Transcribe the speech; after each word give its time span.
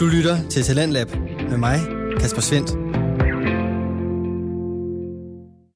Du 0.00 0.06
lytter 0.06 0.48
til 0.50 0.62
Talentlab 0.62 1.08
med 1.50 1.56
mig, 1.56 1.78
Kasper 2.20 2.40
Svendt. 2.40 2.70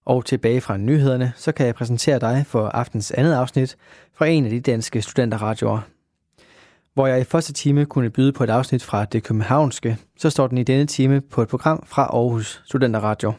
Og 0.06 0.24
tilbage 0.24 0.60
fra 0.60 0.76
nyhederne, 0.76 1.32
så 1.36 1.52
kan 1.52 1.66
jeg 1.66 1.74
præsentere 1.74 2.18
dig 2.18 2.44
for 2.46 2.68
aftens 2.68 3.10
andet 3.10 3.34
afsnit 3.34 3.76
fra 4.14 4.26
en 4.26 4.44
af 4.44 4.50
de 4.50 4.60
danske 4.60 5.02
studenterradioer. 5.02 5.80
Hvor 6.94 7.06
jeg 7.06 7.20
i 7.20 7.24
første 7.24 7.52
time 7.52 7.86
kunne 7.86 8.10
byde 8.10 8.32
på 8.32 8.44
et 8.44 8.50
afsnit 8.50 8.82
fra 8.82 9.04
det 9.04 9.22
københavnske, 9.22 9.98
så 10.18 10.30
står 10.30 10.46
den 10.46 10.58
i 10.58 10.62
denne 10.62 10.86
time 10.86 11.20
på 11.20 11.42
et 11.42 11.48
program 11.48 11.84
fra 11.86 12.02
Aarhus 12.02 12.62
Studenterradio. 12.66 13.32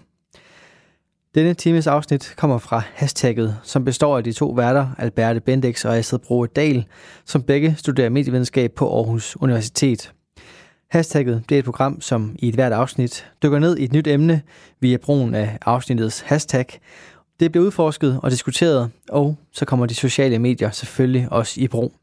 Denne 1.36 1.54
times 1.54 1.88
afsnit 1.88 2.34
kommer 2.38 2.58
fra 2.58 2.82
hashtagget, 2.94 3.58
som 3.64 3.86
består 3.86 4.18
af 4.18 4.24
de 4.24 4.34
to 4.34 4.50
værter, 4.50 4.88
Alberte 4.98 5.40
Bendix 5.40 5.86
og 5.86 5.98
Astrid 5.98 6.20
Broe 6.20 6.48
Dahl, 6.48 6.86
som 7.26 7.44
begge 7.44 7.76
studerer 7.78 8.10
medievidenskab 8.10 8.72
på 8.72 8.96
Aarhus 8.96 9.38
Universitet. 9.40 10.15
Hashtagget 10.90 11.44
det 11.50 11.56
er 11.56 11.60
et 11.60 11.66
program, 11.66 12.02
som 12.02 12.36
i 12.40 12.50
et 12.50 12.56
hvert 12.56 12.74
afsnit 12.74 13.28
dykker 13.44 13.60
ned 13.60 13.78
i 13.78 13.84
et 13.84 13.94
nyt 13.94 14.08
emne 14.08 14.42
via 14.80 14.98
brugen 14.98 15.36
af 15.36 15.58
afsnittets 15.66 16.22
hashtag. 16.22 16.66
Det 17.40 17.52
bliver 17.52 17.66
udforsket 17.66 18.20
og 18.24 18.32
diskuteret, 18.32 18.92
og 19.10 19.38
så 19.52 19.66
kommer 19.66 19.86
de 19.86 19.96
sociale 19.96 20.40
medier 20.40 20.72
selvfølgelig 20.72 21.28
også 21.32 21.62
i 21.62 21.68
brug. 21.68 21.94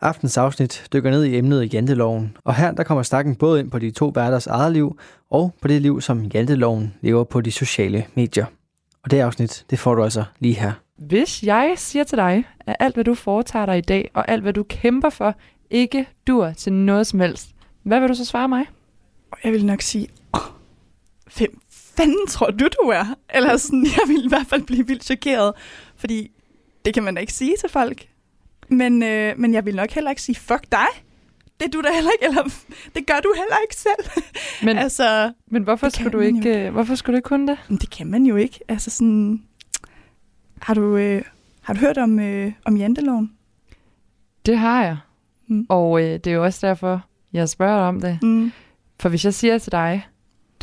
Aftens 0.00 0.38
afsnit 0.38 0.86
dykker 0.92 1.10
ned 1.10 1.24
i 1.24 1.36
emnet 1.36 1.74
janteloven, 1.74 2.36
og 2.44 2.54
her 2.54 2.72
der 2.72 2.82
kommer 2.82 3.02
snakken 3.02 3.36
både 3.36 3.60
ind 3.60 3.70
på 3.70 3.78
de 3.78 3.90
to 3.90 4.12
værters 4.14 4.46
eget 4.46 4.72
liv, 4.72 4.98
og 5.30 5.54
på 5.60 5.68
det 5.68 5.82
liv, 5.82 6.00
som 6.00 6.22
janteloven 6.24 6.94
lever 7.00 7.24
på 7.24 7.40
de 7.40 7.52
sociale 7.52 8.04
medier. 8.14 8.46
Og 9.04 9.10
det 9.10 9.20
afsnit, 9.20 9.64
det 9.70 9.78
får 9.78 9.94
du 9.94 10.04
altså 10.04 10.24
lige 10.38 10.54
her. 10.54 10.72
Hvis 10.98 11.42
jeg 11.42 11.74
siger 11.76 12.04
til 12.04 12.18
dig, 12.18 12.44
at 12.66 12.76
alt, 12.78 12.94
hvad 12.94 13.04
du 13.04 13.14
foretager 13.14 13.66
dig 13.66 13.78
i 13.78 13.80
dag, 13.80 14.10
og 14.14 14.30
alt, 14.30 14.42
hvad 14.42 14.52
du 14.52 14.62
kæmper 14.62 15.10
for, 15.10 15.34
ikke 15.70 16.08
dur 16.26 16.52
til 16.52 16.72
noget 16.72 17.06
som 17.06 17.20
helst, 17.20 17.51
hvad 17.82 18.00
vil 18.00 18.08
du 18.08 18.14
så 18.14 18.24
svare 18.24 18.48
mig? 18.48 18.66
Jeg 19.44 19.52
vil 19.52 19.66
nok 19.66 19.82
sige, 19.82 20.08
oh, 20.32 20.40
hvem 21.36 21.60
fanden 21.70 22.26
tror 22.26 22.50
du, 22.50 22.68
du 22.82 22.88
er? 22.88 23.14
Eller 23.34 23.56
sådan, 23.56 23.86
jeg 23.86 24.08
vil 24.08 24.24
i 24.24 24.28
hvert 24.28 24.46
fald 24.46 24.62
blive 24.62 24.86
vildt 24.86 25.04
chokeret, 25.04 25.52
fordi 25.96 26.30
det 26.84 26.94
kan 26.94 27.02
man 27.02 27.14
da 27.14 27.20
ikke 27.20 27.32
sige 27.32 27.56
til 27.60 27.68
folk. 27.68 28.08
Men, 28.68 29.02
øh, 29.02 29.38
men 29.38 29.54
jeg 29.54 29.66
vil 29.66 29.76
nok 29.76 29.90
heller 29.90 30.10
ikke 30.10 30.22
sige, 30.22 30.36
fuck 30.36 30.64
dig. 30.72 30.86
Det 31.60 31.66
er 31.66 31.70
du 31.70 31.80
da 31.80 31.88
heller 31.94 32.10
ikke, 32.10 32.24
eller 32.24 32.42
det 32.94 33.06
gør 33.06 33.20
du 33.20 33.34
heller 33.36 33.56
ikke 33.62 33.76
selv. 33.76 34.24
Men, 34.66 34.78
altså, 34.78 35.32
men 35.46 35.62
hvorfor, 35.62 35.88
skulle 35.88 36.10
du 36.10 36.20
ikke, 36.20 36.66
øh, 36.66 36.72
hvorfor 36.72 36.94
skulle 36.94 37.14
du 37.14 37.18
ikke 37.18 37.28
kunne 37.28 37.46
det? 37.46 37.58
men 37.68 37.78
det 37.78 37.90
kan 37.90 38.06
man 38.06 38.26
jo 38.26 38.36
ikke. 38.36 38.60
Altså 38.68 38.90
sådan, 38.90 39.42
har 40.62 40.74
du, 40.74 40.96
øh, 40.96 41.22
har 41.60 41.74
du 41.74 41.80
hørt 41.80 41.98
om, 41.98 42.18
øh, 42.18 42.52
om 42.64 42.76
janteloven? 42.76 43.32
Det 44.46 44.58
har 44.58 44.84
jeg. 44.84 44.96
Mm. 45.46 45.66
Og 45.68 46.00
øh, 46.02 46.10
det 46.10 46.26
er 46.26 46.32
jo 46.32 46.44
også 46.44 46.66
derfor, 46.66 47.04
jeg 47.32 47.48
spørger 47.48 47.76
dig 47.78 47.88
om 47.88 48.00
det. 48.00 48.18
Mm. 48.22 48.52
For 49.00 49.08
hvis 49.08 49.24
jeg 49.24 49.34
siger 49.34 49.58
til 49.58 49.72
dig, 49.72 50.06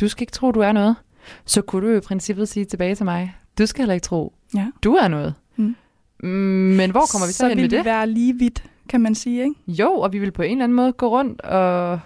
du 0.00 0.08
skal 0.08 0.22
ikke 0.22 0.32
tro, 0.32 0.52
du 0.52 0.60
er 0.60 0.72
noget, 0.72 0.96
så 1.44 1.62
kunne 1.62 1.86
du 1.86 1.92
jo 1.92 1.96
i 1.98 2.00
princippet 2.00 2.48
sige 2.48 2.64
tilbage 2.64 2.94
til 2.94 3.04
mig, 3.04 3.34
du 3.58 3.66
skal 3.66 3.82
heller 3.82 3.94
ikke 3.94 4.04
tro, 4.04 4.34
Ja. 4.54 4.66
du 4.84 4.94
er 4.94 5.08
noget. 5.08 5.34
Mm. 5.56 5.76
Mm, 6.22 6.28
Men 6.28 6.90
hvor 6.90 7.02
kommer 7.12 7.26
vi 7.26 7.32
så, 7.32 7.38
så 7.38 7.48
hen 7.48 7.56
vil 7.56 7.62
med 7.64 7.70
vi 7.70 7.76
det? 7.76 7.84
være 7.84 8.06
lige 8.06 8.38
vidt, 8.38 8.64
kan 8.88 9.00
man 9.00 9.14
sige, 9.14 9.42
ikke? 9.42 9.54
Jo, 9.68 9.92
og 9.92 10.12
vi 10.12 10.18
vil 10.18 10.30
på 10.32 10.42
en 10.42 10.50
eller 10.50 10.64
anden 10.64 10.76
måde 10.76 10.92
gå 10.92 11.08
rundt 11.08 11.40
og, 11.40 12.00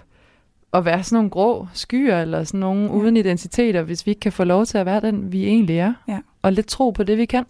og 0.71 0.85
være 0.85 1.03
sådan 1.03 1.15
nogle 1.15 1.29
grå 1.29 1.67
skyer, 1.73 2.21
eller 2.21 2.43
sådan 2.43 2.59
nogle 2.59 2.81
Ja. 2.81 2.87
ja. 2.87 2.93
uden 2.93 3.17
identiteter, 3.17 3.81
hvis 3.81 4.05
vi 4.05 4.11
ikke 4.11 4.19
kan 4.19 4.31
få 4.31 4.43
lov 4.43 4.65
til 4.65 4.77
at 4.77 4.85
være 4.85 5.01
den, 5.01 5.31
vi 5.31 5.45
egentlig 5.45 5.77
er. 5.77 5.93
Ja. 6.07 6.19
Og 6.41 6.53
lidt 6.53 6.67
tro 6.67 6.91
på 6.91 7.03
det, 7.03 7.17
vi 7.17 7.25
kan. 7.25 7.45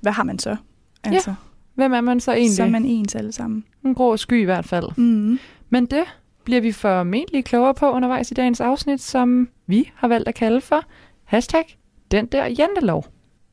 Hvad 0.00 0.12
har 0.12 0.22
man 0.24 0.38
så? 0.38 0.56
Altså, 1.04 1.34
Hvem 1.74 1.92
er 1.92 2.00
man 2.00 2.20
så 2.20 2.32
egentlig? 2.32 2.56
så 2.56 2.62
er 2.62 2.68
man 2.70 2.84
ens 2.84 3.14
alle 3.14 3.32
sammen. 3.32 3.64
En 3.84 3.94
grå 3.94 4.16
sky 4.16 4.40
i 4.40 4.44
hvert 4.44 4.64
fald. 4.64 4.86
Mm. 4.96 5.38
Men 5.70 5.86
det 5.86 6.04
bliver 6.50 6.60
vi 6.60 6.72
formentlig 6.72 7.44
klogere 7.44 7.74
på 7.74 7.90
undervejs 7.90 8.30
i 8.30 8.34
dagens 8.34 8.60
afsnit, 8.60 9.00
som 9.00 9.48
vi 9.66 9.90
har 9.94 10.08
valgt 10.08 10.28
at 10.28 10.34
kalde 10.34 10.60
for 10.60 10.84
hashtag 11.24 11.78
den 12.10 12.26
der 12.26 12.46
jantelov. 12.46 13.04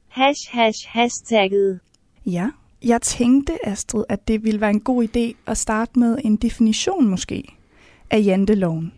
Hash 0.08 0.52
hash 0.52 0.88
hashtagget. 0.90 1.80
Ja, 2.26 2.50
jeg 2.84 3.02
tænkte, 3.02 3.68
Astrid, 3.68 4.04
at 4.10 4.28
det 4.28 4.44
ville 4.44 4.62
være 4.62 4.70
en 4.70 4.80
god 4.80 5.04
idé 5.04 5.38
at 5.48 5.58
starte 5.58 6.00
med 6.00 6.18
en 6.24 6.36
definition 6.36 7.08
måske 7.08 7.44
af 8.10 8.22
janteloven. 8.26 8.94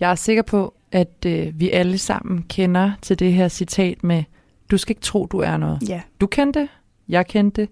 Jeg 0.00 0.10
er 0.10 0.14
sikker 0.14 0.42
på, 0.42 0.74
at 0.92 1.26
øh, 1.26 1.60
vi 1.60 1.70
alle 1.70 1.98
sammen 1.98 2.42
kender 2.48 2.92
til 3.02 3.18
det 3.18 3.32
her 3.32 3.48
citat 3.48 4.04
med, 4.04 4.24
du 4.70 4.78
skal 4.78 4.90
ikke 4.90 5.02
tro, 5.02 5.26
du 5.26 5.38
er 5.38 5.56
noget. 5.56 5.88
Ja, 5.88 6.02
Du 6.20 6.26
kendte 6.26 6.60
det, 6.60 6.68
jeg 7.08 7.26
kendte 7.26 7.60
det. 7.60 7.70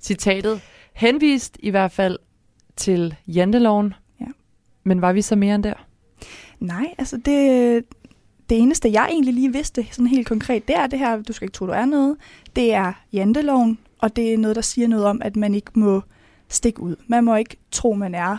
Citatet 0.00 0.60
henvist 0.94 1.56
i 1.60 1.70
hvert 1.70 1.92
fald 1.92 2.18
til 2.76 3.14
janteloven. 3.26 3.94
Men 4.84 5.00
var 5.00 5.12
vi 5.12 5.22
så 5.22 5.36
mere 5.36 5.54
end 5.54 5.62
der? 5.62 5.74
nej, 6.60 6.94
altså 6.98 7.16
det, 7.16 7.84
det 8.50 8.58
eneste, 8.58 8.90
jeg 8.92 9.08
egentlig 9.10 9.34
lige 9.34 9.52
vidste 9.52 9.86
sådan 9.90 10.06
helt 10.06 10.28
konkret, 10.28 10.68
det 10.68 10.76
er 10.76 10.86
det 10.86 10.98
her, 10.98 11.22
du 11.22 11.32
skal 11.32 11.46
ikke 11.46 11.52
tro, 11.52 11.66
du 11.66 11.72
er 11.72 11.84
noget. 11.84 12.16
Det 12.56 12.74
er 12.74 12.92
janteloven, 13.12 13.78
og 13.98 14.16
det 14.16 14.34
er 14.34 14.38
noget, 14.38 14.56
der 14.56 14.62
siger 14.62 14.88
noget 14.88 15.04
om, 15.06 15.22
at 15.24 15.36
man 15.36 15.54
ikke 15.54 15.70
må 15.74 16.02
stikke 16.48 16.80
ud. 16.80 16.96
Man 17.06 17.24
må 17.24 17.36
ikke 17.36 17.56
tro, 17.70 17.92
man 17.94 18.14
er 18.14 18.36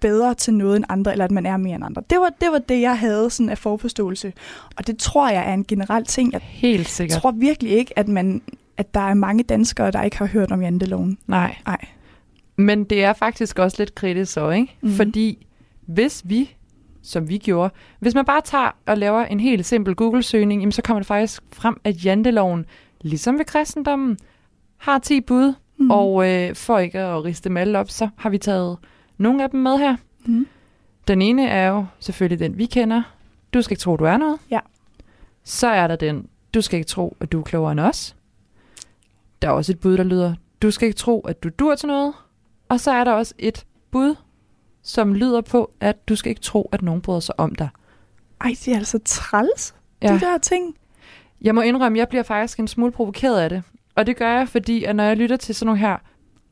bedre 0.00 0.34
til 0.34 0.54
noget 0.54 0.76
end 0.76 0.84
andre, 0.88 1.12
eller 1.12 1.24
at 1.24 1.30
man 1.30 1.46
er 1.46 1.56
mere 1.56 1.74
end 1.74 1.84
andre. 1.84 2.02
Det 2.10 2.18
var 2.20 2.30
det, 2.40 2.52
var 2.52 2.58
det 2.58 2.80
jeg 2.80 2.98
havde 2.98 3.30
sådan 3.30 3.50
af 3.50 3.58
forforståelse. 3.58 4.32
Og 4.76 4.86
det 4.86 4.98
tror 4.98 5.28
jeg 5.28 5.48
er 5.48 5.54
en 5.54 5.64
generel 5.64 6.04
ting. 6.04 6.32
Jeg 6.32 6.40
Helt 6.44 6.88
sikkert. 6.88 7.20
tror 7.20 7.30
virkelig 7.30 7.72
ikke, 7.72 7.98
at, 7.98 8.08
man, 8.08 8.42
at 8.76 8.94
der 8.94 9.00
er 9.00 9.14
mange 9.14 9.42
danskere, 9.44 9.90
der 9.90 10.02
ikke 10.02 10.18
har 10.18 10.26
hørt 10.26 10.52
om 10.52 10.62
janteloven. 10.62 11.18
Nej. 11.26 11.56
Nej. 11.66 11.78
Men 12.56 12.84
det 12.84 13.04
er 13.04 13.12
faktisk 13.12 13.58
også 13.58 13.76
lidt 13.78 13.94
kritisk 13.94 14.32
så, 14.32 14.50
ikke? 14.50 14.76
Mm. 14.80 14.90
Fordi 14.90 15.46
hvis 15.86 16.22
vi, 16.24 16.56
som 17.02 17.28
vi 17.28 17.38
gjorde, 17.38 17.74
hvis 17.98 18.14
man 18.14 18.24
bare 18.24 18.40
tager 18.44 18.70
og 18.86 18.98
laver 18.98 19.24
en 19.24 19.40
helt 19.40 19.66
simpel 19.66 19.94
Google-søgning, 19.94 20.62
jamen, 20.62 20.72
så 20.72 20.82
kommer 20.82 21.00
det 21.00 21.06
faktisk 21.06 21.42
frem, 21.52 21.80
at 21.84 22.04
janteloven, 22.04 22.66
ligesom 23.00 23.38
ved 23.38 23.44
kristendommen, 23.44 24.18
har 24.76 24.98
10 24.98 25.20
bud. 25.20 25.54
Mm. 25.76 25.90
Og 25.90 26.28
øh, 26.28 26.54
for 26.54 26.78
ikke 26.78 26.98
at 26.98 27.24
riste 27.24 27.48
dem 27.48 27.56
alle 27.56 27.78
op, 27.78 27.90
så 27.90 28.08
har 28.16 28.30
vi 28.30 28.38
taget 28.38 28.78
nogle 29.18 29.42
af 29.42 29.50
dem 29.50 29.60
med 29.60 29.78
her. 29.78 29.96
Mm. 30.24 30.46
Den 31.08 31.22
ene 31.22 31.48
er 31.48 31.68
jo 31.68 31.86
selvfølgelig 32.00 32.38
den, 32.38 32.58
vi 32.58 32.66
kender. 32.66 33.02
Du 33.54 33.62
skal 33.62 33.72
ikke 33.72 33.80
tro, 33.80 33.96
du 33.96 34.04
er 34.04 34.16
noget. 34.16 34.38
Ja. 34.50 34.60
Så 35.44 35.66
er 35.66 35.86
der 35.86 35.96
den, 35.96 36.26
du 36.54 36.60
skal 36.60 36.78
ikke 36.78 36.88
tro, 36.88 37.16
at 37.20 37.32
du 37.32 37.38
er 37.38 37.44
klogere 37.44 37.72
end 37.72 37.80
os. 37.80 38.16
Der 39.42 39.48
er 39.48 39.52
også 39.52 39.72
et 39.72 39.80
bud, 39.80 39.96
der 39.96 40.04
lyder, 40.04 40.34
du 40.62 40.70
skal 40.70 40.86
ikke 40.86 40.98
tro, 40.98 41.20
at 41.20 41.42
du 41.42 41.48
dur 41.48 41.74
til 41.74 41.86
noget. 41.86 42.14
Og 42.72 42.80
så 42.80 42.90
er 42.90 43.04
der 43.04 43.12
også 43.12 43.34
et 43.38 43.64
bud, 43.90 44.14
som 44.82 45.14
lyder 45.14 45.40
på, 45.40 45.70
at 45.80 46.08
du 46.08 46.16
skal 46.16 46.30
ikke 46.30 46.40
tro, 46.40 46.68
at 46.72 46.82
nogen 46.82 47.00
bryder 47.00 47.20
sig 47.20 47.40
om 47.40 47.54
dig. 47.54 47.68
Ej, 48.40 48.50
det 48.64 48.68
er 48.68 48.76
altså 48.76 48.98
træls, 49.04 49.74
Ja. 50.02 50.14
de 50.14 50.20
der 50.20 50.38
ting. 50.38 50.74
Jeg 51.40 51.54
må 51.54 51.60
indrømme, 51.60 51.98
jeg 51.98 52.08
bliver 52.08 52.22
faktisk 52.22 52.58
en 52.58 52.68
smule 52.68 52.92
provokeret 52.92 53.40
af 53.40 53.48
det. 53.50 53.62
Og 53.96 54.06
det 54.06 54.16
gør 54.16 54.30
jeg, 54.30 54.48
fordi 54.48 54.84
at 54.84 54.96
når 54.96 55.04
jeg 55.04 55.16
lytter 55.16 55.36
til 55.36 55.54
sådan 55.54 55.66
nogle 55.66 55.80
her 55.80 55.96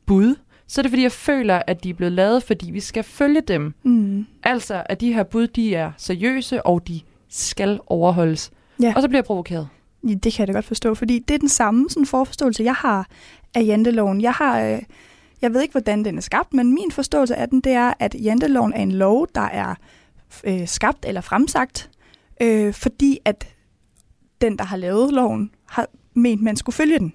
bud, 0.05 0.35
så 0.67 0.81
er 0.81 0.83
det 0.83 0.89
fordi, 0.91 1.03
jeg 1.03 1.11
føler, 1.11 1.61
at 1.67 1.83
de 1.83 1.89
er 1.89 1.93
blevet 1.93 2.11
lavet, 2.13 2.43
fordi 2.43 2.71
vi 2.71 2.79
skal 2.79 3.03
følge 3.03 3.41
dem. 3.41 3.73
Mm. 3.83 4.25
Altså, 4.43 4.83
at 4.85 5.01
de 5.01 5.13
her 5.13 5.23
bud, 5.23 5.47
de 5.47 5.75
er 5.75 5.91
seriøse, 5.97 6.65
og 6.65 6.87
de 6.87 7.01
skal 7.29 7.79
overholdes. 7.87 8.51
Ja. 8.81 8.93
Og 8.95 9.01
så 9.01 9.07
bliver 9.07 9.17
jeg 9.19 9.25
provokeret. 9.25 9.67
Ja, 10.07 10.13
Det 10.13 10.33
kan 10.33 10.39
jeg 10.39 10.47
da 10.47 10.53
godt 10.53 10.65
forstå, 10.65 10.95
fordi 10.95 11.19
det 11.19 11.33
er 11.33 11.37
den 11.39 11.49
samme 11.49 11.89
sådan, 11.89 12.05
forforståelse, 12.05 12.63
jeg 12.63 12.73
har 12.75 13.07
af 13.55 13.63
janteloven. 13.65 14.21
Jeg 14.21 14.31
har, 14.33 14.61
øh, 14.61 14.79
jeg 15.41 15.53
ved 15.53 15.61
ikke, 15.61 15.71
hvordan 15.71 16.05
den 16.05 16.17
er 16.17 16.21
skabt, 16.21 16.53
men 16.53 16.73
min 16.73 16.91
forståelse 16.91 17.35
af 17.35 17.49
den, 17.49 17.61
det 17.61 17.71
er, 17.71 17.93
at 17.99 18.15
janteloven 18.23 18.73
er 18.73 18.81
en 18.81 18.91
lov, 18.91 19.27
der 19.35 19.41
er 19.41 19.75
øh, 20.43 20.67
skabt 20.67 21.05
eller 21.07 21.21
fremsagt, 21.21 21.89
øh, 22.41 22.73
fordi 22.73 23.19
at 23.25 23.47
den, 24.41 24.57
der 24.57 24.63
har 24.63 24.77
lavet 24.77 25.13
loven, 25.13 25.51
har 25.65 25.87
ment, 26.13 26.41
man 26.41 26.55
skulle 26.57 26.73
følge 26.73 26.99
den. 26.99 27.13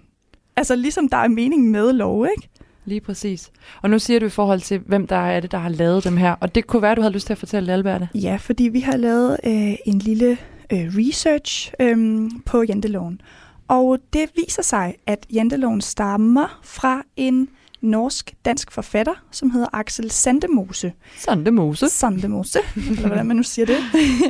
Altså 0.56 0.76
ligesom 0.76 1.09
der 1.09 1.16
er 1.16 1.28
mening 1.28 1.70
med 1.70 1.92
lov, 1.92 2.26
ikke? 2.37 2.48
Lige 2.84 3.00
præcis. 3.00 3.50
Og 3.82 3.91
nu 3.91 3.98
siger 3.98 4.20
du 4.20 4.26
i 4.26 4.31
forhold 4.31 4.60
til, 4.60 4.78
hvem 4.78 5.06
der 5.06 5.16
er 5.16 5.41
det, 5.41 5.53
der 5.53 5.58
har 5.58 5.69
lavet 5.69 6.05
dem 6.05 6.17
her. 6.17 6.32
Og 6.32 6.55
det 6.55 6.67
kunne 6.67 6.82
være, 6.82 6.94
du 6.94 7.00
havde 7.00 7.14
lyst 7.14 7.26
til 7.26 7.32
at 7.34 7.38
fortælle 7.38 7.72
Alberte. 7.72 8.08
Ja, 8.14 8.37
fordi 8.40 8.64
vi 8.64 8.81
har 8.81 8.96
lavet 8.96 9.37
øh, 9.44 9.75
en 9.87 9.99
lille 9.99 10.38
øh, 10.72 10.79
research 10.79 11.72
øh, 11.81 12.31
på 12.46 12.62
janteloven. 12.62 13.20
Og 13.69 13.99
det 14.12 14.31
viser 14.37 14.62
sig, 14.62 14.94
at 15.06 15.26
janteloven 15.32 15.81
stammer 15.81 16.61
fra 16.62 17.02
en 17.17 17.49
norsk-dansk 17.87 18.73
forfatter, 18.73 19.15
som 19.31 19.50
hedder 19.50 19.67
Axel 19.73 20.11
Sandemose. 20.11 20.93
Sådan 21.19 21.44
det 21.44 21.55
mose. 21.55 21.88
Sandemose, 21.88 22.59
eller 22.77 23.06
hvordan 23.06 23.27
man 23.27 23.37
nu 23.37 23.43
siger 23.43 23.67
det. 23.67 23.77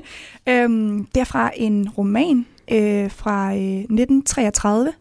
øhm, 0.52 1.04
det 1.14 1.20
er 1.20 1.24
fra 1.24 1.50
en 1.56 1.88
roman 1.88 2.46
øh, 2.72 3.10
fra 3.10 3.54
øh, 3.54 3.78
1933, 3.78 4.92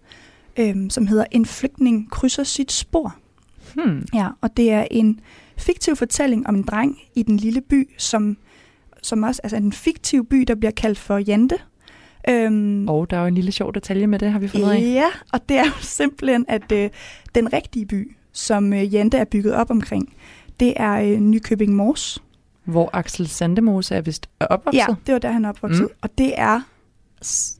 øh, 0.59 0.75
som 0.89 1.07
hedder 1.07 1.25
En 1.31 1.45
flygtning 1.45 2.11
krydser 2.11 2.43
sit 2.43 2.71
spor. 2.71 3.15
Hmm. 3.75 4.05
Ja, 4.13 4.27
og 4.41 4.57
det 4.57 4.71
er 4.71 4.87
en 4.91 5.19
fiktiv 5.57 5.95
fortælling 5.95 6.47
om 6.47 6.55
en 6.55 6.63
dreng 6.63 6.97
i 7.15 7.23
den 7.23 7.37
lille 7.37 7.61
by, 7.61 7.89
som, 7.97 8.37
som 9.01 9.23
også 9.23 9.41
altså 9.43 9.57
en 9.57 9.73
fiktiv 9.73 10.25
by, 10.25 10.37
der 10.37 10.55
bliver 10.55 10.71
kaldt 10.71 10.99
for 10.99 11.17
Jante. 11.17 11.55
Øhm, 12.29 12.89
Og 12.89 13.09
der 13.09 13.17
er 13.17 13.21
jo 13.21 13.27
en 13.27 13.35
lille 13.35 13.51
sjov 13.51 13.73
detalje 13.73 14.07
med 14.07 14.19
det, 14.19 14.31
har 14.31 14.39
vi 14.39 14.47
fundet 14.47 14.71
af. 14.71 14.81
Ja, 14.81 15.07
og 15.33 15.49
det 15.49 15.57
er 15.57 15.65
jo 15.65 15.71
simpelthen, 15.81 16.45
at 16.47 16.71
øh, 16.71 16.89
den 17.35 17.53
rigtige 17.53 17.85
by, 17.85 18.14
som 18.35 18.73
øh, 18.73 18.93
Jante 18.93 19.17
er 19.17 19.25
bygget 19.25 19.53
op 19.53 19.71
omkring, 19.71 20.13
det 20.59 20.73
er 20.75 20.91
øh, 20.93 21.19
Nykøbing 21.19 21.73
Mors. 21.75 22.23
Hvor 22.65 22.89
Axel 22.93 23.27
Sandemose 23.27 23.95
er 23.95 24.01
vist 24.01 24.29
opvokset. 24.39 24.79
Ja, 24.79 24.85
det 25.05 25.13
var 25.13 25.19
der, 25.19 25.31
han 25.31 25.45
er 25.45 25.49
opvokset. 25.49 25.81
Mm. 25.81 25.89
Og 26.01 26.09
det 26.17 26.33
er 26.37 26.61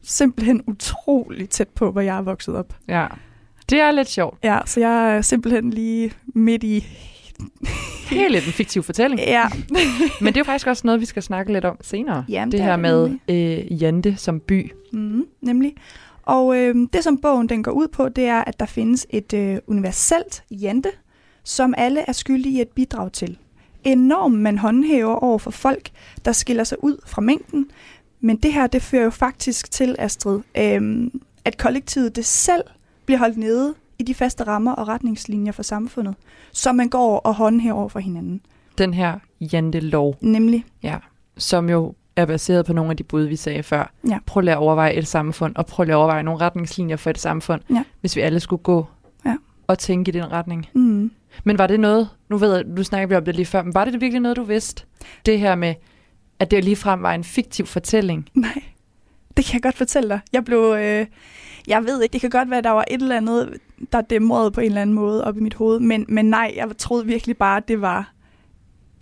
simpelthen 0.03 0.61
utroligt 0.67 1.51
tæt 1.51 1.67
på, 1.69 1.91
hvor 1.91 2.01
jeg 2.01 2.17
er 2.17 2.21
vokset 2.21 2.55
op. 2.55 2.73
ja. 2.87 3.07
Det 3.69 3.79
er 3.79 3.91
lidt 3.91 4.09
sjovt. 4.09 4.39
Ja, 4.43 4.59
så 4.65 4.79
jeg 4.79 5.15
er 5.17 5.21
simpelthen 5.21 5.69
lige 5.69 6.11
midt 6.25 6.63
i... 6.63 6.85
Lidt 8.29 8.45
en 8.45 8.51
fiktiv 8.51 8.83
fortælling. 8.83 9.21
Ja, 9.21 9.45
Men 10.21 10.27
det 10.33 10.37
er 10.37 10.39
jo 10.41 10.43
faktisk 10.43 10.67
også 10.67 10.81
noget, 10.87 11.01
vi 11.01 11.05
skal 11.05 11.23
snakke 11.23 11.53
lidt 11.53 11.65
om 11.65 11.77
senere. 11.81 12.25
Jamen, 12.29 12.51
det 12.51 12.57
det 12.59 12.65
er 12.65 12.69
her 12.69 12.77
med 12.77 13.09
øh, 13.29 13.81
Jante 13.81 14.15
som 14.17 14.39
by. 14.39 14.71
mm, 14.93 15.25
nemlig. 15.41 15.73
Og 16.25 16.57
øh, 16.57 16.75
det, 16.93 17.03
som 17.03 17.17
bogen 17.17 17.49
den 17.49 17.63
går 17.63 17.71
ud 17.71 17.87
på, 17.87 18.09
det 18.09 18.25
er, 18.25 18.41
at 18.41 18.59
der 18.59 18.65
findes 18.65 19.07
et 19.09 19.33
øh, 19.33 19.57
universelt 19.67 20.43
jante, 20.51 20.89
som 21.43 21.73
alle 21.77 22.01
er 22.07 22.11
skyldige 22.11 22.57
i 22.57 22.61
at 22.61 22.67
bidrage 22.67 23.09
til. 23.09 23.37
Enormt 23.83 24.39
man 24.39 24.57
håndhæver 24.57 25.15
over 25.15 25.37
for 25.37 25.51
folk, 25.51 25.89
der 26.25 26.31
skiller 26.31 26.63
sig 26.63 26.83
ud 26.83 26.97
fra 27.05 27.21
mængden. 27.21 27.69
Men 28.19 28.37
det 28.37 28.53
her, 28.53 28.67
det 28.67 28.81
fører 28.81 29.03
jo 29.03 29.09
faktisk 29.09 29.71
til, 29.71 29.95
Astrid, 29.99 30.39
øh, 30.57 31.11
at 31.45 31.57
kollektivet 31.57 32.15
det 32.15 32.25
selv 32.25 32.63
bliver 33.05 33.19
holdt 33.19 33.37
nede 33.37 33.73
i 33.99 34.03
de 34.03 34.13
faste 34.13 34.43
rammer 34.43 34.71
og 34.71 34.87
retningslinjer 34.87 35.51
for 35.51 35.63
samfundet, 35.63 36.15
som 36.51 36.75
man 36.75 36.89
går 36.89 37.19
og 37.19 37.35
håndhæver 37.35 37.75
over 37.75 37.89
for 37.89 37.99
hinanden. 37.99 38.41
Den 38.77 38.93
her 38.93 39.19
Jante-lov, 39.41 40.17
Nemlig, 40.21 40.65
ja, 40.83 40.97
som 41.37 41.69
jo 41.69 41.93
er 42.15 42.25
baseret 42.25 42.65
på 42.65 42.73
nogle 42.73 42.91
af 42.91 42.97
de 42.97 43.03
bud, 43.03 43.23
vi 43.23 43.35
sagde 43.35 43.63
før. 43.63 43.91
Ja. 44.09 44.17
Prøv 44.25 44.41
lige 44.41 44.51
at 44.51 44.57
overveje 44.57 44.93
et 44.93 45.07
samfund, 45.07 45.55
og 45.55 45.65
prøv 45.65 45.83
lige 45.83 45.93
at 45.93 45.97
overveje 45.97 46.23
nogle 46.23 46.41
retningslinjer 46.41 46.95
for 46.95 47.09
et 47.09 47.17
samfund, 47.19 47.61
Ja. 47.69 47.83
hvis 48.01 48.15
vi 48.15 48.21
alle 48.21 48.39
skulle 48.39 48.63
gå 48.63 48.85
Ja. 49.25 49.35
og 49.67 49.79
tænke 49.79 50.09
i 50.09 50.11
den 50.11 50.31
retning. 50.31 50.67
mm, 50.73 51.11
Men 51.43 51.57
var 51.57 51.67
det 51.67 51.79
noget, 51.79 52.09
nu 52.29 52.37
ved 52.37 52.55
jeg, 52.55 52.63
du 52.77 52.83
snakkede 52.83 53.17
om 53.17 53.25
det 53.25 53.35
lige 53.35 53.45
før, 53.45 53.63
men 53.63 53.73
var 53.73 53.85
det 53.85 54.01
virkelig 54.01 54.21
noget, 54.21 54.37
du 54.37 54.43
vidste? 54.43 54.85
Det 55.25 55.39
her 55.39 55.55
med, 55.55 55.73
at 56.39 56.51
det 56.51 56.63
ligefrem 56.63 57.01
var 57.01 57.13
en 57.13 57.23
fiktiv 57.23 57.65
fortælling. 57.65 58.29
Nej, 58.33 58.63
det 59.37 59.45
kan 59.45 59.53
jeg 59.53 59.61
godt 59.63 59.75
fortælle 59.77 60.09
dig. 60.09 60.19
Jeg 60.33 60.45
blev... 60.45 60.75
Øh, 60.79 61.05
jeg 61.67 61.83
ved 61.85 62.01
ikke, 62.03 62.13
det 62.13 62.21
kan 62.21 62.29
godt 62.29 62.49
være, 62.49 62.57
at 62.57 62.63
der 62.63 62.69
var 62.69 62.85
et 62.91 63.01
eller 63.01 63.17
andet, 63.17 63.53
der 63.91 64.01
dæmrede 64.01 64.51
på 64.51 64.59
en 64.61 64.65
eller 64.65 64.81
anden 64.81 64.93
måde 64.95 65.23
op 65.23 65.37
i 65.37 65.39
mit 65.39 65.53
hoved, 65.53 65.79
men, 65.79 66.05
men 66.09 66.25
nej, 66.25 66.53
jeg 66.55 66.67
troede 66.77 67.05
virkelig 67.05 67.37
bare, 67.37 67.57
at 67.57 67.67
det 67.67 67.81
var... 67.81 68.11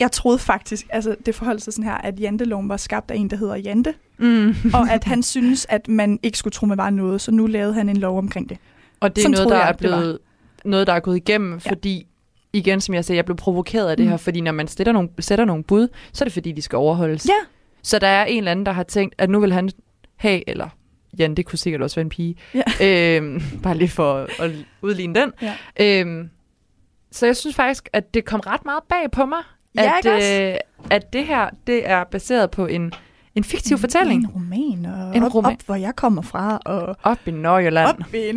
Jeg 0.04 0.12
troede 0.12 0.40
faktisk, 0.40 0.86
altså 0.90 1.16
det 1.26 1.36
forholdt 1.36 1.62
sig 1.64 1.74
sådan 1.74 1.86
her, 1.90 1.94
at 1.98 2.20
janteloven 2.20 2.70
var 2.70 2.78
skabt 2.78 3.12
af 3.12 3.16
en, 3.16 3.30
der 3.30 3.38
hedder 3.38 3.56
Jante, 3.56 3.94
Mm. 4.18 4.56
og 4.74 4.92
at 4.92 5.04
han 5.04 5.24
synes, 5.24 5.66
at 5.70 5.88
man 5.88 6.20
ikke 6.24 6.38
skulle 6.38 6.52
tro, 6.52 6.66
man 6.66 6.78
var 6.78 6.90
noget, 6.90 7.22
så 7.22 7.32
nu 7.32 7.46
lavede 7.48 7.74
han 7.74 7.90
en 7.90 7.98
lov 7.98 8.18
omkring 8.18 8.50
det. 8.50 8.58
Og 9.00 9.16
det 9.16 9.22
er 9.22 9.24
Sådan 9.26 9.32
noget, 9.32 9.50
der 9.50 9.58
jeg, 9.58 9.70
er 9.70 9.74
blevet 9.74 10.20
noget, 10.66 10.88
der 10.88 10.94
er 10.94 11.00
gået 11.00 11.16
igennem, 11.18 11.54
Ja. 11.66 11.72
fordi 11.72 12.08
igen, 12.54 12.82
som 12.82 12.96
jeg 12.96 13.06
sagde, 13.06 13.18
jeg 13.18 13.26
blev 13.26 13.38
provokeret 13.38 13.90
af 13.90 13.98
det 13.98 14.06
Mm. 14.06 14.10
her, 14.10 14.18
fordi 14.18 14.42
når 14.42 14.52
man 14.52 14.68
sætter 14.68 14.94
nogle, 14.94 15.10
sætter 15.20 15.46
nogle 15.46 15.64
bud, 15.64 15.88
så 16.14 16.24
er 16.24 16.26
det 16.26 16.34
fordi, 16.34 16.52
de 16.52 16.62
skal 16.62 16.76
overholdes. 16.78 17.26
Ja. 17.26 17.48
Så 17.84 18.00
der 18.00 18.08
er 18.08 18.26
en 18.26 18.38
eller 18.38 18.52
anden, 18.52 18.66
der 18.66 18.72
har 18.72 18.84
tænkt, 18.84 19.16
at 19.18 19.30
nu 19.30 19.40
vil 19.40 19.54
han 19.54 19.70
have, 20.16 20.50
eller 20.50 20.70
Jan, 21.20 21.36
det 21.36 21.46
kunne 21.46 21.60
sikkert 21.60 21.82
også 21.82 21.96
være 21.96 22.02
en 22.04 22.10
pige, 22.10 22.36
Ja. 22.54 22.64
øhm, 23.18 23.42
bare 23.64 23.78
lige 23.78 23.90
for 23.90 24.14
at, 24.14 24.30
at 24.40 24.52
udligne 24.82 25.16
den. 25.20 25.32
Ja. 25.42 25.56
Øhm, 26.02 26.30
så 27.12 27.26
jeg 27.26 27.36
synes 27.38 27.56
faktisk, 27.56 27.90
at 27.94 28.14
det 28.14 28.26
kom 28.26 28.40
ret 28.40 28.66
meget 28.66 28.84
bag 28.90 29.12
på 29.12 29.26
mig, 29.26 29.40
Ja, 29.76 29.92
at, 30.06 30.52
øh, 30.52 30.58
at 30.90 31.14
det 31.14 31.26
her, 31.26 31.50
det 31.68 31.90
er 31.90 32.04
baseret 32.04 32.52
på 32.52 32.66
en, 32.66 32.94
en 33.36 33.44
fiktiv 33.44 33.78
fortælling. 33.78 34.24
En 34.24 34.30
roman, 34.30 34.86
og 34.86 35.16
En 35.16 35.24
op, 35.24 35.36
roman. 35.36 35.52
op, 35.52 35.62
hvor 35.66 35.76
jeg 35.76 35.96
kommer 35.96 36.22
fra, 36.22 36.60
og 36.66 36.96
Op 37.04 37.18
i 37.26 37.32
Nordjylland, 37.32 37.88
op 37.88 38.14
i... 38.14 38.18
Det, 38.18 38.30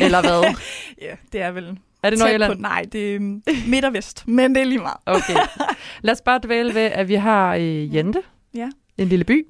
eller 0.00 0.20
hvad? 0.20 0.54
ja, 1.06 1.14
det 1.32 1.42
er 1.42 1.50
vel 1.50 1.78
Er 2.02 2.10
det 2.10 2.18
Nordjylland? 2.18 2.52
På, 2.54 2.60
nej, 2.60 2.84
det 2.92 3.14
er 3.14 3.18
mm, 3.20 3.42
midt 3.66 3.84
og 3.84 3.92
vest, 3.92 4.28
men 4.28 4.54
det 4.54 4.60
er 4.60 4.64
lige 4.64 4.78
meget. 4.78 4.96
Okay. 5.06 5.36
Lad 6.02 6.14
os 6.14 6.20
bare 6.20 6.40
dvæle 6.42 6.74
ved, 6.74 6.82
at 6.82 7.08
vi 7.08 7.14
har 7.14 7.54
øh, 7.54 7.94
Jente. 7.94 8.22
Ja. 8.54 8.68
En 8.98 9.08
lille 9.08 9.24
by, 9.24 9.46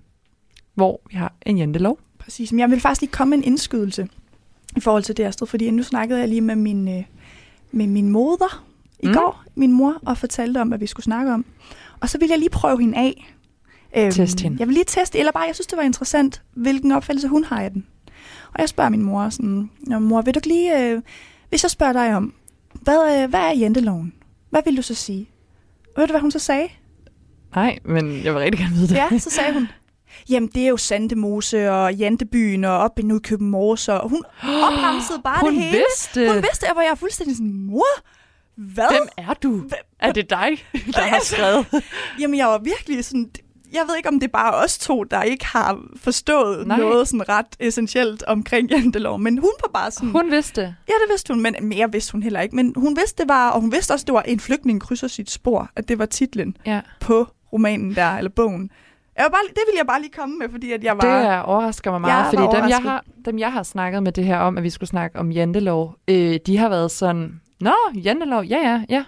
hvor 0.75 1.01
vi 1.11 1.17
har 1.17 1.33
en 1.47 1.59
Jentelov. 1.59 1.99
Præcis, 2.19 2.53
men 2.53 2.59
jeg 2.61 2.71
vil 2.71 2.81
faktisk 2.81 3.01
lige 3.01 3.11
komme 3.13 3.31
med 3.31 3.39
en 3.39 3.45
indskydelse 3.45 4.09
i 4.77 4.81
forhold 4.81 5.03
til 5.03 5.17
det, 5.17 5.25
Astrid, 5.25 5.49
fordi 5.49 5.71
nu 5.71 5.83
snakkede 5.83 6.21
jeg 6.21 6.29
lige 6.29 6.41
med 6.41 6.57
min, 6.57 6.89
øh, 6.99 7.05
med 7.73 7.87
min 7.87 8.09
moder 8.09 8.65
i 9.03 9.07
Mm. 9.07 9.15
går, 9.15 9.43
min 9.55 9.73
mor, 9.73 9.95
og 10.07 10.19
fortalte 10.19 10.59
om, 10.61 10.69
hvad 10.69 10.79
vi 10.79 10.87
skulle 10.87 11.05
snakke 11.05 11.33
om. 11.33 11.45
Og 12.01 12.09
så 12.09 12.19
ville 12.19 12.31
jeg 12.33 12.39
lige 12.39 12.51
prøve 12.51 12.81
hende 12.81 12.99
af. 12.99 13.35
Øhm, 13.97 14.11
Test 14.11 14.41
hende. 14.41 14.57
Jeg 14.61 14.67
vil 14.69 14.75
lige 14.75 14.85
teste, 14.89 15.19
eller 15.19 15.33
bare, 15.33 15.43
jeg 15.47 15.55
synes, 15.55 15.67
det 15.67 15.77
var 15.79 15.83
interessant, 15.85 16.43
hvilken 16.55 16.93
opfattelse 16.93 17.29
hun 17.29 17.45
har 17.45 17.61
af 17.63 17.71
den. 17.71 17.87
Og 18.55 18.61
jeg 18.61 18.69
spørger 18.69 18.91
min 18.91 19.03
mor 19.03 19.29
sådan, 19.29 19.71
"Nå, 19.81 19.99
mor, 19.99 20.23
vil 20.23 20.35
du 20.35 20.41
lige, 20.45 20.83
øh, 20.91 21.03
hvis 21.49 21.63
jeg 21.63 21.71
spørger 21.71 21.93
dig 21.93 22.17
om, 22.17 22.35
hvad, 22.73 23.23
øh, 23.23 23.31
hvad 23.31 23.41
er 23.41 23.53
jenteloven? 23.59 24.13
Hvad 24.51 24.61
vil 24.65 24.77
du 24.77 24.83
så 24.83 24.95
sige? 24.95 25.29
Ved 25.97 26.07
du, 26.07 26.13
hvad 26.13 26.21
hun 26.21 26.31
så 26.31 26.39
sagde? 26.39 26.69
Nej, 27.55 27.79
men 27.85 28.25
jeg 28.25 28.35
vil 28.35 28.41
rigtig 28.43 28.59
gerne 28.61 28.75
vide 28.75 28.89
det. 28.89 28.95
Ja, 28.95 29.19
så 29.19 29.31
sagde 29.31 29.53
hun, 29.53 29.69
jamen 30.29 30.49
det 30.55 30.63
er 30.63 30.69
jo 30.69 30.77
Sandemose 30.77 31.71
og 31.73 31.95
Jantebyen 31.95 32.65
og 32.65 32.79
op 32.79 32.99
i 32.99 33.03
Nykøben 33.03 33.51
Mors, 33.51 33.89
og 33.89 34.09
hun 34.09 34.23
opremsede 34.67 35.21
bare 35.25 35.41
Hun 35.41 35.55
det 35.55 35.63
hele. 35.63 35.77
vidste. 35.77 36.27
Hun 36.33 36.37
vidste, 36.43 36.65
og 36.65 36.73
hvor 36.73 36.83
jeg 36.83 36.91
er 36.91 36.95
fuldstændig 36.95 37.37
sådan, 37.37 37.53
mor, 37.53 37.85
hvad? 38.75 38.85
Hvem 38.91 39.09
er 39.29 39.35
du? 39.35 39.51
Hvem- 39.57 39.71
Er 39.99 40.13
det 40.13 40.31
dig, 40.31 40.49
der 40.95 41.01
har 41.03 41.21
skrevet? 41.23 41.85
Jamen 42.21 42.39
jeg 42.39 42.47
var 42.47 42.59
virkelig 42.59 43.05
sådan, 43.05 43.31
jeg 43.73 43.83
ved 43.89 43.97
ikke, 43.97 44.09
om 44.09 44.21
det 44.21 44.27
er 44.27 44.33
bare 44.33 44.55
os 44.55 44.79
to, 44.79 45.05
der 45.05 45.23
ikke 45.23 45.47
har 45.47 45.81
forstået 45.97 46.67
Nej. 46.67 46.79
Noget 46.79 47.09
sådan 47.09 47.29
ret 47.29 47.47
essentielt 47.61 48.23
omkring 48.23 48.71
jantelov, 48.71 49.19
men 49.19 49.39
hun 49.39 49.51
var 49.65 49.71
bare 49.81 49.91
sådan, 49.91 50.09
Hun 50.11 50.31
vidste. 50.31 50.61
ja 50.61 50.93
det 50.93 51.11
vidste 51.11 51.33
hun, 51.35 51.43
men 51.43 51.55
mere 51.63 51.93
vidste 51.93 52.13
hun 52.13 52.23
heller 52.23 52.41
ikke, 52.41 52.57
men 52.57 52.73
hun 52.77 52.97
vidste 52.97 53.23
det 53.23 53.29
var, 53.29 53.51
og 53.51 53.61
hun 53.61 53.73
vidste 53.73 53.93
også, 53.93 54.05
det 54.05 54.15
var 54.15 54.23
en 54.23 54.41
flygtning 54.41 54.81
krydser 54.81 55.09
sit 55.09 55.31
spor, 55.31 55.71
at 55.77 55.89
det 55.89 55.99
var 55.99 56.07
titlen 56.07 56.57
Ja. 56.67 56.81
på 57.01 57.27
romanen 57.53 57.95
der, 57.95 58.17
eller 58.17 58.31
bogen. 58.31 58.71
Jeg 59.17 59.23
var 59.25 59.31
bare, 59.31 59.41
det 59.49 59.63
ville 59.69 59.79
jeg 59.79 59.87
bare 59.87 60.01
lige 60.01 60.13
komme 60.13 60.39
med, 60.39 60.49
fordi 60.51 60.73
at 60.73 60.85
jeg 60.85 60.97
var... 60.97 61.01
Det 61.19 61.27
er, 61.27 61.39
overrasker 61.39 61.91
mig 61.91 62.01
meget, 62.01 62.27
fordi 62.35 62.57
dem 62.57 62.69
jeg, 62.69 62.79
har, 62.79 63.05
dem, 63.25 63.39
jeg 63.39 63.53
har 63.53 63.63
snakket 63.63 64.03
med 64.03 64.13
det 64.13 64.25
her 64.25 64.39
om, 64.39 64.57
at 64.59 64.63
vi 64.65 64.71
skulle 64.71 64.89
snakke 64.91 65.19
om 65.19 65.31
jantelov, 65.33 65.95
øh, 66.09 66.39
de 66.47 66.59
har 66.59 66.69
været 66.69 66.91
sådan, 66.91 67.41
Nå, 67.63 67.75
jantelov, 67.95 68.45
ja, 68.45 68.59
ja, 68.59 68.85
ja. 68.89 69.05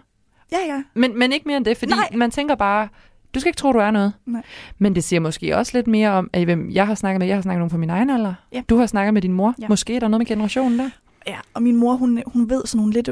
Ja, 0.52 0.58
ja. 0.74 0.82
Men, 0.94 1.18
men 1.18 1.32
ikke 1.32 1.48
mere 1.48 1.56
end 1.56 1.64
det, 1.64 1.76
fordi 1.76 1.92
Nej. 1.92 2.08
man 2.14 2.30
tænker 2.30 2.54
bare, 2.54 2.88
du 3.34 3.40
skal 3.40 3.48
ikke 3.48 3.56
tro, 3.56 3.72
du 3.72 3.78
er 3.78 3.90
noget. 3.90 4.12
Nej. 4.26 4.42
Men 4.78 4.94
det 4.94 5.04
siger 5.04 5.20
måske 5.20 5.56
også 5.56 5.72
lidt 5.74 5.86
mere 5.86 6.10
om, 6.10 6.30
at 6.32 6.44
hvem 6.44 6.70
jeg 6.70 6.86
har 6.86 6.94
snakket 6.94 7.18
med, 7.18 7.26
jeg 7.26 7.36
har 7.36 7.42
snakket 7.42 7.56
med 7.58 7.60
nogen 7.60 7.70
fra 7.70 7.78
min 7.78 7.90
egen 7.90 8.10
alder. 8.10 8.34
Ja. 8.52 8.62
Du 8.68 8.76
har 8.76 8.86
snakket 8.86 9.14
med 9.14 9.22
din 9.22 9.32
mor. 9.32 9.54
Ja. 9.60 9.68
Måske 9.68 9.96
er 9.96 10.00
der 10.00 10.08
noget 10.08 10.20
med 10.20 10.26
generationen 10.26 10.78
der. 10.78 10.90
Ja, 11.26 11.36
og 11.54 11.62
min 11.62 11.76
mor, 11.76 11.94
hun, 11.94 12.22
hun 12.26 12.50
ved 12.50 12.62
sådan 12.66 12.78
nogle 12.78 12.92
lidt 12.92 13.10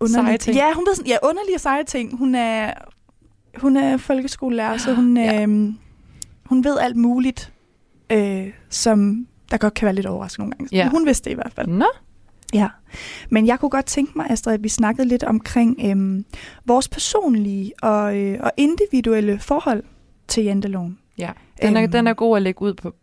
underlige 0.00 0.26
Seje 0.26 0.38
ting. 0.38 0.56
Ja, 0.56 0.72
hun 0.74 0.84
ved 0.88 0.94
sådan, 0.94 1.10
ja, 1.10 1.16
underlige 1.22 1.58
seje 1.58 1.84
ting. 1.84 2.18
Hun 2.18 2.34
er, 2.34 2.72
hun 3.56 3.76
er 3.76 3.96
folkeskolelærer, 3.96 4.76
så 4.76 4.94
hun, 4.94 5.16
Ja. 5.16 5.42
øhm, 5.42 5.78
hun 6.44 6.64
ved 6.64 6.78
alt 6.78 6.96
muligt, 6.96 7.52
øh, 8.12 8.46
som 8.70 9.26
der 9.50 9.56
godt 9.56 9.74
kan 9.74 9.86
være 9.86 9.94
lidt 9.94 10.06
overraskende 10.06 10.42
nogle 10.44 10.56
gange. 10.56 10.76
Ja. 10.76 10.88
Hun 10.88 11.06
vidste 11.06 11.24
det 11.24 11.30
i 11.30 11.34
hvert 11.34 11.52
fald. 11.52 11.66
Nå, 11.66 11.86
Ja. 12.58 12.68
Men 13.30 13.46
jeg 13.46 13.60
kunne 13.60 13.70
godt 13.70 13.86
tænke 13.86 14.12
mig, 14.16 14.26
Astrid, 14.30 14.54
at 14.54 14.62
vi 14.64 14.68
snakkede 14.68 15.08
lidt 15.08 15.24
omkring 15.24 15.76
øhm, 15.84 16.24
vores 16.66 16.88
personlige 16.88 17.72
og, 17.82 18.16
øh, 18.18 18.38
og 18.42 18.50
individuelle 18.56 19.38
forhold 19.38 19.82
til 20.28 20.44
janteloven. 20.44 20.98
ja. 21.18 21.30
Den 21.62 21.76
er, 21.76 21.82
Øhm. 21.82 21.92
den 21.92 22.06
er 22.06 22.14
god 22.14 22.36
at 22.36 22.42
lægge 22.42 22.62
ud 22.62 22.74
på 22.74 22.94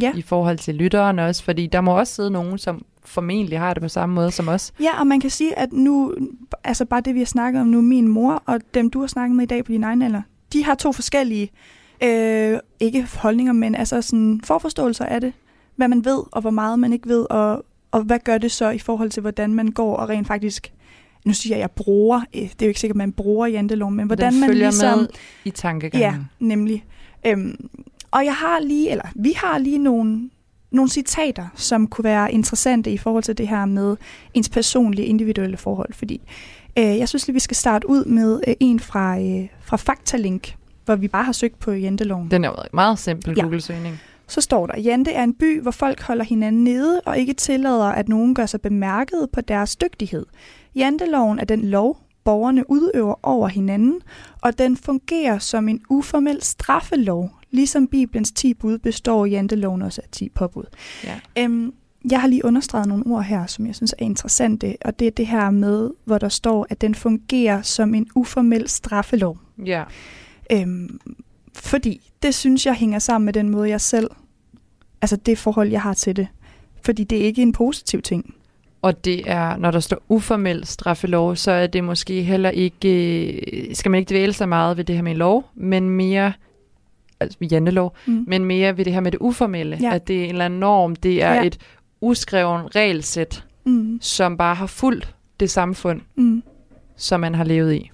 Ja. 0.00 0.12
i 0.14 0.22
forhold 0.22 0.58
til 0.58 0.74
lytteren 0.74 1.18
også, 1.18 1.44
fordi 1.44 1.66
der 1.66 1.80
må 1.80 1.98
også 1.98 2.14
sidde 2.14 2.30
nogen, 2.30 2.58
som 2.58 2.84
formentlig 3.04 3.58
har 3.58 3.74
det 3.74 3.82
på 3.82 3.88
samme 3.88 4.14
måde 4.14 4.30
som 4.30 4.48
os. 4.48 4.72
Ja, 4.80 5.00
og 5.00 5.06
man 5.06 5.20
kan 5.20 5.30
sige, 5.30 5.58
at 5.58 5.72
nu, 5.72 6.14
altså 6.64 6.84
bare 6.84 7.00
det, 7.00 7.14
vi 7.14 7.18
har 7.18 7.26
snakket 7.26 7.60
om 7.60 7.66
nu, 7.66 7.80
min 7.80 8.08
mor 8.08 8.42
og 8.46 8.60
dem, 8.74 8.90
du 8.90 9.00
har 9.00 9.06
snakket 9.06 9.36
med 9.36 9.42
i 9.44 9.46
dag 9.46 9.64
på 9.64 9.72
din 9.72 9.84
egen 9.84 10.02
alder, 10.02 10.22
de 10.52 10.64
har 10.64 10.74
to 10.74 10.92
forskellige, 10.92 11.50
øh, 12.04 12.58
ikke 12.80 13.08
holdninger, 13.18 13.52
men 13.52 13.74
altså 13.74 14.02
sådan 14.02 14.40
forforståelser 14.44 15.04
af 15.04 15.20
det. 15.20 15.32
Hvad 15.76 15.88
man 15.88 16.04
ved, 16.04 16.22
og 16.32 16.40
hvor 16.40 16.50
meget 16.50 16.78
man 16.78 16.92
ikke 16.92 17.08
ved, 17.08 17.26
og, 17.30 17.64
og 17.94 18.02
hvad 18.02 18.18
gør 18.24 18.38
det 18.38 18.52
så 18.52 18.70
i 18.70 18.78
forhold 18.78 19.10
til, 19.10 19.20
hvordan 19.20 19.54
man 19.54 19.68
går 19.68 19.96
og 19.96 20.08
rent 20.08 20.26
faktisk, 20.26 20.72
nu 21.26 21.32
siger 21.32 21.56
jeg, 21.56 21.60
jeg 21.60 21.70
bruger, 21.70 22.20
øh, 22.34 22.42
det 22.42 22.62
er 22.62 22.66
jo 22.66 22.68
ikke 22.68 22.80
sikkert, 22.80 22.94
at 22.94 22.98
man 22.98 23.12
bruger 23.12 23.46
janteloven, 23.46 23.94
men 23.96 24.06
hvordan 24.06 24.32
den 24.32 24.40
man 24.40 24.54
ligesom... 24.54 24.98
med 24.98 25.08
i 25.44 25.50
tankegangen. 25.50 26.00
Ja, 26.00 26.46
nemlig. 26.46 26.84
Øhm, 27.26 27.68
og 28.10 28.24
jeg 28.24 28.34
har 28.34 28.60
lige, 28.60 28.90
eller 28.90 29.04
vi 29.14 29.32
har 29.36 29.58
lige 29.58 29.78
nogle, 29.78 30.30
nogle 30.70 30.90
citater, 30.90 31.46
som 31.54 31.86
kunne 31.86 32.04
være 32.04 32.32
interessante 32.32 32.90
i 32.92 32.98
forhold 32.98 33.22
til 33.22 33.38
det 33.38 33.48
her 33.48 33.64
med 33.64 33.96
ens 34.34 34.48
personlige 34.48 35.06
individuelle 35.06 35.56
forhold. 35.56 35.92
Fordi 35.92 36.20
øh, 36.78 36.84
jeg 36.84 37.08
synes 37.08 37.26
lige, 37.26 37.34
vi 37.34 37.40
skal 37.40 37.56
starte 37.56 37.88
ud 37.88 38.04
med 38.04 38.40
øh, 38.48 38.54
en 38.60 38.80
fra, 38.80 39.20
øh, 39.20 39.48
fra 39.60 39.76
Faktalink, 39.76 40.56
hvor 40.84 40.96
vi 40.96 41.08
bare 41.08 41.24
har 41.24 41.32
søgt 41.32 41.58
på 41.58 41.72
janteloven. 41.72 42.30
Den 42.30 42.44
er 42.44 42.48
jo 42.48 42.56
meget 42.72 42.98
simpel 42.98 43.34
Ja. 43.36 43.42
Google-søgning. 43.42 44.00
Så 44.26 44.40
står 44.40 44.66
der, 44.66 44.80
Jante 44.80 45.12
er 45.12 45.24
en 45.24 45.34
by, 45.34 45.60
hvor 45.60 45.70
folk 45.70 46.02
holder 46.02 46.24
hinanden 46.24 46.64
nede 46.64 47.00
og 47.06 47.18
ikke 47.18 47.32
tillader, 47.32 47.84
at 47.84 48.08
nogen 48.08 48.34
gør 48.34 48.46
sig 48.46 48.60
bemærket 48.60 49.28
på 49.32 49.40
deres 49.40 49.76
dygtighed. 49.76 50.26
Janteloven 50.74 51.38
er 51.38 51.44
den 51.44 51.64
lov, 51.64 51.98
borgerne 52.24 52.70
udøver 52.70 53.14
over 53.22 53.48
hinanden, 53.48 54.00
og 54.40 54.58
den 54.58 54.76
fungerer 54.76 55.38
som 55.38 55.68
en 55.68 55.80
uformel 55.88 56.42
straffelov. 56.42 57.30
Ligesom 57.50 57.86
Bibelens 57.86 58.32
10 58.32 58.54
bud 58.54 58.78
består 58.78 59.26
janteloven 59.26 59.82
også 59.82 60.00
af 60.04 60.08
10 60.12 60.28
påbud. 60.28 60.64
Ja. 61.04 61.20
Øhm, 61.38 61.74
jeg 62.10 62.20
har 62.20 62.28
lige 62.28 62.44
understreget 62.44 62.88
nogle 62.88 63.06
ord 63.06 63.24
her, 63.24 63.46
som 63.46 63.66
jeg 63.66 63.74
synes 63.74 63.94
er 63.98 64.04
interessante, 64.04 64.76
og 64.84 64.98
det 64.98 65.06
er 65.06 65.10
det 65.10 65.26
her 65.26 65.50
med, 65.50 65.90
hvor 66.04 66.18
der 66.18 66.28
står, 66.28 66.66
at 66.70 66.80
den 66.80 66.94
fungerer 66.94 67.62
som 67.62 67.94
en 67.94 68.06
uformel 68.14 68.68
straffelov. 68.68 69.38
Ja. 69.66 69.84
Øhm, 70.52 71.00
fordi 71.54 72.10
det 72.22 72.34
synes 72.34 72.66
jeg 72.66 72.74
hænger 72.74 72.98
sammen 72.98 73.24
med 73.24 73.32
den 73.32 73.48
måde, 73.48 73.68
jeg 73.68 73.80
selv, 73.80 74.10
altså 75.02 75.16
det 75.16 75.38
forhold, 75.38 75.68
jeg 75.70 75.82
har 75.82 75.94
til 75.94 76.16
det. 76.16 76.28
Fordi 76.84 77.04
det 77.04 77.18
er 77.18 77.22
ikke 77.24 77.42
en 77.42 77.52
positiv 77.52 78.02
ting. 78.02 78.34
Og 78.82 79.04
det 79.04 79.30
er, 79.30 79.56
når 79.56 79.70
der 79.70 79.80
står 79.80 80.02
uformel 80.08 80.66
straffelov, 80.66 81.36
så 81.36 81.50
er 81.50 81.66
det 81.66 81.84
måske 81.84 82.22
heller 82.22 82.50
ikke, 82.50 82.88
øh, 83.68 83.74
skal 83.74 83.90
man 83.90 83.98
ikke 83.98 84.10
dvæle 84.10 84.32
sig 84.32 84.48
meget 84.48 84.76
ved 84.76 84.84
det 84.84 84.94
her 84.94 85.02
med 85.02 85.14
lov, 85.14 85.44
men 85.54 85.90
mere, 85.90 86.32
altså 87.20 87.38
jantelov, 87.50 87.96
Mm. 88.06 88.24
men 88.28 88.44
mere 88.44 88.76
ved 88.76 88.84
det 88.84 88.92
her 88.92 89.00
med 89.00 89.12
det 89.12 89.18
uformelle, 89.20 89.78
Ja. 89.82 89.94
at 89.94 90.08
det 90.08 90.20
er 90.20 90.24
en 90.24 90.30
eller 90.30 90.44
anden 90.44 90.60
norm, 90.60 90.96
det 90.96 91.22
er 91.22 91.34
Ja. 91.34 91.44
et 91.44 91.58
uskreven 92.00 92.74
regelsæt, 92.76 93.44
Mm. 93.64 93.98
som 94.02 94.36
bare 94.36 94.54
har 94.54 94.66
fulgt 94.66 95.14
det 95.40 95.50
samfund, 95.50 96.00
Mm. 96.16 96.42
som 96.96 97.20
man 97.20 97.34
har 97.34 97.44
levet 97.44 97.74
i. 97.74 97.90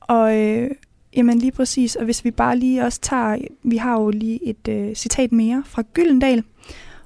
Og 0.00 0.36
øh, 0.36 0.70
jamen 1.16 1.38
lige 1.38 1.52
præcis, 1.52 1.96
og 1.96 2.04
hvis 2.04 2.24
vi 2.24 2.30
bare 2.30 2.58
lige 2.58 2.84
også 2.84 3.00
tager, 3.00 3.36
vi 3.62 3.76
har 3.76 4.00
jo 4.00 4.10
lige 4.10 4.44
et 4.46 4.68
øh, 4.68 4.94
citat 4.94 5.32
mere 5.32 5.62
fra 5.66 5.82
Gyldendal, 5.94 6.44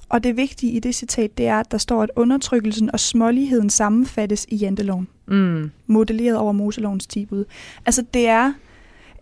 og 0.09 0.25
det 0.25 0.37
vigtige 0.37 0.73
i 0.73 0.79
det 0.79 0.95
citat, 0.95 1.38
det 1.38 1.47
er, 1.47 1.61
at 1.61 1.71
der 1.71 1.79
står, 1.79 2.03
at 2.03 2.11
undertrykkelsen 2.17 2.91
og 2.93 3.00
småligheden 3.00 3.71
sammenfattes 3.71 4.47
i 4.49 4.57
janteloven, 4.57 5.09
Mm. 5.27 5.71
modelleret 5.87 6.37
over 6.37 6.53
Moselovens 6.53 7.07
10 7.07 7.27
bud. 7.27 7.45
Altså 7.87 8.05
det 8.15 8.29
er, 8.29 8.53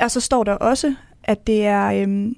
og 0.01 0.11
så 0.11 0.21
står 0.21 0.45
der 0.45 0.53
også, 0.53 0.95
at 1.25 1.47
det 1.47 1.65
er 1.67 2.03
øhm, 2.03 2.37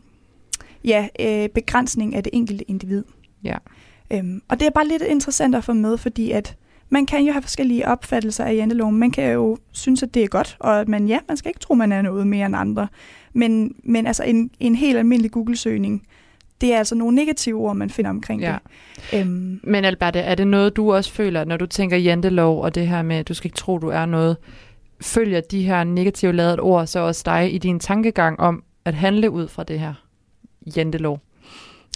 ja, 0.85 1.09
øh, 1.21 1.49
begrænsning 1.49 2.15
af 2.15 2.23
det 2.23 2.31
enkelte 2.33 2.65
individ. 2.71 3.05
Ja. 3.45 3.57
Øhm, 4.13 4.43
og 4.49 4.61
det 4.61 4.67
er 4.67 4.71
bare 4.71 4.89
lidt 4.89 5.03
interessant 5.03 5.55
at 5.55 5.65
få 5.65 5.73
med, 5.73 5.99
fordi 5.99 6.31
at 6.31 6.57
man 6.91 7.07
kan 7.07 7.25
jo 7.25 7.33
have 7.33 7.43
forskellige 7.43 7.89
opfattelser 7.89 8.45
af 8.45 8.55
janteloven. 8.55 8.97
Man 8.99 9.11
kan 9.11 9.33
jo 9.33 9.57
synes, 9.73 10.03
at 10.03 10.15
det 10.15 10.25
er 10.25 10.29
godt, 10.29 10.57
og 10.61 10.81
at 10.81 10.89
man, 10.89 11.07
ja, 11.07 11.19
man 11.29 11.37
skal 11.37 11.49
ikke 11.49 11.61
tro, 11.61 11.75
man 11.75 11.93
er 11.93 12.03
noget 12.03 12.27
mere 12.27 12.47
end 12.47 12.57
andre. 12.57 12.89
Men, 13.33 13.75
men 13.85 14.07
altså 14.07 14.23
en, 14.25 14.51
en 14.61 14.75
helt 14.75 14.99
almindelig 14.99 15.31
Google-søgning, 15.31 16.03
det 16.61 16.75
er 16.75 16.79
altså 16.79 16.95
nogle 16.95 17.15
negative 17.17 17.59
ord, 17.61 17.77
man 17.77 17.91
finder 17.91 18.11
omkring 18.11 18.41
Ja. 18.41 18.57
det. 19.13 19.21
Øhm, 19.21 19.61
Men 19.63 19.85
Alberte, 19.85 20.19
er 20.19 20.35
det 20.35 20.47
noget, 20.47 20.77
du 20.77 20.93
også 20.93 21.13
føler, 21.13 21.45
når 21.45 21.57
du 21.57 21.67
tænker 21.67 21.97
jantelov 21.97 22.63
og 22.63 22.75
det 22.75 22.89
her 22.89 23.03
med, 23.03 23.17
at 23.17 23.29
du 23.29 23.35
skal 23.35 23.49
ikke 23.49 23.57
tro, 23.59 23.79
du 23.79 23.89
er 23.89 24.07
noget, 24.07 24.37
følger 25.01 25.41
de 25.41 25.63
her 25.63 25.85
negative 25.85 26.33
ladede 26.33 26.61
ord 26.61 26.87
så 26.87 26.99
også 27.01 27.23
dig 27.27 27.55
i 27.55 27.59
din 27.59 27.81
tankegang 27.81 28.41
om 28.41 28.63
at 28.85 28.95
handle 28.95 29.31
ud 29.31 29.49
fra 29.49 29.63
det 29.65 29.81
her 29.81 29.95
jantelov? 30.77 31.21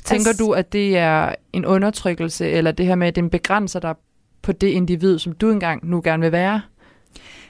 Tænker 0.04 0.28
Altså- 0.28 0.44
du, 0.44 0.52
at 0.52 0.72
det 0.72 0.96
er 0.99 1.34
en 1.52 1.66
undertrykkelse, 1.66 2.49
eller 2.50 2.72
det 2.72 2.87
her 2.87 2.94
med, 2.94 3.06
at 3.08 3.16
den 3.16 3.30
begrænser 3.30 3.80
dig 3.80 3.94
på 4.42 4.52
det 4.52 4.68
individ, 4.68 5.18
som 5.18 5.32
du 5.32 5.50
engang 5.50 5.87
nu 5.88 6.00
gerne 6.04 6.22
vil 6.22 6.32
være? 6.32 6.61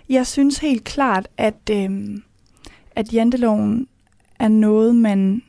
Jeg 0.08 0.26
synes 0.26 0.58
helt 0.58 0.84
klart, 0.84 1.28
at, 1.36 1.70
øhm, 1.70 2.22
at 2.90 3.12
janteloven 3.12 3.86
er 4.38 4.48
noget, 4.48 4.96
man... 4.96 5.42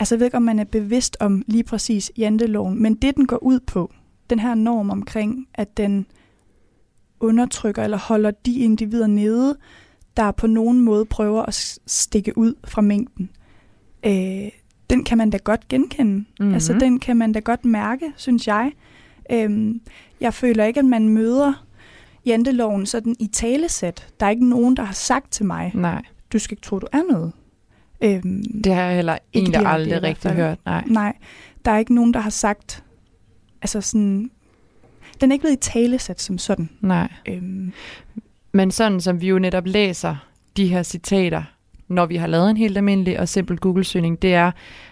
Altså 0.00 0.14
jeg 0.14 0.20
ved 0.20 0.26
ikke, 0.26 0.36
om 0.36 0.42
man 0.42 0.58
er 0.58 0.64
bevidst 0.64 1.16
om 1.20 1.42
lige 1.46 1.64
præcis 1.64 2.12
janteloven, 2.18 2.82
men 2.82 2.94
det, 2.94 3.16
den 3.16 3.26
går 3.26 3.42
ud 3.42 3.60
på, 3.60 3.92
den 4.30 4.38
her 4.38 4.54
norm 4.54 4.90
omkring, 4.90 5.48
at 5.54 5.76
den 5.76 6.06
undertrykker 7.20 7.84
eller 7.84 7.98
holder 7.98 8.30
de 8.30 8.58
individer 8.58 9.06
nede, 9.06 9.56
der 10.16 10.30
på 10.30 10.46
nogen 10.46 10.80
måde 10.80 11.04
prøver 11.04 11.42
at 11.42 11.78
stikke 11.86 12.38
ud 12.38 12.54
fra 12.64 12.82
mængden. 12.82 13.30
Øh, 14.06 14.48
den 14.90 15.04
kan 15.04 15.18
man 15.18 15.30
da 15.30 15.38
godt 15.44 15.68
genkende. 15.68 16.12
Mhm. 16.12 16.26
Mm-hmm. 16.40 16.54
Altså 16.54 16.72
den 16.72 17.00
kan 17.00 17.16
man 17.16 17.32
da 17.32 17.38
godt 17.38 17.64
mærke, 17.64 18.12
synes 18.16 18.46
jeg. 18.46 18.72
Øhm, 19.30 19.80
jeg 20.20 20.34
føler 20.34 20.64
ikke, 20.64 20.80
at 20.80 20.86
man 20.86 21.08
møder 21.08 21.64
janteloven 22.26 22.86
sådan 22.86 23.16
i 23.18 23.26
talesæt. 23.26 24.08
Der 24.20 24.26
er 24.26 24.30
ikke 24.30 24.48
nogen, 24.48 24.76
der 24.76 24.82
har 24.82 24.94
sagt 24.94 25.32
til 25.32 25.46
mig, 25.46 25.72
Nej, 25.74 26.02
du 26.32 26.38
skal 26.38 26.52
ikke 26.52 26.62
tro, 26.62 26.78
du 26.78 26.86
er 26.92 27.12
noget. 27.12 27.32
Øhm, 28.04 28.62
det 28.62 28.74
har 28.74 28.82
jeg 28.82 28.94
heller 28.94 29.18
egentlig 29.34 29.66
aldrig 29.66 29.92
hvert 29.92 30.02
rigtig 30.02 30.30
hørt. 30.30 30.58
Nej. 30.64 30.84
Nej, 30.86 31.16
der 31.64 31.70
er 31.70 31.78
ikke 31.78 31.94
nogen, 31.94 32.14
der 32.14 32.20
har 32.20 32.30
sagt, 32.30 32.84
altså 33.62 33.80
sådan, 33.80 34.30
den 35.20 35.30
er 35.30 35.34
ikke 35.34 35.42
blevet 35.42 35.56
i 35.56 35.70
talesæt 35.70 36.20
som 36.20 36.38
sådan. 36.38 36.68
Nej. 36.80 37.12
Øhm, 37.28 37.72
Men 38.52 38.70
sådan 38.70 39.00
som 39.00 39.20
vi 39.20 39.28
jo 39.28 39.38
netop 39.38 39.66
læser 39.66 40.16
de 40.56 40.66
her 40.66 40.82
citater, 40.82 41.42
når 41.92 42.06
vi 42.06 42.16
har 42.16 42.26
lavet 42.26 42.50
en 42.50 42.56
helt 42.56 42.76
almindelig 42.76 43.20
og 43.20 43.28
simpel 43.28 43.58
Google-søgning, 43.58 44.22
det 44.22 44.34
er, 44.34 44.50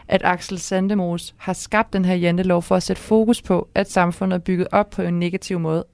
at 0.09 0.21
Axel 0.25 0.59
Sandemos 0.59 1.35
har 1.39 1.53
skabt 1.53 1.93
den 1.93 2.05
her 2.05 2.15
jantelov 2.15 2.63
for 2.63 2.77
at 2.77 2.83
sætte 2.83 3.03
fokus 3.03 3.43
på, 3.43 3.69
at 3.75 3.91
samfundet 3.91 4.35
er 4.37 4.41
bygget 4.41 4.69
op 4.73 4.91
på 4.91 5.03
en 5.03 5.19
negativ 5.19 5.59
måde. 5.59 5.85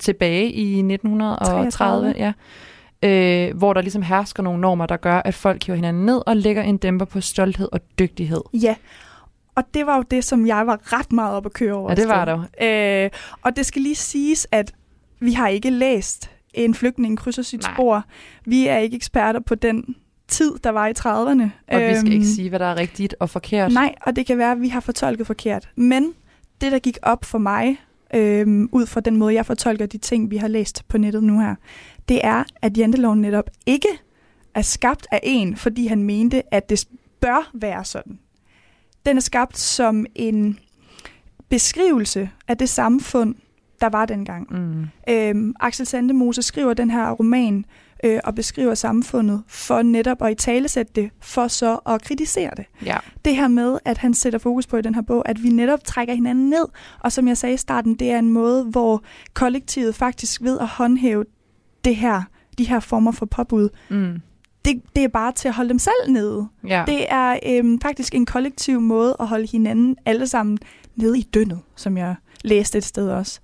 Tilbage 0.00 0.52
i 0.52 0.78
1930, 0.78 2.14
ja, 2.16 2.32
øh, 3.02 3.56
hvor 3.56 3.72
der 3.72 3.80
ligesom 3.80 4.02
hersker 4.02 4.42
nogle 4.42 4.60
normer, 4.60 4.86
der 4.86 4.96
gør, 4.96 5.22
at 5.24 5.34
folk 5.34 5.64
hiver 5.64 5.76
hinanden 5.76 6.06
ned 6.06 6.22
og 6.26 6.36
lægger 6.36 6.62
en 6.62 6.76
dæmper 6.76 7.04
på 7.04 7.20
stolthed 7.20 7.68
og 7.72 7.80
dygtighed. 7.98 8.40
ja, 8.52 8.74
og 9.56 9.64
det 9.74 9.86
var 9.86 9.96
jo 9.96 10.02
det, 10.10 10.24
som 10.24 10.46
jeg 10.46 10.66
var 10.66 10.92
ret 10.98 11.12
meget 11.12 11.36
op 11.36 11.46
at 11.46 11.52
køre 11.52 11.74
over. 11.74 11.90
Ja, 11.90 11.94
det 11.94 12.08
var 12.08 12.24
der 12.24 13.04
Øh, 13.04 13.10
og 13.42 13.56
det 13.56 13.66
skal 13.66 13.82
lige 13.82 13.94
siges, 13.94 14.46
at 14.52 14.72
vi 15.20 15.32
har 15.32 15.48
ikke 15.48 15.70
læst 15.70 16.30
En 16.54 16.74
flygtning 16.74 17.18
krydser 17.18 17.42
sit 17.42 17.62
Nej. 17.62 17.74
spor. 17.74 18.04
Vi 18.44 18.66
er 18.66 18.78
ikke 18.78 18.96
eksperter 18.96 19.40
på 19.40 19.54
den 19.54 19.96
tid, 20.34 20.52
der 20.64 20.70
var 20.70 20.86
i 20.86 20.92
30'erne. 20.98 21.74
Og 21.74 21.80
vi 21.80 21.94
skal 21.94 22.12
ikke 22.12 22.16
Øhm, 22.16 22.34
sige, 22.34 22.48
hvad 22.48 22.58
der 22.58 22.64
er 22.66 22.76
rigtigt 22.76 23.14
og 23.20 23.30
forkert. 23.30 23.72
Nej, 23.72 23.94
og 24.02 24.16
det 24.16 24.26
kan 24.26 24.38
være, 24.38 24.52
at 24.52 24.60
vi 24.60 24.68
har 24.68 24.80
fortolket 24.80 25.26
forkert. 25.26 25.68
Men 25.76 26.12
det, 26.60 26.72
der 26.72 26.78
gik 26.78 26.98
op 27.02 27.24
for 27.24 27.38
mig, 27.38 27.80
øhm, 28.14 28.68
ud 28.72 28.86
fra 28.86 29.00
den 29.00 29.16
måde, 29.16 29.34
jeg 29.34 29.46
fortolker 29.46 29.86
de 29.86 29.98
ting, 29.98 30.30
vi 30.30 30.36
har 30.36 30.48
læst 30.48 30.88
på 30.88 30.98
nettet 30.98 31.22
nu 31.22 31.40
her, 31.40 31.54
det 32.08 32.20
er, 32.24 32.44
at 32.62 32.78
janteloven 32.78 33.20
netop 33.20 33.50
ikke 33.66 33.88
er 34.54 34.62
skabt 34.62 35.06
af 35.12 35.20
en, 35.22 35.56
fordi 35.56 35.86
han 35.86 36.02
mente, 36.02 36.54
at 36.54 36.70
det 36.70 36.84
bør 37.20 37.50
være 37.54 37.84
sådan. 37.84 38.18
Den 39.06 39.16
er 39.16 39.20
skabt 39.20 39.58
som 39.58 40.06
en 40.14 40.58
beskrivelse 41.48 42.30
af 42.48 42.58
det 42.58 42.68
samfund, 42.68 43.34
der 43.80 43.86
var 43.88 44.06
dengang. 44.06 44.46
Mm. 44.50 44.86
Øhm, 45.08 45.54
Axel 45.60 45.86
Sandemose 45.86 46.42
skriver 46.42 46.74
den 46.74 46.90
her 46.90 47.10
roman 47.10 47.64
øh, 48.04 48.20
og 48.24 48.34
beskriver 48.34 48.74
samfundet 48.74 49.42
for 49.48 49.82
netop 49.82 50.22
at 50.22 50.32
i 50.32 50.34
talesætte 50.34 50.92
det, 50.94 51.10
for 51.20 51.48
så 51.48 51.78
at 51.86 52.02
kritisere 52.02 52.50
det. 52.56 52.64
Ja. 52.84 52.96
Det 53.24 53.36
her 53.36 53.48
med, 53.48 53.78
at 53.84 53.98
han 53.98 54.14
sætter 54.14 54.38
fokus 54.38 54.66
på 54.66 54.76
i 54.76 54.82
den 54.82 54.94
her 54.94 55.02
bog, 55.02 55.28
at 55.28 55.42
vi 55.42 55.48
netop 55.48 55.84
trækker 55.84 56.14
hinanden 56.14 56.48
ned, 56.50 56.64
og 57.00 57.12
som 57.12 57.28
jeg 57.28 57.36
sagde 57.38 57.54
i 57.54 57.58
starten, 57.58 57.94
det 57.94 58.10
er 58.10 58.18
en 58.18 58.30
måde, 58.30 58.64
hvor 58.64 59.02
kollektivet 59.34 59.94
faktisk 59.94 60.42
ved 60.42 60.58
at 60.58 60.66
håndhæve 60.68 61.24
det 61.84 61.96
her, 61.96 62.22
de 62.58 62.64
her 62.68 62.80
former 62.80 63.12
for 63.12 63.26
påbud, 63.26 63.68
Mm. 63.90 64.20
det, 64.64 64.82
det 64.96 65.04
er 65.04 65.08
bare 65.08 65.32
til 65.32 65.48
at 65.48 65.54
holde 65.54 65.68
dem 65.68 65.78
selv 65.78 65.94
nede. 66.12 66.46
ja. 66.66 66.84
Det 66.86 67.06
er 67.08 67.38
øhm, 67.46 67.80
faktisk 67.80 68.14
en 68.14 68.26
kollektiv 68.26 68.80
måde 68.80 69.16
at 69.20 69.26
holde 69.26 69.46
hinanden 69.52 69.96
alle 70.06 70.26
sammen 70.26 70.58
nede 70.96 71.18
i 71.18 71.22
dønnet, 71.22 71.60
som 71.76 71.96
jeg 71.96 72.14
læste 72.44 72.78
et 72.78 72.84
sted 72.84 73.10
også. 73.10 73.40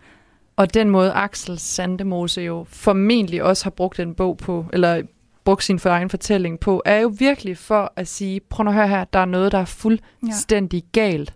Og 0.60 0.74
den 0.74 0.90
måde 0.90 1.12
Axel 1.12 1.58
Sandemose 1.58 2.40
jo 2.40 2.66
formentlig 2.68 3.42
også 3.42 3.64
har 3.64 3.70
brugt 3.70 3.96
den 3.96 4.14
bog 4.14 4.36
på, 4.36 4.66
eller 4.72 5.02
brugt 5.44 5.64
sin 5.64 5.78
for 5.78 5.90
egen 5.90 6.10
fortælling 6.10 6.60
på, 6.60 6.82
er 6.84 6.98
jo 6.98 7.12
virkelig 7.18 7.58
for 7.58 7.92
at 7.96 8.08
sige, 8.08 8.40
prøv 8.40 8.66
at 8.66 8.74
høre 8.74 8.88
her, 8.88 9.04
der 9.04 9.18
er 9.18 9.24
noget, 9.24 9.52
der 9.52 9.58
er 9.58 9.64
fuldstændig 9.64 10.84
ja. 10.96 11.00
galt. 11.00 11.34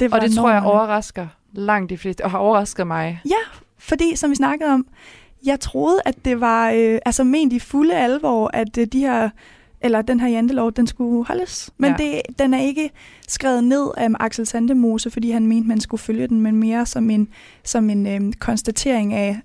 Det 0.00 0.14
Og 0.14 0.20
det 0.20 0.34
tror 0.34 0.50
jeg 0.50 0.62
overrasker 0.62 1.26
langt 1.52 1.90
de 1.90 1.98
fleste, 1.98 2.24
og 2.24 2.30
har 2.30 2.38
overrasket 2.38 2.86
mig. 2.86 3.20
Fordi, 3.78 4.16
som 4.16 4.30
vi 4.30 4.34
snakkede 4.34 4.70
om, 4.70 4.86
jeg 5.44 5.60
troede, 5.60 6.00
at 6.04 6.24
det 6.24 6.40
var 6.40 6.70
øh, 6.70 6.98
altså 7.06 7.24
ment 7.24 7.52
i 7.52 7.58
fulde 7.58 7.96
alvor, 7.96 8.50
at 8.52 8.78
øh, 8.78 8.86
de 8.86 9.00
her, 9.00 9.30
eller 9.80 10.02
den 10.02 10.20
her 10.20 10.28
jantelov, 10.28 10.72
den 10.72 10.86
skulle 10.86 11.24
holdes. 11.26 11.70
Men 11.78 11.90
Ja. 11.98 12.04
det, 12.04 12.22
den 12.38 12.54
er 12.54 12.60
ikke 12.62 12.90
skrevet 13.28 13.64
ned 13.64 13.90
af 13.96 14.08
Axel 14.20 14.46
Sandemose, 14.46 15.10
fordi 15.10 15.30
han 15.30 15.46
mente, 15.46 15.68
man 15.68 15.80
skulle 15.80 16.00
følge 16.00 16.26
den, 16.26 16.40
men 16.40 16.56
mere 16.56 16.86
som 16.86 17.10
en, 17.10 17.28
som 17.64 17.90
en 17.90 18.06
øh, 18.06 18.32
konstatering 18.32 19.14
af, 19.14 19.40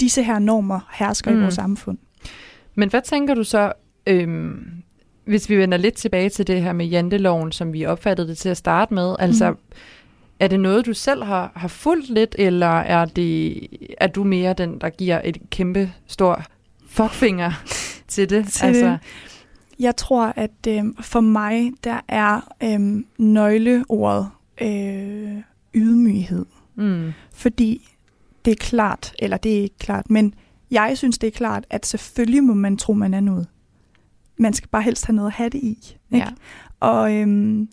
disse 0.00 0.22
her 0.22 0.38
normer 0.38 0.80
hersker 0.94 1.30
mm. 1.30 1.36
Mm. 1.36 1.40
i 1.40 1.42
vores 1.42 1.54
samfund. 1.54 1.98
Men 2.74 2.88
hvad 2.90 3.00
tænker 3.02 3.34
du 3.34 3.44
så, 3.44 3.72
øhm, 4.06 4.58
hvis 5.24 5.48
vi 5.50 5.56
vender 5.58 5.78
lidt 5.78 5.94
tilbage 5.94 6.28
til 6.28 6.46
det 6.46 6.62
her 6.62 6.72
med 6.72 6.86
janteloven, 6.86 7.52
som 7.52 7.72
vi 7.72 7.86
opfattede 7.86 8.28
det 8.28 8.38
til 8.38 8.48
at 8.48 8.56
starte 8.56 8.94
med? 8.94 9.16
Altså, 9.18 9.50
Mhm. 9.50 9.58
er 10.40 10.48
det 10.48 10.60
noget, 10.60 10.86
du 10.86 10.92
selv 10.92 11.22
har, 11.24 11.52
har 11.56 11.68
fulgt 11.68 12.10
lidt, 12.10 12.36
eller 12.38 12.66
er, 12.80 13.04
det, 13.04 13.66
er 13.98 14.06
du 14.06 14.24
mere 14.24 14.52
den, 14.52 14.78
der 14.80 14.90
giver 14.90 15.20
et 15.24 15.38
kæmpe 15.50 15.92
stor 16.06 16.42
fuckfinger 16.88 17.52
til 18.08 18.30
det? 18.30 18.48
Til 18.48 18.74
det. 18.74 18.98
Jeg 19.78 19.96
tror, 19.96 20.32
at 20.36 20.66
øh, 20.68 20.84
for 21.00 21.20
mig, 21.20 21.72
der 21.84 22.00
er 22.08 22.40
øh, 22.62 23.04
nøgleordet 23.18 24.30
øh, 24.60 25.42
ydmyghed. 25.74 26.46
Mm. 26.74 27.12
Fordi 27.34 27.88
det 28.44 28.50
er 28.50 28.56
klart, 28.56 29.14
eller 29.18 29.36
det 29.36 29.58
er 29.58 29.62
ikke 29.62 29.78
klart, 29.78 30.10
men 30.10 30.34
jeg 30.70 30.98
synes, 30.98 31.18
det 31.18 31.26
er 31.26 31.30
klart, 31.30 31.66
at 31.70 31.86
selvfølgelig 31.86 32.44
må 32.44 32.54
man 32.54 32.76
tro, 32.76 32.92
man 32.92 33.14
er 33.14 33.20
noget. 33.20 33.48
Man 34.38 34.52
skal 34.52 34.68
bare 34.68 34.82
helst 34.82 35.06
have 35.06 35.16
noget 35.16 35.26
at 35.26 35.34
have 35.34 35.50
det 35.50 35.58
i. 35.58 35.96
Ikke? 36.12 36.26
Ja. 36.26 36.28
Og, 36.80 37.14
øhm, 37.14 37.68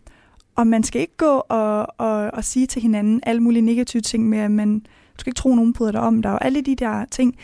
og 0.56 0.68
man 0.68 0.84
skal 0.84 1.02
ikke 1.02 1.18
gå 1.18 1.44
og, 1.50 1.88
og, 1.98 2.32
og 2.34 2.44
sige 2.44 2.68
til 2.68 2.82
hinanden 2.82 3.20
alle 3.24 3.44
mulige 3.44 3.62
negative 3.62 4.02
ting 4.02 4.30
med, 4.30 4.38
at 4.38 4.52
man, 4.52 4.80
du 4.80 5.20
skal 5.20 5.32
ikke 5.32 5.38
tro, 5.38 5.56
nogen 5.56 5.74
bryder 5.74 5.92
dig 5.92 6.02
om 6.02 6.22
dig, 6.22 6.32
og 6.32 6.46
alle 6.46 6.62
de 6.62 6.76
der 6.76 7.06
ting. 7.06 7.36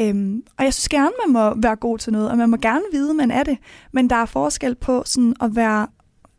Øhm, 0.00 0.42
og 0.58 0.64
jeg 0.64 0.74
synes 0.74 0.88
gerne, 0.88 1.10
man 1.26 1.32
må 1.32 1.60
være 1.60 1.76
god 1.76 1.98
til 1.98 2.12
noget, 2.12 2.30
og 2.30 2.36
man 2.36 2.50
må 2.50 2.56
gerne 2.56 2.84
vide, 2.92 3.14
man 3.14 3.30
er 3.30 3.42
det. 3.42 3.58
Men 3.92 4.10
der 4.10 4.16
er 4.16 4.26
forskel 4.26 4.74
på 4.74 5.02
sådan 5.06 5.34
at 5.40 5.56
være 5.56 5.86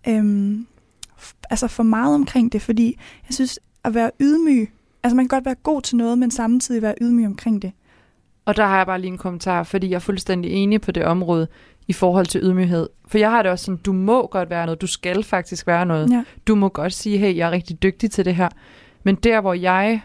øhm, 0.07 0.67
altså 1.49 1.67
for 1.67 1.83
meget 1.83 2.15
omkring 2.15 2.51
det, 2.51 2.61
fordi 2.61 2.99
jeg 3.27 3.33
synes, 3.33 3.59
at 3.83 3.93
være 3.93 4.11
ydmyg, 4.19 4.71
altså 5.03 5.15
man 5.15 5.27
kan 5.27 5.37
godt 5.37 5.45
være 5.45 5.55
god 5.55 5.81
til 5.81 5.97
noget, 5.97 6.17
men 6.17 6.31
samtidig 6.31 6.81
være 6.81 6.95
ydmyg 7.01 7.25
omkring 7.25 7.61
det. 7.61 7.71
Og 8.45 8.55
der 8.55 8.65
har 8.65 8.77
jeg 8.77 8.85
bare 8.85 9.01
lige 9.01 9.11
en 9.11 9.17
kommentar, 9.17 9.63
fordi 9.63 9.89
jeg 9.89 9.95
er 9.95 9.99
fuldstændig 9.99 10.51
enig 10.51 10.81
på 10.81 10.91
det 10.91 11.05
område 11.05 11.47
i 11.87 11.93
forhold 11.93 12.25
til 12.25 12.41
ydmyghed. 12.43 12.89
For 13.07 13.17
jeg 13.17 13.31
har 13.31 13.41
det 13.41 13.51
også 13.51 13.65
sådan, 13.65 13.77
du 13.77 13.93
må 13.93 14.27
godt 14.27 14.49
være 14.49 14.65
noget, 14.65 14.81
du 14.81 14.87
skal 14.87 15.23
faktisk 15.23 15.67
være 15.67 15.85
noget. 15.85 16.11
Ja. 16.11 16.23
Du 16.47 16.55
må 16.55 16.69
godt 16.69 16.93
sige, 16.93 17.17
hey, 17.17 17.35
jeg 17.35 17.47
er 17.47 17.51
rigtig 17.51 17.83
dygtig 17.83 18.11
til 18.11 18.25
det 18.25 18.35
her. 18.35 18.49
Men 19.03 19.15
der, 19.15 19.41
hvor 19.41 19.53
jeg 19.53 20.01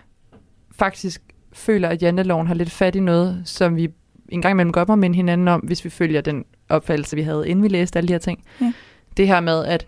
faktisk 0.72 1.22
føler, 1.52 1.88
at 1.88 2.02
janteloven 2.02 2.46
har 2.46 2.54
lidt 2.54 2.70
fat 2.70 2.94
i 2.94 3.00
noget, 3.00 3.42
som 3.44 3.76
vi 3.76 3.88
en 4.28 4.42
gang 4.42 4.52
imellem 4.52 4.72
godt 4.72 4.88
må 4.88 4.94
minde 4.96 5.16
hinanden 5.16 5.48
om, 5.48 5.60
hvis 5.60 5.84
vi 5.84 5.90
følger 5.90 6.20
den 6.20 6.44
opfattelse, 6.68 7.16
vi 7.16 7.22
havde, 7.22 7.48
inden 7.48 7.62
vi 7.62 7.68
læste 7.68 7.96
alle 7.96 8.08
de 8.08 8.12
her 8.12 8.18
ting. 8.18 8.44
Ja. 8.60 8.72
Det 9.16 9.26
her 9.26 9.40
med, 9.40 9.64
at 9.64 9.86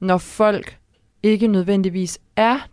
når 0.00 0.18
folk 0.18 0.76
ikke 1.22 1.46
nødvendigvis 1.46 2.18
er 2.36 2.68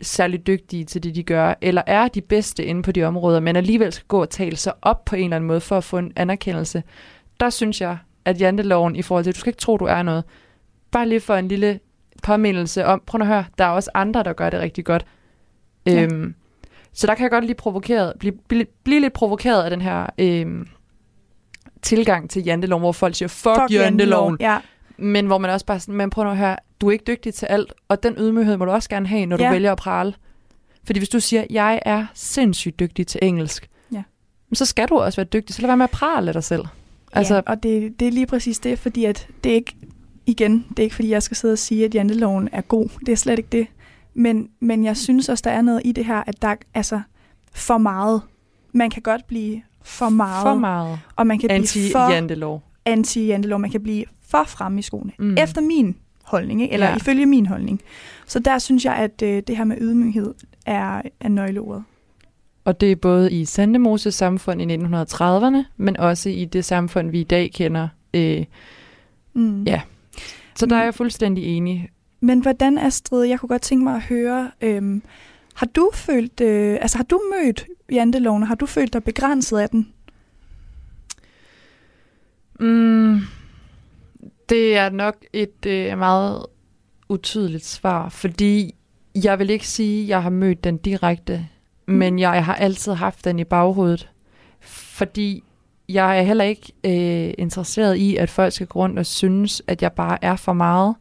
særlig 0.00 0.46
dygtige 0.46 0.84
til 0.84 1.02
det, 1.02 1.14
de 1.14 1.22
gør, 1.22 1.54
eller 1.60 1.82
er 1.86 2.08
de 2.08 2.20
bedste 2.20 2.64
inde 2.64 2.82
på 2.82 2.92
de 2.92 3.02
områder, 3.04 3.40
men 3.40 3.56
alligevel 3.56 3.92
skal 3.92 4.06
gå 4.08 4.20
og 4.20 4.30
tale 4.30 4.56
sig 4.56 4.72
op 4.82 5.04
på 5.04 5.16
en 5.16 5.24
eller 5.24 5.36
anden 5.36 5.48
måde 5.48 5.60
for 5.60 5.76
at 5.76 5.84
få 5.84 5.98
en 5.98 6.12
anerkendelse, 6.16 6.82
der 7.40 7.50
synes 7.50 7.80
jeg, 7.80 7.98
at 8.24 8.40
janteloven 8.40 8.96
i 8.96 9.02
forhold 9.02 9.24
til, 9.24 9.30
at 9.30 9.34
du 9.34 9.40
skal 9.40 9.50
ikke 9.50 9.60
tro, 9.60 9.76
du 9.76 9.84
er 9.84 10.02
noget, 10.02 10.24
bare 10.90 11.08
lige 11.08 11.20
for 11.20 11.34
en 11.34 11.48
lille 11.48 11.80
påmindelse 12.22 12.86
om, 12.86 13.02
prøv 13.06 13.20
at 13.20 13.26
høre, 13.26 13.44
der 13.58 13.64
er 13.64 13.68
også 13.68 13.90
andre, 13.94 14.22
der 14.22 14.32
gør 14.32 14.50
det 14.50 14.60
rigtig 14.60 14.84
godt. 14.84 15.06
Ja. 15.86 16.02
Øhm, 16.02 16.34
så 16.94 17.06
der 17.06 17.14
kan 17.14 17.22
jeg 17.22 17.30
godt 17.30 17.44
lige 17.44 17.54
provokeret, 17.54 18.12
blive, 18.18 18.34
blive, 18.48 18.64
blive 18.84 19.00
lidt 19.00 19.12
provokeret 19.12 19.62
af 19.62 19.70
den 19.70 19.80
her 19.80 20.06
øhm, 20.18 20.66
tilgang 21.82 22.30
til 22.30 22.44
janteloven, 22.44 22.80
hvor 22.82 22.92
folk 22.92 23.14
siger, 23.14 23.28
fuck, 23.28 23.56
fuck 23.60 23.70
janteloven, 23.72 24.36
Ja, 24.40 24.58
men 24.96 25.26
hvor 25.26 25.38
man 25.38 25.50
også 25.50 25.66
bare 25.66 25.80
sådan, 25.80 25.94
men 25.94 26.10
prøv 26.10 26.24
nu 26.24 26.30
at 26.30 26.36
høre, 26.36 26.56
du 26.80 26.88
er 26.88 26.92
ikke 26.92 27.04
dygtig 27.06 27.34
til 27.34 27.46
alt, 27.46 27.72
og 27.88 28.02
den 28.02 28.14
ydmyghed 28.18 28.56
må 28.56 28.64
du 28.64 28.70
også 28.70 28.88
gerne 28.88 29.06
have, 29.06 29.26
når 29.26 29.36
du 29.36 29.42
Ja. 29.44 29.50
vælger 29.50 29.72
at 29.72 29.78
prale. 29.78 30.14
Fordi 30.84 31.00
hvis 31.00 31.08
du 31.08 31.20
siger, 31.20 31.44
jeg 31.50 31.80
er 31.84 32.06
sindssygt 32.14 32.80
dygtig 32.80 33.06
til 33.06 33.20
engelsk, 33.22 33.68
Ja. 33.92 34.02
så 34.52 34.64
skal 34.64 34.88
du 34.88 34.98
også 34.98 35.16
være 35.16 35.26
dygtig, 35.32 35.54
så 35.54 35.62
lad 35.62 35.68
være 35.68 35.76
med 35.76 35.84
at 35.84 35.90
prale 35.90 36.28
af 36.28 36.32
dig 36.32 36.44
selv. 36.44 36.60
altså, 36.60 36.72
Altså, 37.12 37.34
ja, 37.34 37.40
og 37.46 37.62
det, 37.62 38.00
det 38.00 38.08
er 38.08 38.12
lige 38.12 38.26
præcis 38.26 38.58
det, 38.58 38.78
fordi 38.78 39.04
at 39.04 39.28
det 39.44 39.50
er 39.52 39.56
ikke, 39.56 39.74
igen, 40.26 40.66
det 40.70 40.78
er 40.78 40.82
ikke 40.82 40.94
fordi, 40.94 41.08
jeg 41.10 41.22
skal 41.22 41.36
sidde 41.36 41.52
og 41.52 41.58
sige, 41.58 41.84
at 41.84 41.94
janteloven 41.94 42.48
er 42.52 42.60
god. 42.60 42.88
Det 43.06 43.12
er 43.12 43.16
slet 43.16 43.38
ikke 43.38 43.48
det. 43.52 43.66
Men, 44.14 44.48
men 44.60 44.84
jeg 44.84 44.96
synes 44.96 45.28
også, 45.28 45.42
der 45.42 45.50
er 45.50 45.62
noget 45.62 45.82
i 45.84 45.92
det 45.92 46.04
her, 46.04 46.22
at 46.26 46.42
der 46.42 46.48
er 46.48 46.56
altså 46.74 47.00
for 47.52 47.78
meget. 47.78 48.22
Man 48.72 48.90
kan 48.90 49.02
godt 49.02 49.26
blive 49.26 49.62
for 49.82 50.08
meget, 50.08 50.42
for 50.42 50.54
meget 50.54 50.98
og 51.16 51.26
man 51.26 51.38
kan 51.38 51.48
blive 51.48 51.92
for 51.92 51.98
anti-jantelov. 51.98 52.62
anti-jantelov. 52.84 53.58
Man 53.60 53.70
kan 53.70 53.82
blive 53.82 54.04
for 54.28 54.44
fremme 54.46 54.78
i 54.78 54.82
skoene. 54.82 55.12
Mm. 55.18 55.36
Efter 55.38 55.60
min 55.60 55.96
holdning, 56.24 56.62
ikke? 56.62 56.72
eller 56.74 56.86
Ja. 56.86 56.90
ja. 56.92 56.96
ifølge 56.96 57.26
min 57.26 57.46
holdning. 57.46 57.80
Så 58.26 58.38
der 58.38 58.58
synes 58.58 58.84
jeg, 58.84 58.94
at 58.94 59.22
øh, 59.22 59.42
det 59.46 59.56
her 59.56 59.64
med 59.64 59.76
ydmyghed 59.80 60.34
er, 60.66 61.02
er 61.20 61.28
nøgleordet. 61.28 61.84
Og 62.64 62.80
det 62.80 62.92
er 62.92 62.96
både 62.96 63.32
i 63.32 63.44
Sandemoses 63.44 64.14
samfund 64.14 64.62
i 64.62 64.76
1930'erne, 64.76 65.64
men 65.76 65.96
også 65.96 66.28
i 66.28 66.44
det 66.44 66.64
samfund, 66.64 67.10
vi 67.10 67.20
i 67.20 67.24
dag 67.24 67.50
kender. 67.54 67.88
Øh, 68.14 68.44
Mm. 69.34 69.62
Ja. 69.62 69.80
så 70.56 70.66
der 70.66 70.76
er 70.76 70.80
Mm. 70.80 70.84
jeg 70.84 70.94
fuldstændig 70.94 71.44
enig. 71.44 71.88
Men 72.24 72.40
hvordan, 72.40 72.78
Astrid, 72.78 73.24
jeg 73.24 73.40
kunne 73.40 73.48
godt 73.48 73.62
tænke 73.62 73.84
mig 73.84 73.94
at 73.94 74.02
høre, 74.02 74.50
øhm, 74.60 75.02
har 75.54 75.66
du 75.66 75.90
følt, 75.94 76.40
øh, 76.40 76.78
altså 76.80 76.96
har 76.96 77.04
du 77.04 77.20
mødt 77.34 77.66
janteloven, 77.92 78.42
og 78.42 78.48
har 78.48 78.54
du 78.54 78.66
følt 78.66 78.92
dig 78.92 79.04
begrænset 79.04 79.58
af 79.58 79.68
den? 79.68 79.92
Mm, 82.60 83.20
det 84.48 84.76
er 84.76 84.90
nok 84.90 85.16
et 85.32 85.66
øh, 85.66 85.98
meget 85.98 86.46
utydeligt 87.08 87.64
svar, 87.64 88.08
fordi 88.08 88.74
jeg 89.24 89.38
vil 89.38 89.50
ikke 89.50 89.68
sige, 89.68 90.02
at 90.02 90.08
jeg 90.08 90.22
har 90.22 90.30
mødt 90.30 90.64
den 90.64 90.76
direkte, 90.76 91.48
mm. 91.88 91.94
men 91.94 92.18
jeg 92.18 92.44
har 92.44 92.54
altid 92.54 92.92
haft 92.92 93.24
den 93.24 93.38
i 93.38 93.44
baghovedet, 93.44 94.10
fordi 94.60 95.44
jeg 95.88 96.18
er 96.18 96.22
heller 96.22 96.44
ikke 96.44 96.72
øh, 96.84 97.34
interesseret 97.38 97.96
i, 97.96 98.16
at 98.16 98.30
folk 98.30 98.52
skal 98.52 98.66
gå 98.66 98.78
rundt 98.78 98.98
og 98.98 99.06
synes, 99.06 99.62
at 99.66 99.82
jeg 99.82 99.92
bare 99.92 100.24
er 100.24 100.36
for 100.36 100.52
meget, 100.52 100.94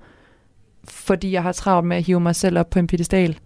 fordi 0.89 1.31
jeg 1.31 1.43
har 1.43 1.51
travlt 1.51 1.87
med 1.87 1.97
at 1.97 2.03
hive 2.03 2.19
mig 2.19 2.35
selv 2.35 2.59
op 2.59 2.69
på 2.69 2.79
en 2.79 2.87
pedestal. 2.87 3.39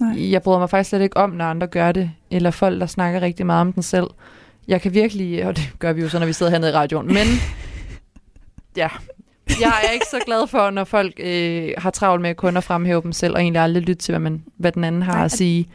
Nej. 0.00 0.30
Jeg 0.30 0.42
bryder 0.42 0.58
mig 0.58 0.70
faktisk 0.70 0.90
slet 0.90 1.00
ikke 1.00 1.16
om, 1.16 1.30
når 1.30 1.44
andre 1.44 1.66
gør 1.66 1.92
det, 1.92 2.10
eller 2.30 2.50
folk, 2.50 2.80
der 2.80 2.86
snakker 2.86 3.20
rigtig 3.20 3.46
meget 3.46 3.60
om 3.60 3.72
den 3.72 3.82
selv. 3.82 4.06
Jeg 4.68 4.80
kan 4.80 4.94
virkelig, 4.94 5.44
og 5.46 5.56
det 5.56 5.72
gør 5.78 5.92
vi 5.92 6.02
jo 6.02 6.08
så, 6.08 6.18
når 6.18 6.26
vi 6.26 6.32
sidder 6.32 6.52
hernede 6.52 6.70
i 6.70 6.74
radioen, 6.74 7.06
men 7.06 7.26
ja, 8.76 8.88
jeg 9.60 9.72
er 9.88 9.90
ikke 9.90 10.06
så 10.10 10.20
glad 10.26 10.46
for, 10.46 10.70
når 10.70 10.84
folk 10.84 11.14
øh, 11.20 11.70
har 11.78 11.90
travlt 11.90 12.22
med 12.22 12.34
kun 12.34 12.56
at 12.56 12.64
fremhæve 12.64 13.02
dem 13.02 13.12
selv, 13.12 13.34
og 13.34 13.40
egentlig 13.40 13.62
aldrig 13.62 13.82
lytte 13.82 14.02
til, 14.02 14.12
hvad, 14.12 14.20
man, 14.20 14.44
hvad 14.56 14.72
den 14.72 14.84
anden 14.84 15.02
har 15.02 15.14
Nej, 15.14 15.24
at 15.24 15.32
sige. 15.32 15.68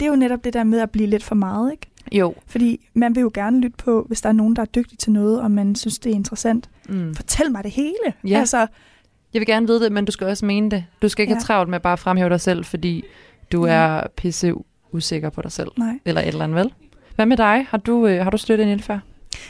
Det 0.00 0.06
er 0.06 0.10
jo 0.10 0.16
netop 0.16 0.44
det 0.44 0.54
der 0.54 0.64
med 0.64 0.80
at 0.80 0.90
blive 0.90 1.08
lidt 1.08 1.24
for 1.24 1.34
meget, 1.34 1.72
ikke? 1.72 1.86
Jo. 2.12 2.34
Fordi 2.46 2.88
man 2.94 3.14
vil 3.14 3.20
jo 3.20 3.30
gerne 3.34 3.60
lytte 3.60 3.76
på, 3.76 4.04
hvis 4.08 4.20
der 4.20 4.28
er 4.28 4.32
nogen, 4.32 4.56
der 4.56 4.62
er 4.62 4.66
dygtig 4.66 4.98
til 4.98 5.12
noget, 5.12 5.40
og 5.40 5.50
man 5.50 5.74
synes, 5.74 5.98
det 5.98 6.10
er 6.10 6.14
interessant. 6.14 6.70
Mm. 6.88 7.14
Fortæl 7.14 7.52
mig 7.52 7.64
det 7.64 7.70
hele. 7.70 8.12
Ja. 8.28 8.38
Altså, 8.38 8.66
Jeg 9.34 9.40
vil 9.40 9.46
gerne 9.46 9.66
vide 9.66 9.80
det, 9.80 9.92
men 9.92 10.04
du 10.04 10.12
skal 10.12 10.26
også 10.26 10.46
mene 10.46 10.70
det. 10.70 10.84
Du 11.02 11.08
skal 11.08 11.22
ikke 11.22 11.30
ja. 11.30 11.34
Ja. 11.34 11.38
have 11.38 11.44
travlt 11.44 11.68
med 11.70 11.76
at 11.76 11.82
bare 11.82 11.98
fremhæve 11.98 12.28
dig 12.30 12.40
selv, 12.40 12.64
fordi 12.64 13.04
du 13.52 13.60
Mm. 13.62 13.68
er 13.68 14.02
pisse 14.16 14.52
usikker 14.92 15.30
på 15.30 15.42
dig 15.42 15.52
selv. 15.52 15.68
nej. 15.76 15.98
Eller 16.04 16.20
et 16.20 16.28
eller 16.28 16.44
andet, 16.44 16.56
vel? 16.56 16.72
Hvad 17.14 17.26
med 17.26 17.36
dig? 17.36 17.66
Har 17.70 17.78
du, 17.78 18.06
øh, 18.06 18.22
har 18.24 18.30
du 18.30 18.36
støttet 18.36 18.72
en 18.72 18.80
før? 18.80 18.98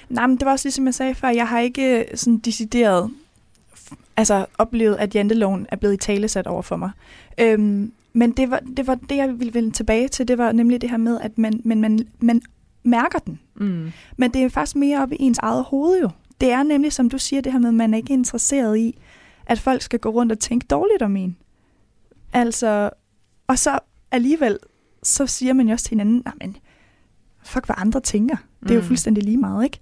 Nej, 0.09 0.27
men 0.27 0.37
det 0.37 0.45
var 0.47 0.53
også 0.53 0.67
ligesom 0.67 0.87
jeg 0.87 0.95
sagde 0.95 1.15
før, 1.15 1.29
jeg 1.29 1.49
har 1.49 1.61
ikke 1.61 1.99
øh, 1.99 2.05
sådan 2.15 2.39
decideret 2.39 3.11
altså, 4.17 4.47
oplevet, 4.59 4.97
at 4.97 5.15
janteloven 5.15 5.67
er 5.69 5.77
blevet 5.77 5.95
i 5.95 5.97
talesat 5.97 6.47
over 6.47 6.63
for 6.63 6.77
mig. 6.77 6.91
Øhm, 7.39 7.93
men 8.13 8.33
det 8.33 8.51
var, 8.51 8.61
det 8.77 8.87
var 8.87 8.95
det, 8.95 9.17
jeg 9.17 9.39
ville 9.39 9.55
vende 9.55 9.71
tilbage 9.71 10.09
til, 10.09 10.29
det 10.29 10.39
var 10.39 10.53
nemlig 10.53 10.81
det 10.81 10.91
her 10.91 10.97
med, 10.97 11.19
at 11.21 11.39
man, 11.39 11.61
men 11.65 11.81
man, 11.81 11.99
man 12.21 12.43
mærker 12.83 13.19
den. 13.19 13.39
Mm. 13.55 13.93
Men 14.17 14.31
det 14.31 14.43
er 14.45 14.49
faktisk 14.49 14.77
mere 14.77 15.03
op 15.03 15.13
i 15.13 15.17
ens 15.21 15.39
eget 15.39 15.65
hoved 15.65 16.01
jo. 16.01 16.09
Det 16.41 16.51
er 16.53 16.63
nemlig, 16.63 16.93
som 16.93 17.11
du 17.11 17.19
siger, 17.19 17.43
det 17.43 17.53
her 17.53 17.59
med, 17.59 17.69
at 17.69 17.75
man 17.75 17.95
er 17.95 17.99
ikke 17.99 18.13
interesseret 18.13 18.79
i, 18.79 18.99
at 19.47 19.59
folk 19.59 19.83
skal 19.83 19.99
gå 19.99 20.09
rundt 20.11 20.33
og 20.33 20.39
tænke 20.39 20.67
dårligt 20.71 21.03
om 21.03 21.17
en. 21.17 21.37
Altså, 22.33 22.91
og 23.47 23.59
så 23.59 23.79
alligevel, 24.11 24.59
så 25.03 25.27
siger 25.27 25.53
man 25.53 25.67
jo 25.67 25.73
også 25.73 25.85
til 25.85 25.91
hinanden, 25.91 26.23
nej 26.25 26.35
men, 26.41 26.57
fuck 27.45 27.67
hvad 27.67 27.77
andre 27.79 28.01
tænker. 28.01 28.37
Det 28.63 28.71
er 28.71 28.75
jo 28.75 28.81
Mm. 28.81 28.87
fuldstændig 28.87 29.25
lige 29.25 29.37
meget, 29.37 29.65
ikke? 29.65 29.79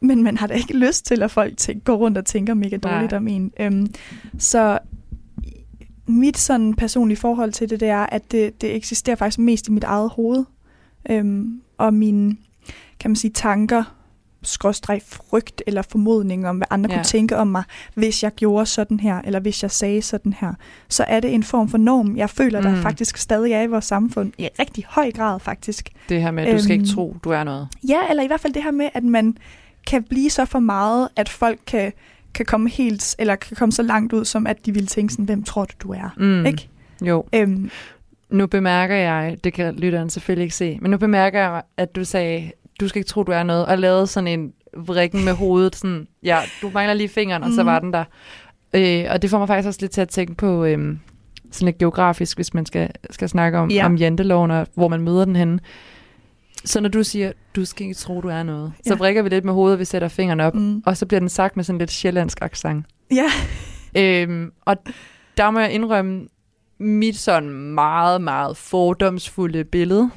Men 0.00 0.22
man 0.22 0.36
har 0.36 0.46
da 0.46 0.54
ikke 0.54 0.76
lyst 0.86 1.06
til, 1.06 1.22
at 1.22 1.30
folk 1.30 1.56
tænker, 1.56 1.84
går 1.84 1.96
rundt 1.96 2.18
og 2.18 2.24
tænker 2.26 2.54
mega 2.54 2.76
dårligt 2.76 3.10
Nej. 3.12 3.16
om 3.18 3.28
en. 3.28 3.52
Øhm, 3.60 3.86
så 4.38 4.78
mit 6.06 6.38
sådan 6.38 6.74
personlige 6.74 7.16
forhold 7.18 7.52
til 7.52 7.70
det, 7.70 7.80
det 7.80 7.88
er, 7.88 8.06
at 8.06 8.32
det, 8.32 8.60
det 8.60 8.76
eksisterer 8.76 9.16
faktisk 9.16 9.38
mest 9.38 9.68
i 9.68 9.70
mit 9.70 9.84
eget 9.84 10.10
hoved. 10.10 10.44
Øhm, 11.10 11.62
og 11.78 11.94
mine, 11.94 12.36
kan 13.00 13.10
man 13.10 13.16
sige, 13.16 13.30
tanker, 13.30 13.97
skråstreg 14.48 15.00
frygt 15.06 15.62
eller 15.66 15.82
formodning 15.82 16.48
om, 16.48 16.56
hvad 16.56 16.66
andre 16.70 16.90
Ja. 16.90 16.96
kunne 16.96 17.04
tænke 17.04 17.36
om 17.36 17.46
mig, 17.46 17.62
hvis 17.94 18.22
jeg 18.22 18.32
gjorde 18.34 18.66
sådan 18.66 19.00
her, 19.00 19.20
eller 19.24 19.40
hvis 19.40 19.62
jeg 19.62 19.70
sagde 19.70 20.02
sådan 20.02 20.32
her, 20.32 20.52
så 20.88 21.04
er 21.08 21.20
det 21.20 21.34
en 21.34 21.42
form 21.42 21.68
for 21.68 21.78
norm, 21.78 22.16
jeg 22.16 22.30
føler, 22.30 22.60
der 22.60 22.70
Mm. 22.70 22.82
faktisk 22.82 23.16
stadig 23.16 23.52
er 23.52 23.62
i 23.62 23.66
vores 23.66 23.84
samfund. 23.84 24.32
I 24.38 24.48
rigtig 24.58 24.84
høj 24.88 25.10
grad, 25.12 25.40
faktisk. 25.40 25.88
Det 26.08 26.22
her 26.22 26.30
med, 26.30 26.44
at 26.46 26.54
du 26.54 26.62
skal 26.62 26.72
ikke 26.72 26.82
Øhm, 26.82 26.94
tro, 26.94 27.16
du 27.24 27.30
er 27.30 27.44
noget. 27.44 27.68
Ja, 27.88 27.98
eller 28.10 28.22
i 28.22 28.26
hvert 28.26 28.40
fald 28.40 28.52
det 28.52 28.62
her 28.62 28.70
med, 28.70 28.88
at 28.94 29.04
man 29.04 29.36
kan 29.86 30.02
blive 30.02 30.30
så 30.30 30.44
for 30.44 30.58
meget, 30.58 31.08
at 31.16 31.28
folk 31.28 31.58
kan, 31.66 31.92
kan 32.34 32.46
komme 32.46 32.70
helt, 32.70 33.16
eller 33.18 33.36
kan 33.36 33.56
komme 33.56 33.72
så 33.72 33.82
langt 33.82 34.12
ud, 34.12 34.24
som 34.24 34.46
at 34.46 34.66
de 34.66 34.74
vil 34.74 34.86
tænke 34.86 35.12
sådan, 35.12 35.24
hvem 35.24 35.42
tror 35.42 35.64
du, 35.64 35.72
du 35.82 35.92
er? 35.92 36.14
Mm. 36.16 36.46
Ikke? 36.46 36.68
Jo. 37.02 37.24
Øhm, 37.34 37.70
Nu 38.30 38.46
bemærker 38.46 38.94
jeg, 38.94 39.36
det 39.44 39.52
kan 39.52 39.74
lytteren 39.74 40.10
selvfølgelig 40.10 40.42
ikke 40.44 40.54
se, 40.56 40.78
men 40.82 40.90
nu 40.90 40.96
bemærker 40.98 41.40
jeg, 41.40 41.62
at 41.76 41.96
du 41.96 42.04
sagde, 42.04 42.50
du 42.80 42.88
skal 42.88 42.98
ikke 43.00 43.08
tro, 43.08 43.22
du 43.22 43.32
er 43.32 43.42
noget, 43.42 43.66
og 43.66 43.78
lavede 43.78 44.06
sådan 44.06 44.28
en 44.40 44.52
vrikken 44.76 45.24
med 45.24 45.32
hovedet, 45.32 45.76
sådan, 45.76 46.06
ja, 46.22 46.38
du 46.62 46.70
mangler 46.74 46.94
lige 46.94 47.08
fingeren, 47.08 47.42
og 47.42 47.50
så 47.52 47.62
Mhm. 47.62 47.66
var 47.66 47.78
den 47.78 47.92
der. 47.92 48.04
Øh, 48.74 49.04
og 49.10 49.22
det 49.22 49.30
får 49.30 49.38
mig 49.38 49.48
faktisk 49.48 49.66
også 49.66 49.78
lidt 49.80 49.92
til 49.92 50.00
at 50.00 50.08
tænke 50.08 50.34
på, 50.34 50.64
øh, 50.64 50.96
sådan 51.50 51.66
lidt 51.66 51.78
geografisk, 51.78 52.38
hvis 52.38 52.54
man 52.54 52.66
skal, 52.66 52.90
skal 53.10 53.28
snakke 53.28 53.58
om, 53.58 53.70
ja. 53.70 53.86
Om 53.86 53.96
janteloven, 53.96 54.50
og 54.50 54.66
hvor 54.74 54.88
man 54.88 55.00
møder 55.00 55.24
den 55.24 55.36
henne. 55.36 55.58
Så 56.64 56.80
når 56.80 56.88
du 56.88 57.02
siger, 57.02 57.32
du 57.56 57.64
skal 57.64 57.82
ikke 57.86 57.94
tro, 57.94 58.20
du 58.20 58.28
er 58.28 58.42
noget, 58.42 58.72
ja. 58.86 58.88
så 58.88 58.94
vrikker 58.96 59.22
vi 59.22 59.28
lidt 59.28 59.44
med 59.44 59.52
hovedet, 59.52 59.72
og 59.74 59.78
vi 59.80 59.84
sætter 59.84 60.08
fingeren 60.08 60.40
op, 60.40 60.54
mm, 60.54 60.82
og 60.86 60.96
så 60.96 61.06
bliver 61.06 61.20
den 61.20 61.28
sagt 61.28 61.56
med 61.56 61.64
sådan 61.64 61.78
lidt 61.78 61.90
sjællandsk 61.90 62.38
accent. 62.42 62.86
ja, 63.12 63.24
Øhm, 63.96 64.50
og 64.64 64.76
der 65.36 65.50
må 65.50 65.58
jeg 65.60 65.72
indrømme, 65.72 66.26
mit 66.78 67.16
sådan 67.18 67.50
meget, 67.50 68.20
meget 68.20 68.56
fordomsfulde 68.56 69.64
billede, 69.64 70.10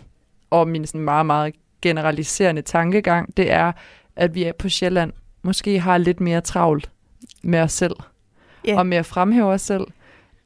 og 0.49 0.67
min 0.67 0.85
sådan 0.85 1.01
meget, 1.01 1.25
meget 1.25 1.53
generaliserende 1.81 2.61
tankegang, 2.61 3.37
det 3.37 3.51
er, 3.51 3.71
at 4.15 4.35
vi 4.35 4.43
er 4.43 4.51
på 4.53 4.69
Sjælland 4.69 5.13
måske 5.41 5.79
har 5.79 5.97
lidt 5.97 6.19
mere 6.19 6.41
travlt 6.41 6.91
med 7.43 7.59
os 7.59 7.71
selv, 7.71 7.95
ja. 8.67 8.77
og 8.77 8.87
med 8.87 8.97
at 8.97 9.05
fremhæve 9.05 9.47
os 9.47 9.61
selv, 9.61 9.83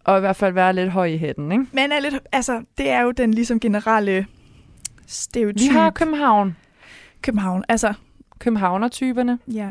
og 0.03 0.17
i 0.17 0.19
hvert 0.19 0.35
fald 0.35 0.53
være 0.53 0.73
lidt 0.73 0.89
høj 0.89 1.05
i 1.05 1.17
hætten, 1.17 1.51
ikke? 1.51 1.65
Men 1.71 1.91
er 1.91 1.99
lidt, 1.99 2.15
altså, 2.31 2.61
det 2.77 2.89
er 2.89 3.01
jo 3.01 3.11
den 3.11 3.33
ligesom 3.33 3.59
generelle 3.59 4.25
stereotyp. 5.07 5.61
Vi 5.61 5.67
har 5.67 5.89
København. 5.89 6.55
København, 7.21 7.63
altså, 7.69 7.93
Københavner-typerne. 8.39 9.39
ja. 9.53 9.69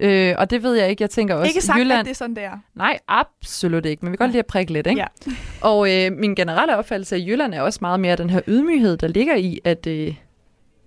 Øh, 0.00 0.34
og 0.38 0.50
det 0.50 0.62
ved 0.62 0.74
jeg 0.74 0.90
ikke. 0.90 1.02
Jeg 1.02 1.10
tænker 1.10 1.34
også, 1.34 1.48
Ikke 1.48 1.60
sagt, 1.60 1.78
Jylland... 1.78 2.00
at 2.00 2.04
det 2.04 2.10
er 2.10 2.14
sådan, 2.14 2.36
det 2.36 2.44
er. 2.44 2.58
Nej, 2.74 2.98
absolut 3.08 3.86
ikke. 3.86 4.04
Men 4.04 4.12
vi 4.12 4.16
kan 4.16 4.24
godt 4.24 4.30
lide 4.30 4.38
at 4.38 4.46
prikke 4.46 4.72
lidt, 4.72 4.86
ikke? 4.86 5.00
Ja. 5.00 5.06
Og 5.60 5.92
øh, 5.96 6.12
min 6.12 6.34
generelle 6.34 6.76
opfattelse 6.76 7.16
af 7.16 7.20
Jylland 7.20 7.54
er 7.54 7.60
også 7.60 7.78
meget 7.82 8.00
mere 8.00 8.16
den 8.16 8.30
her 8.30 8.40
ydmyghed, 8.48 8.96
der 8.96 9.08
ligger 9.08 9.36
i 9.36 9.60
at, 9.64 9.86
øh, 9.86 10.14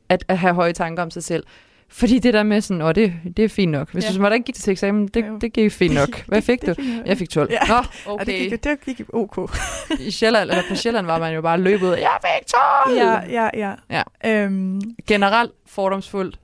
at, 0.10 0.26
at 0.28 0.38
have 0.38 0.54
høje 0.54 0.74
tanker 0.74 1.04
om 1.04 1.12
sig 1.12 1.24
selv. 1.24 1.44
Fordi 1.90 2.20
det 2.20 2.34
der 2.34 2.44
med 2.44 2.62
sådan, 2.62 2.82
åh, 2.82 2.96
det, 2.96 3.14
det 3.38 3.46
er 3.46 3.50
fint 3.50 3.72
nok. 3.72 3.92
Hvis 3.92 4.04
Ja. 4.04 4.10
ja. 4.24 4.30
du 4.30 4.34
ikke 4.34 4.46
gik 4.46 4.56
til 4.56 4.72
eksamen, 4.72 5.08
det, 5.08 5.26
det 5.42 5.54
gik 5.54 5.72
fint 5.72 5.94
nok. 5.94 6.26
Hvad 6.28 6.42
fik 6.42 6.62
det, 6.66 6.78
du? 6.78 6.82
Det 6.82 7.02
jeg. 7.06 7.18
Fik 7.18 7.30
12. 7.30 7.52
Ja. 7.52 7.60
Nå, 7.68 7.76
Og 7.76 7.86
det 8.06 8.36
okay. 8.36 8.50
gik, 8.50 8.64
det 8.64 8.80
gik 8.98 9.02
ok. 9.14 9.52
I 10.08 10.12
Sjælland, 10.12 10.50
eller 10.50 10.64
på 10.70 10.76
Sjælland 10.76 11.06
var 11.06 11.20
man 11.20 11.34
jo 11.34 11.42
bare 11.42 11.58
løbet 11.58 11.92
Jeg 11.98 12.18
fik 12.26 12.48
12! 12.86 12.98
Ja, 12.98 13.20
ja, 13.44 13.50
ja. 13.90 14.02
Ja. 14.24 14.44
Øhm, 14.44 14.82
Generelt 15.08 15.52
fordomsfuldt. 15.68 16.40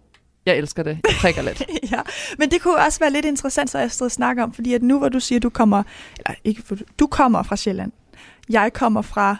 Jeg 0.46 0.58
elsker 0.58 0.84
det. 0.84 0.98
Jeg 1.08 1.16
prikker 1.22 1.42
lidt. 1.42 1.64
ja. 1.92 2.00
Men 2.38 2.52
det 2.52 2.62
kunne 2.62 2.78
også 2.78 3.00
være 3.00 3.12
lidt 3.12 3.26
interessant, 3.26 3.70
så 3.70 3.80
jeg 3.80 3.92
og 4.02 4.12
snakke 4.12 4.44
om, 4.44 4.54
fordi 4.54 4.74
at 4.74 4.82
nu 4.84 4.98
hvor 4.98 5.10
du 5.10 5.20
siger, 5.20 5.40
du 5.40 5.50
kommer, 5.50 5.84
eller 6.18 6.36
ikke, 6.44 6.64
du 7.00 7.08
kommer 7.08 7.44
fra 7.44 7.56
Sjælland. 7.56 7.92
Jeg 8.50 8.74
kommer 8.74 9.02
fra 9.02 9.36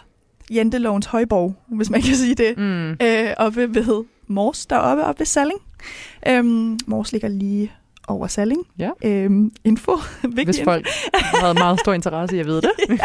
Jantelovens 0.54 1.06
Højborg, 1.06 1.54
hvis 1.68 1.90
man 1.90 2.02
kan 2.02 2.14
sige 2.16 2.34
det. 2.34 2.58
Mm. 2.58 2.90
øh, 2.90 3.30
oppe 3.36 3.74
ved 3.74 4.04
Mors, 4.26 4.66
deroppe 4.66 5.04
oppe 5.04 5.18
ved 5.18 5.26
Salling. 5.26 5.60
Øhm, 6.28 6.78
Mors 6.86 7.12
ligger 7.12 7.28
lige 7.28 7.72
over 8.08 8.26
Salling. 8.26 8.66
Ja. 8.78 8.90
Øhm, 9.04 9.52
info. 9.64 9.92
Vigtig 10.22 10.44
Hvis 10.44 10.58
info. 10.58 10.70
folk 10.70 10.86
havde 11.14 11.54
meget 11.54 11.80
stor 11.80 11.92
interesse 11.92 12.36
i 12.36 12.40
at 12.40 12.46
vide 12.46 12.60
det. 12.60 12.70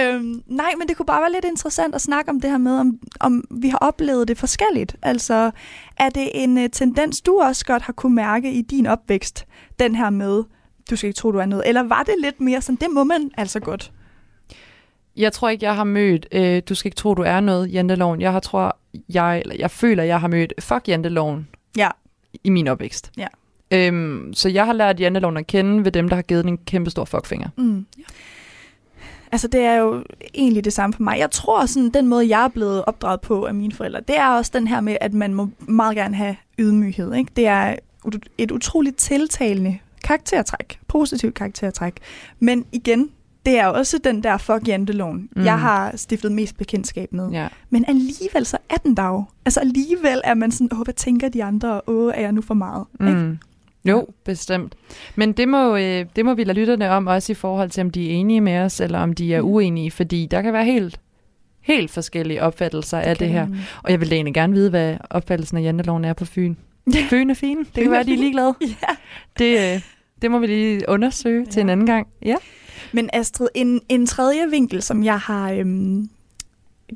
øhm, 0.00 0.42
nej, 0.46 0.72
men 0.78 0.88
det 0.88 0.96
kunne 0.96 1.06
bare 1.06 1.20
være 1.20 1.32
lidt 1.32 1.44
interessant 1.44 1.94
at 1.94 2.00
snakke 2.00 2.30
om 2.30 2.40
det 2.40 2.50
her 2.50 2.58
med, 2.58 2.78
om, 2.78 2.98
om 3.20 3.44
vi 3.50 3.68
har 3.68 3.78
oplevet 3.78 4.28
det 4.28 4.38
forskelligt. 4.38 4.96
Altså, 5.02 5.50
er 5.96 6.08
det 6.08 6.30
en 6.34 6.58
uh, 6.58 6.64
tendens, 6.72 7.20
du 7.20 7.40
også 7.40 7.64
godt 7.64 7.82
har 7.82 7.92
kunne 7.92 8.14
mærke 8.14 8.52
i 8.52 8.62
din 8.62 8.86
opvækst, 8.86 9.46
den 9.78 9.94
her 9.94 10.10
med, 10.10 10.42
du 10.90 10.96
skal 10.96 11.08
ikke 11.08 11.18
tro, 11.18 11.32
du 11.32 11.38
er 11.38 11.46
noget, 11.46 11.68
eller 11.68 11.82
var 11.82 12.02
det 12.02 12.14
lidt 12.22 12.40
mere 12.40 12.60
sådan, 12.62 12.76
det 12.76 12.88
må 12.90 13.04
man 13.04 13.30
altså 13.36 13.60
godt? 13.60 13.92
Jeg 15.18 15.32
tror 15.32 15.48
ikke, 15.48 15.64
jeg 15.64 15.74
har 15.76 15.84
mødt, 15.84 16.26
øh, 16.32 16.62
du 16.68 16.74
skal 16.74 16.88
ikke 16.88 16.96
tro, 16.96 17.14
du 17.14 17.22
er 17.22 17.40
noget, 17.40 17.72
janteloven. 17.72 18.20
Jeg 18.20 18.32
har, 18.32 18.40
tror, 18.40 18.76
jeg, 19.08 19.40
eller 19.40 19.54
jeg 19.58 19.70
føler, 19.70 20.02
jeg 20.02 20.20
har 20.20 20.28
mødt, 20.28 20.52
fuck 20.60 20.88
janteloven 20.88 21.48
Ja. 21.76 21.88
i 22.44 22.50
min 22.50 22.68
opvækst. 22.68 23.10
Ja. 23.16 23.26
Øhm, 23.70 24.32
så 24.34 24.48
jeg 24.48 24.66
har 24.66 24.72
lært 24.72 25.00
janteloven 25.00 25.36
at 25.36 25.46
kende 25.46 25.84
ved 25.84 25.92
dem, 25.92 26.08
der 26.08 26.16
har 26.16 26.22
givet 26.22 26.44
den 26.44 26.52
en 26.52 26.58
kæmpe 26.58 26.90
stor 26.90 27.04
fuckfinger. 27.04 27.48
Mm. 27.56 27.86
Altså, 29.32 29.48
det 29.48 29.60
er 29.60 29.74
jo 29.74 30.04
egentlig 30.34 30.64
det 30.64 30.72
samme 30.72 30.94
for 30.94 31.02
mig. 31.02 31.18
Jeg 31.18 31.30
tror, 31.30 31.66
sådan, 31.66 31.90
den 31.90 32.06
måde, 32.06 32.28
jeg 32.28 32.44
er 32.44 32.48
blevet 32.48 32.84
opdraget 32.84 33.20
på 33.20 33.44
af 33.44 33.54
mine 33.54 33.72
forældre, 33.72 34.00
det 34.00 34.18
er 34.18 34.28
også 34.28 34.50
den 34.54 34.66
her 34.68 34.80
med, 34.80 34.96
at 35.00 35.14
man 35.14 35.34
må 35.34 35.48
meget 35.58 35.96
gerne 35.96 36.14
have 36.16 36.36
ydmyghed. 36.58 37.14
Ikke? 37.14 37.30
Det 37.36 37.46
er 37.46 37.76
et 38.38 38.50
utroligt 38.50 38.96
tiltalende 38.96 39.78
karaktertræk, 40.04 40.78
positivt 40.88 41.34
karaktertræk. 41.34 41.94
Men 42.38 42.64
igen, 42.72 43.10
det 43.46 43.58
er 43.58 43.66
også 43.66 43.98
den 44.04 44.22
der 44.22 44.36
fuck 44.36 44.68
janteloven, 44.68 45.28
Mm. 45.36 45.44
jeg 45.44 45.58
har 45.60 45.96
stiftet 45.96 46.32
mest 46.32 46.56
bekendtskab 46.58 47.12
med. 47.12 47.30
Ja. 47.30 47.48
Men 47.70 47.84
alligevel 47.88 48.46
så 48.46 48.56
er 48.70 48.76
den 48.76 48.96
der 48.96 49.06
jo. 49.08 49.24
Altså 49.44 49.60
alligevel 49.60 50.20
er 50.24 50.34
man 50.34 50.50
sådan, 50.52 50.68
åh, 50.72 50.82
hvad 50.84 50.94
tænker 50.94 51.28
de 51.28 51.44
andre? 51.44 51.80
Åh, 51.86 52.12
er 52.14 52.20
jeg 52.20 52.32
nu 52.32 52.40
for 52.42 52.54
meget? 52.54 52.84
Ikke? 53.00 53.12
Mm. 53.12 53.38
Jo, 53.84 54.06
bestemt. 54.24 54.74
Men 55.16 55.32
det 55.32 55.48
må, 55.48 55.76
øh, 55.76 56.06
det 56.16 56.24
må 56.24 56.34
vi 56.34 56.44
lade 56.44 56.58
lytterne 56.58 56.90
om, 56.90 57.06
også 57.06 57.32
i 57.32 57.34
forhold 57.34 57.70
til, 57.70 57.80
om 57.80 57.90
de 57.90 58.06
er 58.10 58.14
enige 58.14 58.40
med 58.40 58.58
os, 58.58 58.80
eller 58.80 58.98
om 58.98 59.12
de 59.12 59.34
er 59.34 59.42
Mm. 59.42 59.48
uenige, 59.48 59.90
fordi 59.90 60.26
der 60.30 60.42
kan 60.42 60.52
være 60.52 60.64
helt, 60.64 61.00
helt 61.60 61.90
forskellige 61.90 62.42
opfattelser 62.42 62.98
af 62.98 63.16
det 63.16 63.28
her. 63.28 63.46
man- 63.48 63.58
Og 63.82 63.90
jeg 63.90 64.00
vil 64.00 64.12
egentlig 64.12 64.34
gerne 64.34 64.52
vide, 64.52 64.70
hvad 64.70 64.96
opfattelsen 65.10 65.56
af 65.58 65.62
janteloven 65.62 66.04
er 66.04 66.12
på 66.12 66.24
Fyn. 66.24 66.54
Fyn 67.10 67.30
er 67.30 67.34
fin. 67.34 67.58
Det 67.58 67.82
kan 67.82 67.90
være, 67.90 68.04
de 68.04 68.12
er 68.12 68.16
ligeglade. 68.18 68.54
Ja. 68.82 68.94
Det, 69.38 69.74
øh, 69.74 69.82
det 70.22 70.30
må 70.30 70.38
vi 70.38 70.46
lige 70.46 70.80
undersøge 70.88 71.44
ja. 71.46 71.50
til 71.50 71.60
en 71.60 71.68
anden 71.68 71.86
gang. 71.86 72.06
Ja. 72.24 72.34
Men 72.92 73.10
Astrid, 73.12 73.48
en, 73.54 73.80
en 73.88 74.06
tredje 74.06 74.50
vinkel, 74.50 74.82
som 74.82 75.04
jeg 75.04 75.18
har 75.18 75.52
øhm, 75.52 76.10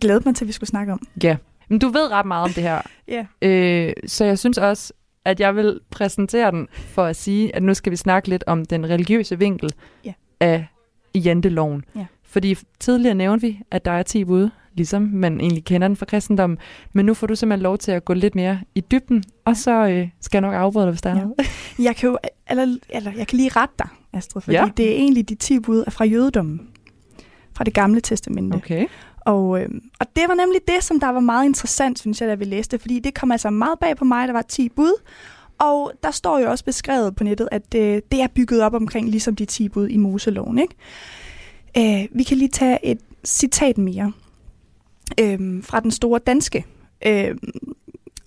glædet 0.00 0.24
mig 0.26 0.34
til, 0.34 0.44
at 0.44 0.48
vi 0.48 0.52
skulle 0.52 0.70
snakke 0.70 0.92
om. 0.92 1.06
ja. 1.22 1.36
Men 1.68 1.78
du 1.78 1.88
ved 1.88 2.10
ret 2.10 2.26
meget 2.26 2.44
om 2.44 2.50
det 2.50 2.62
her. 2.62 2.80
Ja. 3.08 3.26
Øh, 3.42 3.92
så 4.06 4.24
jeg 4.24 4.38
synes 4.38 4.58
også, 4.58 4.92
at 5.24 5.40
jeg 5.40 5.56
vil 5.56 5.80
præsentere 5.90 6.50
den 6.50 6.68
for 6.72 7.04
at 7.04 7.16
sige, 7.16 7.56
at 7.56 7.62
nu 7.62 7.74
skal 7.74 7.90
vi 7.90 7.96
snakke 7.96 8.28
lidt 8.28 8.44
om 8.46 8.64
den 8.66 8.88
religiøse 8.88 9.38
vinkel 9.38 9.70
Ja. 10.04 10.12
af 10.40 10.66
janteloven. 11.14 11.84
Ja. 11.96 12.06
Fordi 12.24 12.56
tidligere 12.80 13.14
nævnte 13.14 13.46
vi, 13.46 13.60
at 13.70 13.84
der 13.84 13.90
er 13.90 14.02
10 14.02 14.24
bud, 14.24 14.50
ligesom 14.74 15.02
man 15.02 15.40
egentlig 15.40 15.64
kender 15.64 15.88
den 15.88 15.96
fra 15.96 16.06
kristendommen. 16.06 16.58
Men 16.92 17.06
nu 17.06 17.14
får 17.14 17.26
du 17.26 17.34
simpelthen 17.36 17.62
lov 17.62 17.78
til 17.78 17.92
at 17.92 18.04
gå 18.04 18.12
lidt 18.12 18.34
mere 18.34 18.60
i 18.74 18.80
dybden, 18.80 19.24
og 19.44 19.56
så 19.56 19.86
øh, 19.88 20.08
skal 20.20 20.38
jeg 20.38 20.50
nok 20.50 20.54
afbryde 20.54 20.84
dig, 20.86 20.92
hvis 20.92 21.02
der 21.02 21.10
er 21.10 21.14
Ja. 21.16 21.20
noget. 21.20 21.36
Jeg 21.86 21.96
kan 21.96 22.08
jo, 22.10 22.18
eller, 22.50 22.76
eller 22.90 23.12
jeg 23.16 23.26
kan 23.26 23.36
lige 23.36 23.48
rette 23.56 23.74
dig, 23.78 23.88
Astrid, 24.12 24.42
fordi 24.42 24.56
Ja. 24.56 24.68
det 24.76 24.88
er 24.90 24.94
egentlig 24.94 25.28
de 25.28 25.34
10 25.34 25.60
bud 25.60 25.84
er 25.86 25.90
fra 25.90 26.04
jødedommen. 26.04 26.68
Fra 27.56 27.64
det 27.64 27.74
gamle 27.74 28.00
testamente. 28.00 28.54
Okay. 28.54 28.86
Og, 29.20 29.60
øh, 29.60 29.68
og 30.00 30.06
det 30.16 30.24
var 30.28 30.34
nemlig 30.34 30.60
det, 30.68 30.84
som 30.84 31.00
der 31.00 31.08
var 31.08 31.20
meget 31.20 31.44
interessant, 31.44 31.98
synes 31.98 32.20
jeg, 32.20 32.28
da 32.28 32.34
vi 32.34 32.44
læste, 32.44 32.78
fordi 32.78 32.98
det 32.98 33.14
kom 33.14 33.32
altså 33.32 33.50
meget 33.50 33.78
bag 33.78 33.96
på 33.96 34.04
mig, 34.04 34.28
der 34.28 34.32
var 34.32 34.42
10 34.42 34.68
bud, 34.68 34.92
og 35.58 35.92
der 36.02 36.10
står 36.10 36.38
jo 36.38 36.50
også 36.50 36.64
beskrevet 36.64 37.16
på 37.16 37.24
nettet, 37.24 37.48
at 37.52 37.74
øh, 37.76 38.00
det 38.12 38.22
er 38.22 38.26
bygget 38.34 38.62
op 38.62 38.74
omkring 38.74 39.08
ligesom 39.08 39.36
de 39.36 39.44
10 39.44 39.68
bud 39.68 39.88
i 39.88 39.96
Moseloven. 39.96 40.58
Ikke? 40.58 40.74
Øh, 42.02 42.08
vi 42.18 42.22
kan 42.22 42.36
lige 42.38 42.48
tage 42.48 42.78
et 42.86 42.98
citat 43.24 43.78
mere 43.78 44.12
øh, 45.20 45.64
fra 45.64 45.80
den 45.80 45.90
store 45.90 46.20
danske. 46.26 46.64
Øh, 47.06 47.34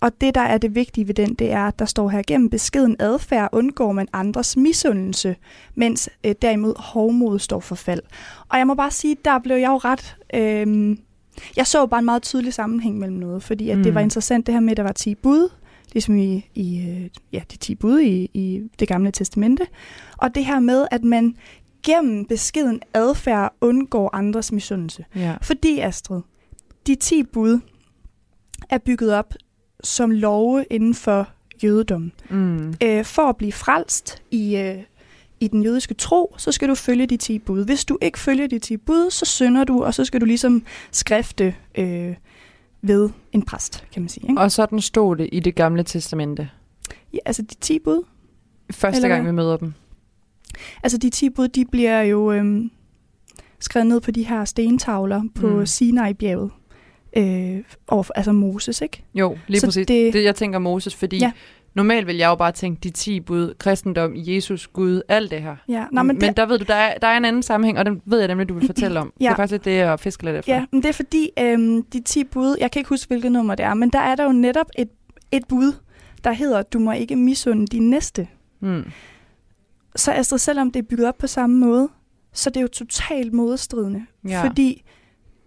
og 0.05 0.21
det, 0.21 0.35
der 0.35 0.41
er 0.41 0.57
det 0.57 0.75
vigtige 0.75 1.07
ved 1.07 1.15
den, 1.15 1.33
det 1.33 1.51
er, 1.51 1.67
at 1.67 1.79
der 1.79 1.85
står 1.85 2.09
her, 2.09 2.21
gennem 2.27 2.49
beskeden 2.49 2.95
adfærd 2.99 3.49
undgår 3.51 3.91
man 3.91 4.07
andres 4.13 4.57
misundelse, 4.57 5.35
mens 5.75 6.09
øh, 6.23 6.35
derimod 6.41 6.73
hovmod 6.77 7.39
står 7.39 7.59
for 7.59 7.75
fald. 7.75 8.01
Og 8.49 8.57
jeg 8.57 8.67
må 8.67 8.73
bare 8.73 8.91
sige, 8.91 9.17
der 9.25 9.39
blev 9.39 9.55
jeg 9.55 9.67
jo 9.67 9.77
ret... 9.77 10.15
Øh, 10.33 10.97
jeg 11.57 11.67
så 11.67 11.85
bare 11.85 11.99
en 11.99 12.05
meget 12.05 12.23
tydelig 12.23 12.53
sammenhæng 12.53 12.99
mellem 12.99 13.17
noget, 13.17 13.43
fordi 13.43 13.69
at 13.69 13.75
mm. 13.75 13.79
Mm. 13.79 13.83
det 13.83 13.95
var 13.95 14.01
interessant 14.01 14.45
det 14.45 14.53
her 14.53 14.61
med, 14.61 14.71
at 14.71 14.77
der 14.77 14.83
var 14.83 14.91
10 14.91 15.15
bud, 15.15 15.49
ligesom 15.93 16.17
i, 16.17 16.49
i 16.55 16.87
øh, 16.89 17.09
ja, 17.31 17.41
de 17.51 17.57
10 17.57 17.75
bud 17.75 17.99
i, 17.99 18.29
i 18.33 18.61
det 18.79 18.87
gamle 18.87 19.11
testamente. 19.11 19.67
Og 20.17 20.35
det 20.35 20.45
her 20.45 20.59
med, 20.59 20.87
at 20.91 21.03
man 21.03 21.35
gennem 21.83 22.25
beskeden 22.25 22.81
adfærd 22.93 23.53
undgår 23.61 24.15
andres 24.15 24.51
misundelse. 24.51 25.05
Ja. 25.15 25.35
Fordi, 25.41 25.79
Astrid, 25.79 26.21
de 26.87 26.95
10 26.95 27.23
bud 27.23 27.59
er 28.69 28.77
bygget 28.77 29.13
op 29.13 29.33
som 29.85 30.11
love 30.11 30.65
inden 30.69 30.95
for 30.95 31.27
jødedommen. 31.63 32.11
Mm. 32.29 32.73
Øh, 32.83 33.05
for 33.05 33.21
at 33.21 33.37
blive 33.37 33.51
frelst 33.51 34.23
i, 34.31 34.55
øh, 34.57 34.77
i 35.39 35.47
den 35.47 35.63
jødiske 35.63 35.93
tro, 35.93 36.35
så 36.37 36.51
skal 36.51 36.69
du 36.69 36.75
følge 36.75 37.07
de 37.07 37.17
10 37.17 37.39
bud. 37.39 37.65
Hvis 37.65 37.85
du 37.85 37.97
ikke 38.01 38.19
følger 38.19 38.47
de 38.47 38.59
10 38.59 38.77
bud, 38.77 39.11
så 39.11 39.25
synder 39.25 39.63
du, 39.63 39.83
og 39.83 39.93
så 39.93 40.05
skal 40.05 40.21
du 40.21 40.25
ligesom 40.25 40.63
skrifte 40.91 41.55
øh, 41.75 42.15
ved 42.81 43.09
en 43.31 43.41
præst, 43.41 43.83
kan 43.93 44.01
man 44.01 44.09
sige. 44.09 44.29
Ikke? 44.29 44.41
Og 44.41 44.51
sådan 44.51 44.81
stod 44.81 45.15
det 45.15 45.29
i 45.31 45.39
det 45.39 45.55
gamle 45.55 45.83
testamente. 45.83 46.49
Ja, 47.13 47.19
altså 47.25 47.41
de 47.41 47.55
10 47.55 47.79
bud, 47.79 48.03
Første 48.71 48.97
Eller 48.97 49.09
gang, 49.09 49.27
vi 49.27 49.31
møder 49.31 49.57
dem. 49.57 49.73
altså 50.83 50.97
de 50.97 51.09
10 51.09 51.29
bud, 51.29 51.47
de 51.47 51.65
bliver 51.65 52.01
jo 52.01 52.31
øh, 52.31 52.65
skrevet 53.59 53.87
ned 53.87 54.01
på 54.01 54.11
de 54.11 54.23
her 54.23 54.45
stentavler 54.45 55.21
på 55.35 55.47
mm. 55.47 55.65
Sinai-bjerget. 55.65 56.51
Øh, 57.17 57.63
overfor, 57.87 58.13
altså 58.13 58.31
Moses, 58.31 58.81
ikke? 58.81 59.03
Jo, 59.13 59.37
lige 59.47 59.59
Så 59.59 59.67
præcis. 59.67 59.87
Det... 59.87 60.13
det- 60.13 60.23
jeg 60.23 60.35
tænker 60.35 60.59
Moses, 60.59 60.95
fordi 60.95 61.17
ja. 61.17 61.31
Normalt 61.73 62.07
vil 62.07 62.15
jeg 62.15 62.27
jo 62.27 62.35
bare 62.35 62.51
tænke 62.51 62.79
de 62.83 62.89
10 62.89 63.19
bud, 63.19 63.53
kristendom, 63.57 64.13
Jesus, 64.15 64.67
Gud, 64.67 65.01
alt 65.07 65.31
det 65.31 65.41
her. 65.41 65.55
Ja, 65.69 65.85
Nå, 65.91 66.03
men, 66.03 66.07
men 66.07 66.21
det, 66.21 66.37
der 66.37 66.45
ved 66.45 66.59
du, 66.59 66.65
der 66.67 66.73
er, 66.75 66.97
der 66.97 67.07
er 67.07 67.17
en 67.17 67.25
anden 67.25 67.43
sammenhæng, 67.43 67.79
og 67.79 67.85
den 67.85 68.01
ved 68.05 68.19
jeg 68.19 68.27
nemlig, 68.27 68.49
du 68.49 68.53
vil 68.53 68.65
fortælle 68.73 68.99
om. 68.99 69.13
Ja. 69.19 69.25
Det 69.25 69.31
er 69.31 69.35
faktisk 69.35 69.65
det, 69.65 69.71
jeg 69.77 69.99
fisker 69.99 70.25
lidt 70.27 70.37
efter. 70.37 70.53
Ja, 70.55 70.65
men 70.71 70.81
det 70.83 70.89
er 70.89 70.93
fordi, 70.93 71.29
øhm, 71.39 71.83
de 71.83 72.01
10 72.01 72.23
bud, 72.23 72.57
jeg 72.59 72.71
kan 72.71 72.79
ikke 72.79 72.89
huske, 72.89 73.07
hvilket 73.07 73.31
nummer 73.31 73.55
det 73.55 73.65
er, 73.65 73.73
men 73.73 73.89
der 73.89 73.99
er 73.99 74.15
der 74.15 74.23
jo 74.23 74.31
netop 74.31 74.65
et, 74.77 74.89
et 75.31 75.43
bud, 75.49 75.73
der 76.23 76.31
hedder, 76.31 76.61
du 76.61 76.79
må 76.79 76.91
ikke 76.91 77.15
misunde 77.15 77.67
din 77.67 77.89
næste. 77.89 78.27
Hmm. 78.59 78.83
Så 79.95 80.11
Astrid, 80.11 80.39
selvom 80.39 80.71
det 80.71 80.79
er 80.79 80.83
bygget 80.83 81.07
op 81.07 81.17
på 81.17 81.27
samme 81.27 81.57
måde, 81.57 81.89
så 82.33 82.49
det 82.49 82.57
er 82.57 82.61
jo 82.61 82.67
totalt 82.67 83.33
modstridende. 83.33 84.05
Ja. 84.27 84.43
Fordi 84.47 84.83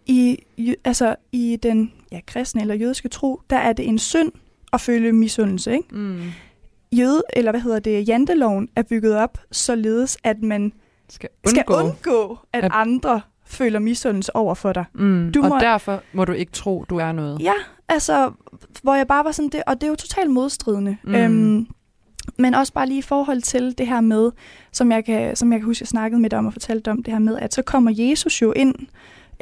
i, 0.08 0.38
altså, 0.84 1.16
i 1.32 1.58
den 1.62 1.92
ja, 2.12 2.20
kristne 2.26 2.60
eller 2.60 2.74
jødiske 2.74 3.08
tro, 3.08 3.40
der 3.50 3.56
er 3.56 3.72
det 3.72 3.88
en 3.88 3.98
synd 3.98 4.32
at 4.72 4.80
føle 4.80 5.12
misundelse. 5.12 5.72
Ikke? 5.72 5.88
Mm. 5.94 6.20
Jøde, 6.92 7.22
eller 7.32 7.52
hvad 7.52 7.60
hedder 7.60 7.78
det, 7.78 8.08
janteloven 8.08 8.68
er 8.76 8.82
bygget 8.82 9.16
op, 9.16 9.38
således 9.52 10.18
at 10.24 10.42
man 10.42 10.72
Skal 11.08 11.28
skal 11.46 11.64
undgå. 11.68 11.84
undgå, 11.88 12.38
at 12.52 12.64
At- 12.64 12.70
andre 12.74 13.20
føler 13.46 13.78
misundelse 13.78 14.36
over 14.36 14.54
for 14.54 14.72
dig. 14.72 14.84
Mm. 14.94 15.30
Du 15.34 15.42
og 15.42 15.48
må- 15.48 15.58
derfor 15.58 16.02
må 16.12 16.24
du 16.24 16.32
ikke 16.32 16.52
tro, 16.52 16.84
du 16.90 16.96
er 16.96 17.12
noget. 17.12 17.40
Ja, 17.40 17.52
altså, 17.88 18.32
hvor 18.82 18.94
jeg 18.94 19.06
bare 19.06 19.24
var 19.24 19.32
sådan, 19.32 19.48
det, 19.48 19.62
og 19.66 19.74
det 19.74 19.82
er 19.82 19.88
jo 19.88 19.94
totalt 19.96 20.30
modstridende. 20.30 20.96
Mm. 21.04 21.14
Øhm, 21.14 21.66
men 22.38 22.54
også 22.54 22.72
bare 22.72 22.86
lige 22.86 22.98
i 22.98 23.02
forhold 23.02 23.42
til 23.42 23.78
det 23.78 23.86
her 23.86 24.00
med, 24.00 24.30
som 24.72 24.92
jeg 24.92 25.04
kan, 25.04 25.36
som 25.36 25.52
jeg 25.52 25.60
kan 25.60 25.66
huske, 25.66 25.82
jeg 25.82 25.88
snakkede 25.88 26.20
med 26.20 26.30
dig 26.30 26.38
om 26.38 26.46
og 26.46 26.52
fortalte 26.52 26.90
om 26.90 27.02
det 27.02 27.12
her 27.12 27.18
med, 27.20 27.38
at 27.38 27.54
så 27.54 27.62
kommer 27.62 27.90
Jesus 27.94 28.42
jo 28.42 28.52
ind 28.52 28.74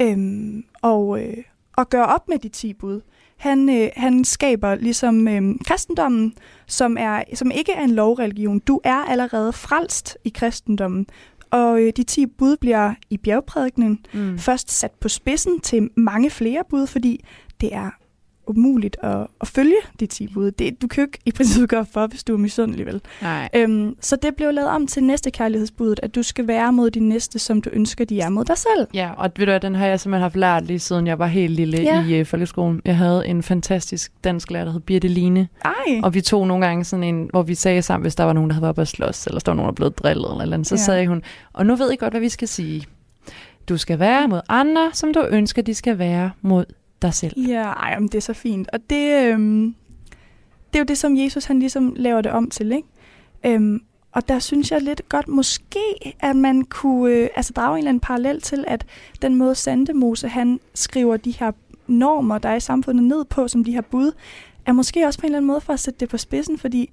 øhm, 0.01 0.63
og, 0.81 1.23
øh, 1.23 1.37
og 1.77 1.89
gør 1.89 2.03
op 2.03 2.27
med 2.27 2.39
de 2.39 2.49
ti 2.49 2.73
bud. 2.73 3.01
Han, 3.37 3.69
øh, 3.69 3.89
han 3.95 4.25
skaber 4.25 4.75
ligesom 4.75 5.27
øh, 5.27 5.41
kristendommen, 5.65 6.33
som, 6.67 6.97
er, 6.99 7.23
som 7.33 7.51
ikke 7.51 7.71
er 7.71 7.83
en 7.83 7.91
lovreligion. 7.91 8.59
Du 8.59 8.81
er 8.83 8.95
allerede 9.09 9.53
frelst 9.53 10.17
i 10.23 10.29
kristendommen. 10.29 11.07
Og 11.51 11.81
øh, 11.81 11.93
de 11.97 12.03
10 12.03 12.25
bud 12.25 12.57
bliver 12.57 12.93
i 13.09 13.17
bjergprædikenen 13.17 13.99
Mm. 14.13 14.37
først 14.39 14.71
sat 14.71 14.91
på 14.91 15.09
spidsen 15.09 15.59
til 15.59 15.89
mange 15.95 16.29
flere 16.29 16.63
bud, 16.69 16.87
fordi 16.87 17.25
det 17.61 17.75
er 17.75 17.89
umuligt 18.47 18.97
at, 19.03 19.27
at 19.41 19.47
følge 19.47 19.75
de 19.99 20.05
10 20.05 20.27
bud. 20.27 20.51
Det, 20.51 20.81
du 20.81 20.87
kan 20.87 21.01
jo 21.03 21.07
ikke 21.07 21.19
i 21.25 21.31
princippet 21.31 21.69
gøre 21.69 21.85
for, 21.91 22.07
hvis 22.07 22.23
du 22.23 22.33
er 22.33 22.37
misundelig, 22.37 22.85
vel? 22.85 23.01
Nej. 23.21 23.49
Øhm, 23.55 23.95
så 24.01 24.15
det 24.15 24.35
blev 24.35 24.53
lavet 24.53 24.69
om 24.69 24.87
til 24.87 25.03
næste 25.03 25.31
kærlighedsbuddet, 25.31 25.99
at 26.03 26.15
du 26.15 26.23
skal 26.23 26.47
være 26.47 26.73
mod 26.73 26.89
din 26.91 27.09
næste, 27.09 27.39
som 27.39 27.61
du 27.61 27.69
ønsker, 27.73 28.05
de 28.05 28.19
er 28.21 28.29
mod 28.29 28.45
dig 28.45 28.57
selv. 28.57 28.87
Ja, 28.93 29.09
og 29.17 29.31
ved 29.37 29.45
du 29.45 29.51
hvad, 29.51 29.59
den 29.59 29.75
har 29.75 29.87
jeg 29.87 29.99
simpelthen 29.99 30.21
haft 30.21 30.35
lært 30.35 30.65
lige 30.65 30.79
siden 30.79 31.07
jeg 31.07 31.19
var 31.19 31.27
helt 31.27 31.53
lille 31.53 31.77
Ja. 31.81 32.05
i 32.05 32.13
øh, 32.19 32.25
folkeskolen. 32.25 32.81
Jeg 32.85 32.97
havde 32.97 33.27
en 33.27 33.43
fantastisk 33.43 34.11
dansk 34.23 34.51
lærer, 34.51 34.65
der 34.65 34.71
hed 34.71 34.79
Birte 34.79 35.07
Line, 35.07 35.47
Ej, 35.65 35.71
og 36.03 36.13
vi 36.13 36.21
tog 36.21 36.47
nogle 36.47 36.65
gange 36.65 36.83
sådan 36.83 37.03
en, 37.03 37.27
hvor 37.31 37.43
vi 37.43 37.55
sagde 37.55 37.81
sammen, 37.81 38.03
hvis 38.03 38.15
der 38.15 38.23
var 38.23 38.33
nogen, 38.33 38.49
der 38.49 38.53
havde 38.53 38.61
været 38.61 38.69
oppe 38.69 38.81
at 38.81 38.87
slås, 38.87 39.27
eller 39.27 39.39
der 39.39 39.51
var 39.51 39.55
nogen, 39.55 39.67
der 39.69 39.73
blev 39.73 39.91
drillet, 39.91 40.31
eller, 40.31 40.41
eller 40.41 40.53
andet, 40.53 40.67
så 40.67 40.75
ja. 40.75 40.81
sagde 40.81 41.07
hun, 41.07 41.21
og 41.53 41.65
nu 41.65 41.75
ved 41.75 41.91
I 41.91 41.95
godt, 41.95 42.13
hvad 42.13 42.21
vi 42.21 42.29
skal 42.29 42.47
sige. 42.47 42.85
Du 43.69 43.77
skal 43.77 43.99
være 43.99 44.27
mod 44.27 44.41
andre, 44.49 44.89
som 44.93 45.13
du 45.13 45.25
ønsker, 45.29 45.61
de 45.61 45.73
skal 45.73 45.97
være 45.99 46.31
mod 46.41 46.65
dig 47.01 47.13
selv. 47.13 47.39
ja, 47.39 47.63
ej, 47.63 47.99
men 47.99 48.07
det 48.07 48.15
er 48.15 48.21
så 48.21 48.33
fint. 48.33 48.69
Og 48.73 48.79
det, 48.89 49.25
øhm, 49.25 49.75
det 50.73 50.75
er 50.75 50.79
jo 50.79 50.85
det, 50.85 50.97
som 50.97 51.17
Jesus 51.17 51.45
han 51.45 51.59
ligesom 51.59 51.93
laver 51.95 52.21
det 52.21 52.31
om 52.31 52.49
til, 52.49 52.71
ikke? 52.71 52.87
Øhm, 53.45 53.81
og 54.11 54.27
der 54.27 54.39
synes 54.39 54.71
jeg 54.71 54.81
lidt 54.81 55.09
godt 55.09 55.27
måske, 55.27 56.13
at 56.19 56.35
man 56.35 56.65
kunne 56.65 57.13
øh, 57.13 57.29
altså 57.35 57.53
drage 57.53 57.71
en 57.71 57.77
eller 57.77 57.89
anden 57.89 57.99
parallel 57.99 58.41
til, 58.41 58.65
at 58.67 58.85
den 59.21 59.35
måde 59.35 59.55
Sandemose 59.55 60.27
han 60.27 60.59
skriver 60.73 61.17
de 61.17 61.31
her 61.31 61.51
normer, 61.87 62.37
der 62.37 62.49
er 62.49 62.55
i 62.55 62.59
samfundet 62.59 63.03
ned 63.03 63.25
på, 63.25 63.47
som 63.47 63.63
de 63.63 63.71
her 63.71 63.81
bud, 63.81 64.11
er 64.65 64.71
måske 64.71 65.05
også 65.05 65.19
på 65.19 65.25
en 65.25 65.27
eller 65.27 65.37
anden 65.37 65.47
måde 65.47 65.61
for 65.61 65.73
at 65.73 65.79
sætte 65.79 65.99
det 65.99 66.09
på 66.09 66.17
spidsen, 66.17 66.57
fordi 66.57 66.89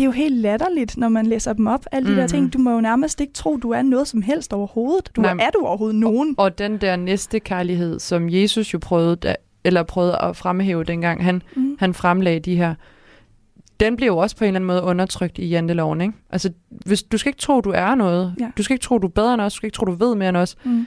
det 0.00 0.04
er 0.04 0.08
jo 0.08 0.12
helt 0.12 0.36
latterligt, 0.36 0.96
når 0.96 1.08
man 1.08 1.26
læser 1.26 1.52
dem 1.52 1.66
op. 1.66 1.84
Alle 1.92 2.10
de 2.10 2.14
der 2.16 2.20
Mhm. 2.22 2.28
ting, 2.28 2.52
du 2.52 2.58
må 2.58 2.70
jo 2.70 2.80
nærmest 2.80 3.20
ikke 3.20 3.32
tro, 3.32 3.56
du 3.56 3.70
er 3.70 3.82
noget 3.82 4.08
som 4.08 4.22
helst 4.22 4.52
overhovedet. 4.52 5.10
Du 5.16 5.20
Nej, 5.20 5.36
er, 5.40 5.50
du 5.50 5.58
overhovedet 5.66 5.98
nogen? 6.00 6.34
Og 6.38 6.58
den 6.58 6.76
der 6.78 6.96
næste 6.96 7.40
kærlighed, 7.40 7.98
som 7.98 8.28
Jesus 8.30 8.74
jo 8.74 8.78
prøvede, 8.78 9.16
da, 9.16 9.34
eller 9.64 9.82
prøvede 9.82 10.16
at 10.22 10.36
fremhæve 10.36 10.84
dengang, 10.84 11.24
han, 11.24 11.42
Mm. 11.56 11.76
han 11.78 11.94
fremlagde 11.94 12.40
de 12.40 12.56
her, 12.56 12.74
den 13.80 13.96
blev 13.96 14.06
jo 14.06 14.16
også 14.18 14.36
på 14.36 14.44
en 14.44 14.48
eller 14.48 14.56
anden 14.58 14.66
måde 14.66 14.82
undertrykt 14.82 15.38
i 15.38 15.46
janteloven, 15.48 16.00
ikke? 16.00 16.14
Altså, 16.30 16.50
hvis, 16.70 17.02
du 17.02 17.18
skal 17.18 17.30
ikke 17.30 17.40
tro, 17.40 17.60
du 17.60 17.70
er 17.74 17.94
noget. 17.94 18.34
Ja. 18.40 18.50
Du 18.58 18.62
skal 18.62 18.74
ikke 18.74 18.82
tro, 18.82 18.98
du 18.98 19.06
er 19.06 19.10
bedre 19.10 19.34
end 19.34 19.42
os. 19.42 19.52
Du 19.52 19.56
skal 19.56 19.66
ikke 19.66 19.76
tro, 19.76 19.84
du 19.84 19.92
ved 19.92 20.14
mere 20.14 20.28
end 20.28 20.36
os. 20.36 20.56
Mm. 20.64 20.86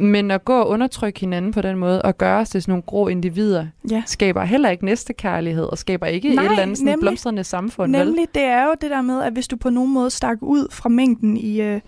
Men 0.00 0.30
at 0.30 0.44
gå 0.44 0.60
og 0.60 0.68
undertrykke 0.68 1.20
hinanden 1.20 1.52
på 1.52 1.62
den 1.62 1.76
måde, 1.76 2.02
og 2.02 2.18
gøre 2.18 2.38
os 2.40 2.48
til 2.48 2.62
sådan 2.62 2.72
nogle 2.72 2.82
grå 2.82 3.08
individer, 3.08 3.66
Ja. 3.90 4.02
skaber 4.06 4.44
heller 4.44 4.70
ikke 4.70 4.84
næste 4.84 5.12
kærlighed, 5.12 5.64
og 5.64 5.78
skaber 5.78 6.06
ikke 6.06 6.34
Nej, 6.34 6.44
et 6.44 6.50
eller 6.50 6.62
andet 6.62 6.78
sådan 6.78 6.86
nemlig. 6.92 7.00
blomstrende 7.00 7.44
samfund, 7.44 7.96
vel? 7.96 8.06
Nemlig, 8.06 8.26
det 8.34 8.42
er 8.42 8.64
jo 8.64 8.74
det 8.80 8.90
der 8.90 9.02
med, 9.02 9.22
at 9.22 9.32
hvis 9.32 9.48
du 9.48 9.56
på 9.56 9.70
nogen 9.70 9.92
måde 9.92 10.10
stak 10.10 10.38
ud 10.40 10.66
fra 10.72 10.88
mængden 10.88 11.36
i, 11.36 11.60
øh, 11.60 11.80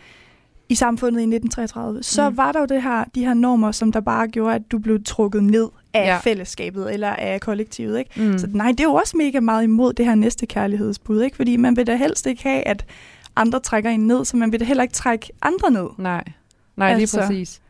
i 0.68 0.75
samfundet 0.75 1.20
i 1.20 1.27
1933, 1.27 2.03
så 2.03 2.31
Mm. 2.31 2.37
var 2.37 2.53
der 2.53 2.61
jo 2.61 2.66
det 2.66 2.83
her, 2.83 3.05
de 3.14 3.25
her 3.25 3.35
normer, 3.35 3.72
som 3.72 3.92
der 3.92 4.01
bare 4.01 4.29
gjorde, 4.29 4.55
at 4.55 4.62
du 4.72 4.79
blev 4.79 4.98
trukket 5.05 5.42
ned 5.44 5.68
af 5.94 6.07
Ja. 6.07 6.18
fællesskabet 6.18 6.94
eller 6.94 7.09
af 7.11 7.40
kollektivet. 7.40 7.98
Ikke? 7.98 8.11
Mm. 8.31 8.38
Så 8.38 8.46
nej, 8.53 8.68
det 8.70 8.81
er 8.81 8.85
jo 8.85 8.94
også 8.94 9.16
mega 9.16 9.40
meget 9.40 9.62
imod 9.64 9.92
det 9.92 10.07
her 10.07 10.14
næste 10.14 10.46
kærlighedsbud, 10.46 11.22
ikke? 11.22 11.37
fordi 11.37 11.57
man 11.57 11.77
vil 11.77 11.87
da 11.87 11.96
helst 11.96 12.27
ikke 12.27 12.42
have, 12.42 12.62
at 12.68 12.85
andre 13.37 13.61
trækker 13.61 13.90
en 13.90 14.07
ned, 14.07 14.25
så 14.25 14.37
man 14.37 14.53
vil 14.53 14.61
da 14.61 14.64
heller 14.64 14.83
ikke 14.83 14.94
trække 14.94 15.31
andre 15.42 15.70
ned. 15.70 15.87
Nej, 15.98 16.25
Nej 16.77 16.88
lige 16.92 17.01
Altså. 17.01 17.20
præcis. 17.20 17.62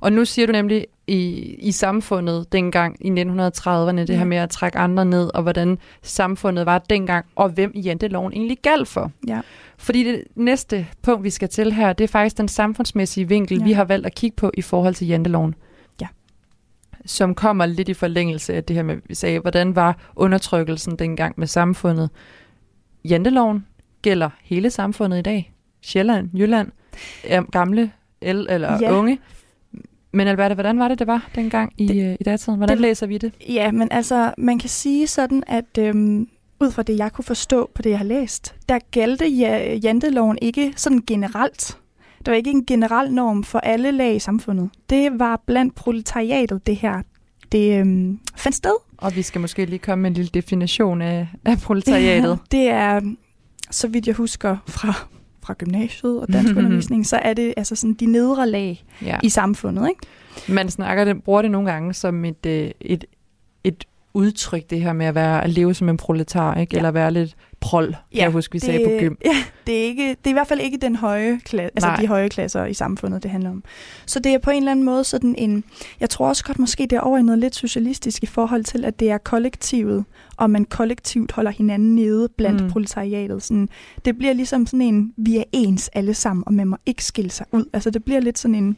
Og 0.00 0.12
nu 0.12 0.24
siger 0.24 0.46
du 0.46 0.52
nemlig 0.52 0.86
i, 1.06 1.18
i 1.58 1.72
samfundet 1.72 2.52
dengang 2.52 2.96
i 3.06 3.08
1930'erne, 3.10 4.04
det 4.04 4.18
her 4.18 4.24
med 4.24 4.36
at 4.36 4.50
trække 4.50 4.78
andre 4.78 5.04
ned, 5.04 5.30
og 5.34 5.42
hvordan 5.42 5.78
samfundet 6.02 6.66
var 6.66 6.78
dengang, 6.78 7.26
og 7.36 7.48
hvem 7.48 7.72
janteloven 7.76 8.32
egentlig 8.32 8.58
galt 8.62 8.88
for. 8.88 9.12
Ja. 9.28 9.40
Fordi 9.78 10.04
det 10.04 10.24
næste 10.34 10.86
punkt, 11.02 11.24
vi 11.24 11.30
skal 11.30 11.48
til 11.48 11.72
her, 11.72 11.92
det 11.92 12.04
er 12.04 12.08
faktisk 12.08 12.38
den 12.38 12.48
samfundsmæssige 12.48 13.28
vinkel, 13.28 13.58
Ja. 13.58 13.64
vi 13.64 13.72
har 13.72 13.84
valgt 13.84 14.06
at 14.06 14.14
kigge 14.14 14.36
på 14.36 14.50
i 14.54 14.62
forhold 14.62 14.94
til 14.94 15.06
janteloven. 15.06 15.54
Ja. 16.00 16.06
Som 17.06 17.34
kommer 17.34 17.66
lidt 17.66 17.88
i 17.88 17.94
forlængelse 17.94 18.54
af 18.54 18.64
det 18.64 18.76
her 18.76 18.82
med, 18.82 18.96
vi 19.06 19.14
sagde, 19.14 19.38
hvordan 19.38 19.76
var 19.76 19.96
undertrykkelsen 20.16 20.96
dengang 20.96 21.34
med 21.36 21.46
samfundet. 21.46 22.10
Janteloven 23.04 23.66
gælder 24.02 24.30
hele 24.42 24.70
samfundet 24.70 25.18
i 25.18 25.22
dag. 25.22 25.52
Sjælland, 25.82 26.30
Jylland, 26.38 26.72
gamle 27.52 27.92
el, 28.20 28.46
eller 28.50 28.78
ja. 28.80 28.92
unge. 28.92 29.18
Men 30.12 30.26
Alberte, 30.28 30.54
hvordan 30.54 30.78
var 30.78 30.88
det, 30.88 30.98
det 30.98 31.06
var 31.06 31.28
dengang 31.34 31.72
i, 31.78 31.86
Det- 31.86 31.96
det, 31.96 32.16
i 32.20 32.24
datiden? 32.24 32.56
Hvordan 32.56 32.76
det, 32.76 32.80
læser 32.82 33.06
vi 33.06 33.18
det? 33.18 33.32
Ja, 33.48 33.70
men 33.72 33.88
altså, 33.90 34.32
man 34.38 34.58
kan 34.58 34.68
sige 34.68 35.06
sådan, 35.06 35.42
at 35.46 35.78
øhm, 35.78 36.28
ud 36.60 36.70
fra 36.70 36.82
det, 36.82 36.98
jeg 36.98 37.12
kunne 37.12 37.24
forstå 37.24 37.70
på 37.74 37.82
det, 37.82 37.90
jeg 37.90 37.98
har 37.98 38.04
læst, 38.04 38.54
der 38.68 38.78
gældte 38.90 39.26
ja, 39.28 39.74
janteloven 39.74 40.38
ikke 40.42 40.72
sådan 40.76 41.02
generelt. 41.06 41.78
Der 42.26 42.32
var 42.32 42.36
ikke 42.36 42.50
en 42.50 42.66
generel 42.66 43.12
norm 43.12 43.44
for 43.44 43.58
alle 43.58 43.90
lag 43.90 44.14
i 44.16 44.18
samfundet. 44.18 44.70
Det 44.90 45.18
var 45.18 45.42
blandt 45.46 45.74
proletariatet, 45.74 46.66
det 46.66 46.76
her. 46.76 47.02
Det 47.52 47.78
øhm, 47.80 48.18
fandt 48.36 48.56
sted. 48.56 48.74
Og 48.98 49.16
vi 49.16 49.22
skal 49.22 49.40
måske 49.40 49.64
lige 49.66 49.78
komme 49.78 50.02
med 50.02 50.10
en 50.10 50.14
lille 50.14 50.30
definition 50.34 51.02
af, 51.02 51.28
af 51.44 51.58
proletariatet. 51.58 52.38
det 52.52 52.68
er, 52.70 53.00
så 53.70 53.88
vidt 53.88 54.06
jeg 54.06 54.14
husker 54.14 54.56
fra, 54.68 55.06
fra 55.42 55.54
gymnasiet 55.58 56.20
og 56.20 56.32
dansk 56.32 56.56
undervisning, 56.56 57.06
så 57.12 57.16
er 57.16 57.34
det 57.34 57.54
altså 57.56 57.76
sådan 57.76 57.94
de 57.94 58.06
nedre 58.06 58.48
lag 58.48 58.84
ja. 59.04 59.18
i 59.22 59.28
samfundet. 59.28 59.88
Ikke? 59.88 60.00
Man 60.48 60.70
snakker 60.70 61.04
det, 61.04 61.22
bruger 61.22 61.42
det 61.42 61.50
nogle 61.50 61.70
gange 61.70 61.94
som 61.94 62.24
et, 62.24 62.46
øh, 62.46 62.70
et, 62.80 63.04
et 63.64 63.84
udtryk, 64.14 64.70
det 64.70 64.80
her 64.80 64.92
med 64.92 65.06
at, 65.06 65.14
være, 65.14 65.44
at 65.44 65.50
leve 65.50 65.74
som 65.74 65.88
en 65.88 65.96
proletar, 65.96 66.54
ikke? 66.54 66.74
Ja. 66.74 66.78
eller 66.78 66.90
være 66.90 67.10
lidt 67.10 67.36
prol, 67.60 67.84
kan 67.86 67.94
Ja, 68.14 68.22
jeg 68.22 68.30
huske, 68.30 68.52
vi 68.52 68.58
sagde 68.58 68.84
på 68.84 68.90
gym. 69.00 69.14
Ja, 69.24 69.36
det 69.66 69.78
er, 69.80 69.84
ikke, 69.84 70.08
det 70.08 70.26
er 70.26 70.30
i 70.30 70.32
hvert 70.32 70.46
fald 70.46 70.60
ikke 70.60 70.76
den 70.76 70.96
høje 70.96 71.40
klasse, 71.44 71.70
altså 71.76 72.02
de 72.02 72.06
høje 72.06 72.28
klasser 72.28 72.64
i 72.66 72.74
samfundet, 72.74 73.22
det 73.22 73.30
handler 73.30 73.50
om. 73.50 73.64
Så 74.06 74.18
det 74.20 74.34
er 74.34 74.38
på 74.38 74.50
en 74.50 74.56
eller 74.56 74.70
anden 74.70 74.84
måde 74.84 75.04
sådan 75.04 75.34
en, 75.38 75.64
jeg 76.00 76.10
tror 76.10 76.28
også 76.28 76.44
godt 76.44 76.58
måske 76.58 76.82
det 76.82 76.92
er 76.92 77.00
over 77.00 77.18
i 77.18 77.22
noget 77.22 77.38
lidt 77.38 77.54
socialistisk 77.54 78.22
i 78.22 78.26
forhold 78.26 78.64
til, 78.64 78.84
at 78.84 79.00
det 79.00 79.10
er 79.10 79.18
kollektivet, 79.18 80.04
og 80.36 80.50
man 80.50 80.64
kollektivt 80.64 81.32
holder 81.32 81.50
hinanden 81.50 81.94
nede 81.94 82.28
blandt 82.36 82.62
mm. 82.62 82.70
Proletariatet. 82.70 83.42
Sådan, 83.42 83.68
det 84.04 84.18
bliver 84.18 84.32
ligesom 84.32 84.66
sådan 84.66 84.82
en, 84.82 85.12
vi 85.16 85.36
er 85.36 85.44
ens 85.52 85.90
alle 85.92 86.14
sammen, 86.14 86.42
og 86.46 86.54
man 86.54 86.66
må 86.68 86.76
ikke 86.86 87.04
skille 87.04 87.30
sig 87.30 87.46
ud. 87.52 87.64
Altså 87.72 87.90
det 87.90 88.04
bliver 88.04 88.20
lidt 88.20 88.38
sådan 88.38 88.54
en, 88.54 88.76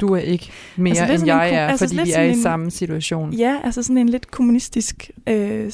Du 0.00 0.14
er 0.14 0.18
ikke 0.18 0.50
mere 0.76 0.88
Altså, 0.90 1.12
end 1.14 1.22
en 1.22 1.26
jeg 1.26 1.48
ko- 1.50 1.56
er, 1.56 1.66
altså, 1.66 1.84
fordi 1.88 2.00
vi 2.02 2.12
er 2.12 2.22
i 2.22 2.30
en- 2.30 2.42
samme 2.42 2.70
situation. 2.70 3.32
ja, 3.32 3.56
altså 3.64 3.82
sådan 3.82 3.98
en 3.98 4.08
lidt 4.08 4.30
kommunistisk 4.30 5.10
øh, 5.28 5.70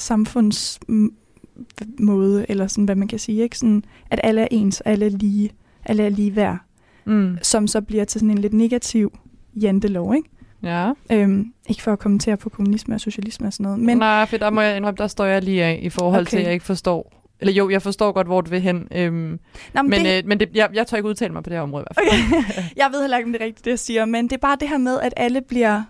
samfundsmåde, 1.78 2.46
eller 2.48 2.66
sådan 2.66 2.84
hvad 2.84 2.96
man 2.96 3.08
kan 3.08 3.18
sige, 3.18 3.42
ikke? 3.42 3.58
Sådan, 3.58 3.84
at 4.10 4.20
alle 4.24 4.40
er 4.40 4.48
ens, 4.50 4.80
alle 4.80 5.06
er 5.06 5.10
lige, 5.10 5.50
alle 5.84 6.02
er 6.02 6.08
lige 6.08 6.36
værd. 6.36 6.58
Mm. 7.04 7.38
som 7.42 7.66
så 7.66 7.80
bliver 7.80 8.04
til 8.04 8.20
sådan 8.20 8.30
en 8.30 8.38
lidt 8.38 8.52
negativ 8.52 9.18
jantelov, 9.56 10.14
ikke? 10.14 10.28
Ja. 10.62 10.92
Øhm, 11.12 11.52
ikke 11.68 11.82
for 11.82 11.92
at 11.92 11.98
kommentere 11.98 12.36
på 12.36 12.48
kommunisme 12.48 12.94
og 12.94 13.00
socialisme 13.00 13.46
og 13.46 13.52
sådan 13.52 13.64
noget, 13.64 13.78
men 13.78 13.98
Nej, 13.98 14.26
for 14.26 14.36
der 14.36 14.50
må 14.50 14.60
jeg 14.60 14.76
indrømme, 14.76 14.96
der 14.96 15.06
står 15.06 15.24
jeg 15.24 15.42
lige 15.42 15.64
af 15.64 15.80
i 15.82 15.88
forhold 15.88 16.20
okay. 16.20 16.30
til, 16.30 16.36
at 16.36 16.44
jeg 16.44 16.52
ikke 16.52 16.64
forstår. 16.64 17.22
Eller 17.40 17.52
jo, 17.52 17.70
jeg 17.70 17.82
forstår 17.82 18.12
godt, 18.12 18.26
hvor 18.26 18.40
du 18.40 18.50
vil 18.50 18.60
hen. 18.60 18.88
Øhm, 18.94 19.38
Nå, 19.74 19.82
men 19.82 19.90
men 19.90 20.04
det, 20.04 20.18
øh, 20.18 20.28
men 20.28 20.40
det, 20.40 20.48
jeg, 20.54 20.68
jeg 20.74 20.86
tør 20.86 20.96
ikke 20.96 21.08
udtale 21.08 21.32
mig 21.32 21.42
på 21.42 21.50
det 21.50 21.56
her 21.56 21.62
område 21.62 21.82
i 21.82 21.86
hvert 21.94 22.08
fald. 22.10 22.40
okay. 22.40 22.62
jeg 22.82 22.88
ved 22.92 23.00
heller 23.00 23.16
ikke, 23.16 23.26
om 23.26 23.32
det 23.32 23.42
er 23.42 23.44
rigtigt, 23.44 23.64
det 23.64 23.70
jeg 23.70 23.78
siger, 23.78 24.04
men 24.04 24.24
det 24.24 24.32
er 24.32 24.40
bare 24.40 24.56
det 24.60 24.68
her 24.68 24.78
med, 24.78 25.00
at 25.00 25.14
alle 25.16 25.40
bliver, 25.40 25.82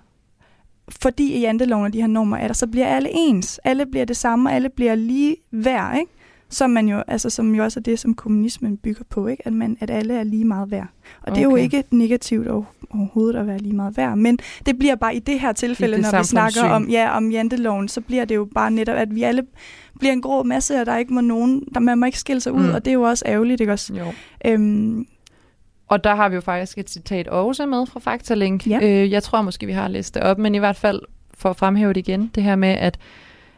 fordi 0.88 1.32
i 1.32 1.40
janteloven 1.40 1.84
og 1.86 1.92
de 1.92 2.00
her 2.00 2.06
normer 2.06 2.36
er 2.36 2.46
der, 2.46 2.54
så 2.54 2.66
bliver 2.66 2.86
alle 2.86 3.08
ens. 3.12 3.60
Alle 3.64 3.86
bliver 3.86 4.04
det 4.04 4.16
samme, 4.16 4.48
og 4.50 4.54
alle 4.54 4.68
bliver 4.68 4.94
lige 4.94 5.36
værd, 5.52 5.98
ikke? 6.00 6.12
Som, 6.48 6.70
man 6.70 6.88
jo, 6.88 7.02
altså, 7.08 7.30
som 7.30 7.54
jo 7.54 7.64
også 7.64 7.80
er 7.80 7.82
det, 7.82 7.98
som 7.98 8.14
kommunismen 8.14 8.76
bygger 8.76 9.04
på, 9.10 9.26
ikke? 9.26 9.46
At, 9.46 9.52
man, 9.52 9.76
at 9.80 9.90
alle 9.90 10.14
er 10.14 10.22
lige 10.24 10.44
meget 10.44 10.70
værd. 10.70 10.86
Og 11.22 11.32
det 11.34 11.38
er 11.38 11.42
jo 11.42 11.52
Okay. 11.52 11.62
ikke 11.62 11.84
negativt 11.90 12.48
over- 12.48 12.64
overhovedet 12.90 13.38
at 13.40 13.46
være 13.46 13.58
lige 13.58 13.76
meget 13.76 13.96
værd, 13.96 14.16
men 14.18 14.38
det 14.66 14.78
bliver 14.78 14.94
bare 14.94 15.14
i 15.16 15.18
det 15.18 15.40
her 15.40 15.52
tilfælde, 15.52 15.96
det 15.96 16.02
når 16.12 16.18
vi 16.18 16.24
snakker 16.24 16.62
om, 16.64 16.88
ja, 16.88 17.16
om 17.16 17.30
janteloven, 17.30 17.88
så 17.88 18.00
bliver 18.00 18.24
det 18.24 18.34
jo 18.34 18.48
bare 18.54 18.70
netop, 18.70 18.96
at 18.96 19.14
vi 19.14 19.22
alle 19.22 19.42
bliver 19.98 20.12
en 20.12 20.22
grå 20.22 20.42
masse, 20.42 20.80
og 20.80 20.86
der 20.86 20.96
ikke 20.96 21.14
må 21.14 21.20
nogen, 21.20 21.62
der 21.74 21.80
man 21.80 21.98
må 21.98 22.06
ikke 22.06 22.18
skille 22.18 22.40
sig 22.40 22.52
ud, 22.52 22.66
Mm. 22.68 22.74
og 22.74 22.84
det 22.84 22.90
er 22.90 22.94
jo 22.94 23.02
også 23.02 23.24
ærgerligt, 23.26 23.60
ikke 23.60 23.72
også? 23.72 23.94
Jo. 23.94 24.04
Øhm, 24.46 25.06
Og 25.92 26.04
der 26.04 26.14
har 26.14 26.28
vi 26.28 26.34
jo 26.34 26.40
faktisk 26.40 26.78
et 26.78 26.90
citat 26.90 27.28
også 27.28 27.66
med 27.66 27.86
fra 27.86 28.00
Faktalink. 28.00 28.66
Ja. 28.66 28.78
Øh, 28.82 29.10
jeg 29.10 29.22
tror 29.22 29.42
måske, 29.42 29.66
vi 29.66 29.72
har 29.72 29.88
læst 29.88 30.14
det 30.14 30.22
op, 30.22 30.38
men 30.38 30.54
i 30.54 30.58
hvert 30.58 30.76
fald 30.76 31.00
for 31.34 31.50
at 31.50 31.56
fremhæve 31.56 31.92
det 31.92 32.08
igen, 32.08 32.30
det 32.34 32.42
her 32.42 32.56
med, 32.56 32.68
at, 32.68 32.98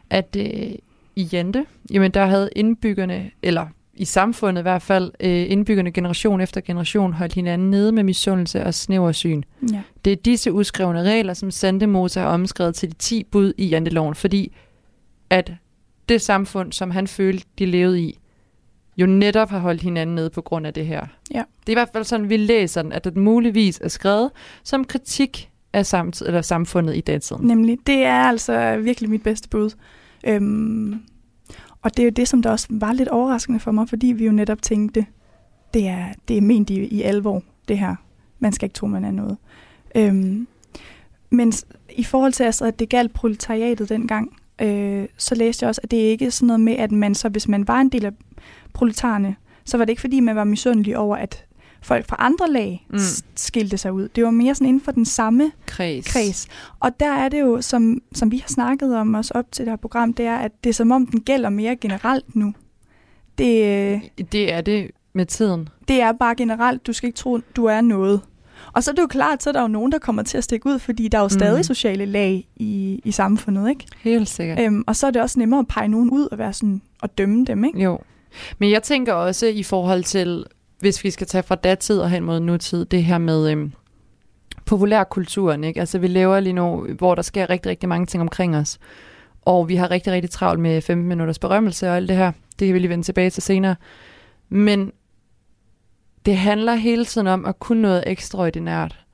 at 0.09 0.37
øh, 0.39 0.71
i 1.15 1.29
Jente, 1.33 1.65
jamen 1.91 2.11
der 2.11 2.25
havde 2.25 2.49
indbyggerne, 2.55 3.31
eller 3.41 3.67
i 3.93 4.05
samfundet 4.05 4.61
i 4.61 4.63
hvert 4.63 4.81
fald, 4.81 5.11
øh, 5.19 5.51
indbyggerne 5.51 5.91
generation 5.91 6.41
efter 6.41 6.61
generation 6.61 7.13
holdt 7.13 7.33
hinanden 7.33 7.71
nede 7.71 7.91
med 7.91 8.03
misundelse 8.03 8.63
og 8.63 8.73
snæversyn. 8.73 9.43
ja. 9.71 9.81
Det 10.05 10.13
er 10.13 10.17
disse 10.17 10.51
udskrevne 10.51 11.01
regler, 11.01 11.33
som 11.33 11.51
Sandemose 11.51 12.19
har 12.19 12.27
omskrevet 12.27 12.75
til 12.75 12.89
de 12.89 12.95
10 12.95 13.23
bud 13.23 13.53
i 13.57 13.65
janteloven, 13.65 14.15
fordi 14.15 14.55
at 15.29 15.51
det 16.09 16.21
samfund, 16.21 16.71
som 16.71 16.91
han 16.91 17.07
følte, 17.07 17.45
de 17.59 17.65
levede 17.65 18.01
i, 18.01 18.19
jo 18.97 19.05
netop 19.05 19.49
har 19.49 19.59
holdt 19.59 19.81
hinanden 19.81 20.15
nede 20.15 20.29
på 20.29 20.41
grund 20.41 20.67
af 20.67 20.73
det 20.73 20.85
her. 20.85 21.05
Ja. 21.31 21.43
Det 21.59 21.69
er 21.69 21.71
i 21.71 21.73
hvert 21.73 21.89
fald 21.93 22.03
sådan, 22.03 22.29
vi 22.29 22.37
læser 22.37 22.81
den, 22.81 22.91
at 22.91 23.03
det 23.03 23.17
muligvis 23.17 23.79
er 23.83 23.87
skrevet 23.87 24.31
som 24.63 24.83
kritik 24.83 25.49
af 25.73 25.85
samtid, 25.85 26.27
eller 26.27 26.41
samfundet 26.41 26.95
i 26.95 27.01
datiden. 27.01 27.47
Nemlig. 27.47 27.77
Det 27.87 28.03
er 28.03 28.23
altså 28.23 28.77
virkelig 28.77 29.09
mit 29.09 29.23
bedste 29.23 29.49
bud. 29.49 29.69
Øhm, 30.27 30.99
og 31.81 31.97
det 31.97 32.03
er 32.03 32.05
jo 32.05 32.11
det, 32.11 32.27
som 32.27 32.41
der 32.41 32.51
også 32.51 32.67
var 32.69 32.93
lidt 32.93 33.09
overraskende 33.09 33.59
for 33.59 33.71
mig, 33.71 33.89
fordi 33.89 34.07
vi 34.07 34.25
jo 34.25 34.31
netop 34.31 34.61
tænkte, 34.61 35.05
det 35.73 35.87
er, 35.87 36.05
det 36.27 36.37
er 36.37 36.41
ment 36.41 36.69
i, 36.69 36.85
i 36.85 37.01
alvor, 37.01 37.43
det 37.67 37.79
her. 37.79 37.95
Man 38.39 38.53
skal 38.53 38.65
ikke 38.65 38.73
tro, 38.73 38.87
man 38.87 39.05
er 39.05 39.11
noget. 39.11 39.37
Øhm, 39.95 40.47
men 41.29 41.53
i 41.95 42.03
forhold 42.03 42.33
til, 42.33 42.43
altså, 42.43 42.65
at 42.65 42.79
det 42.79 42.89
galt 42.89 43.13
proletariatet 43.13 43.89
dengang, 43.89 44.37
øh, 44.61 45.05
så 45.17 45.35
læste 45.35 45.63
jeg 45.63 45.69
også, 45.69 45.81
at 45.83 45.91
det 45.91 45.97
ikke 45.97 46.25
er 46.25 46.29
sådan 46.29 46.47
noget 46.47 46.59
med, 46.59 46.73
at 46.73 46.91
man 46.91 47.15
så, 47.15 47.29
hvis 47.29 47.47
man 47.47 47.67
var 47.67 47.81
en 47.81 47.89
del 47.89 48.05
af 48.05 48.11
proletarerne, 48.75 49.35
så 49.65 49.77
var 49.77 49.85
det 49.85 49.89
ikke 49.89 50.01
fordi, 50.01 50.19
man 50.19 50.35
var 50.35 50.43
misundelig 50.43 50.97
over, 50.97 51.17
at 51.17 51.45
folk 51.81 52.05
fra 52.07 52.15
andre 52.19 52.51
lag 52.51 52.85
Mm. 52.89 52.93
mm. 52.95 52.99
skilte 53.35 53.77
sig 53.77 53.93
ud. 53.93 54.07
Det 54.07 54.23
var 54.23 54.31
mere 54.31 54.55
sådan 54.55 54.67
inden 54.67 54.81
for 54.81 54.91
den 54.91 55.05
samme 55.05 55.51
Kreds. 55.65 56.13
kreds. 56.13 56.47
Og 56.79 56.99
der 56.99 57.11
er 57.11 57.29
det 57.29 57.41
jo, 57.41 57.61
som, 57.61 58.01
som 58.13 58.31
vi 58.31 58.37
har 58.37 58.47
snakket 58.47 58.97
om 58.97 59.13
også 59.13 59.31
op 59.35 59.45
til 59.51 59.65
det 59.65 59.71
her 59.71 59.77
program, 59.77 60.13
det 60.13 60.25
er, 60.25 60.35
at 60.37 60.51
det 60.63 60.69
er 60.69 60.73
som 60.73 60.91
om, 60.91 61.07
den 61.07 61.21
gælder 61.21 61.49
mere 61.49 61.75
generelt 61.75 62.35
nu. 62.35 62.53
Det, 63.37 63.63
øh, 63.93 64.01
Det 64.31 64.53
er 64.53 64.61
det 64.61 64.91
med 65.13 65.25
tiden. 65.25 65.69
det 65.87 66.01
er 66.01 66.11
bare 66.11 66.35
generelt, 66.35 66.87
du 66.87 66.93
skal 66.93 67.07
ikke 67.07 67.17
tro, 67.17 67.39
du 67.55 67.65
er 67.65 67.81
noget. 67.81 68.21
Og 68.73 68.83
så 68.83 68.91
er 68.91 68.95
det 68.95 69.01
jo 69.01 69.07
klart, 69.07 69.43
så 69.43 69.49
er 69.49 69.51
der 69.51 69.61
jo 69.61 69.67
nogen, 69.67 69.91
der 69.91 69.97
kommer 69.99 70.23
til 70.23 70.37
at 70.37 70.43
stikke 70.43 70.67
ud, 70.69 70.79
fordi 70.79 71.07
der 71.07 71.17
er 71.17 71.21
jo 71.21 71.29
stadig 71.29 71.57
Mm. 71.59 71.63
sociale 71.63 72.05
lag 72.05 72.47
i, 72.55 73.01
i 73.05 73.11
samfundet, 73.11 73.69
ikke? 73.69 73.85
Helt 74.01 74.29
sikkert. 74.29 74.59
Øhm, 74.59 74.83
og 74.87 74.95
så 74.95 75.07
er 75.07 75.11
det 75.11 75.21
også 75.21 75.39
nemmere 75.39 75.59
at 75.59 75.67
pege 75.67 75.87
nogen 75.87 76.09
ud 76.09 76.27
og 76.31 76.37
være 76.37 76.53
sådan, 76.53 76.81
og 77.01 77.17
dømme 77.17 77.45
dem, 77.45 77.63
ikke? 77.63 77.79
Jo. 77.83 77.99
Men 78.57 78.71
jeg 78.71 78.83
tænker 78.83 79.13
også 79.13 79.45
i 79.45 79.63
forhold 79.63 80.03
til, 80.03 80.45
hvis 80.79 81.03
vi 81.03 81.11
skal 81.11 81.27
tage 81.27 81.43
fra 81.43 81.55
datid 81.55 81.99
og 81.99 82.09
hen 82.09 82.23
mod 82.23 82.39
nutid, 82.39 82.85
det 82.85 83.03
her 83.03 83.17
med 83.17 83.51
øhm, 83.51 83.73
populærkulturen. 84.65 85.63
Ikke? 85.63 85.79
Altså 85.79 85.99
vi 85.99 86.07
lever 86.07 86.39
lige 86.39 86.53
nu, 86.53 86.87
hvor 86.97 87.15
der 87.15 87.21
sker 87.21 87.49
rigtig, 87.49 87.69
rigtig 87.69 87.89
mange 87.89 88.05
ting 88.05 88.21
omkring 88.21 88.57
os. 88.57 88.79
Og 89.41 89.69
vi 89.69 89.75
har 89.75 89.91
rigtig, 89.91 90.13
rigtig 90.13 90.31
travlt 90.31 90.59
med 90.59 90.81
15 90.81 91.07
minutters 91.07 91.39
berømmelse 91.39 91.89
og 91.89 91.95
alt 91.95 92.09
det 92.09 92.17
her. 92.17 92.31
Det 92.59 92.67
kan 92.67 92.73
vi 92.73 92.79
lige 92.79 92.89
vende 92.89 93.03
tilbage 93.03 93.29
til 93.29 93.43
senere. 93.43 93.75
Men 94.49 94.91
det 96.25 96.37
handler 96.37 96.73
hele 96.73 97.05
tiden 97.05 97.27
om 97.27 97.45
at 97.45 97.59
kunne 97.59 97.81
noget 97.81 98.03
ekstraordinært. 98.07 99.04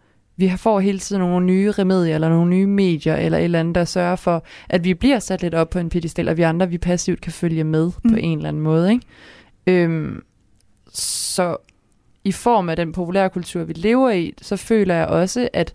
Vi 0.41 0.51
får 0.58 0.80
hele 0.80 0.99
tiden 0.99 1.19
nogle 1.19 1.45
nye 1.45 1.71
remedier, 1.71 2.15
eller 2.15 2.30
nogle 2.30 2.49
nye 2.49 2.67
medier, 2.67 3.15
eller 3.15 3.38
et 3.38 3.43
eller 3.43 3.60
andet, 3.60 3.75
der 3.75 3.86
sørger 3.86 4.15
for, 4.15 4.43
at 4.69 4.84
vi 4.84 4.93
bliver 4.93 5.19
sat 5.19 5.41
lidt 5.41 5.54
op 5.54 5.69
på 5.69 5.80
en 5.80 5.89
pedestal, 5.89 6.30
og 6.30 6.38
vi 6.38 6.41
andre, 6.41 6.69
vi 6.69 6.77
passivt 6.77 7.21
kan 7.21 7.32
følge 7.32 7.63
med 7.63 7.91
mm. 8.04 8.12
på 8.12 8.17
en 8.17 8.38
eller 8.38 8.49
anden 8.49 8.63
måde. 8.63 8.91
Ikke? 8.91 9.06
Øhm, 9.67 10.23
så 10.93 11.58
i 12.23 12.32
form 12.32 12.69
af 12.69 12.75
den 12.75 12.91
populære 12.91 13.30
kultur, 13.30 13.63
vi 13.63 13.73
lever 13.73 14.10
i, 14.10 14.34
så 14.41 14.58
føler 14.58 14.95
jeg 14.95 15.08
også, 15.08 15.49
at, 15.54 15.73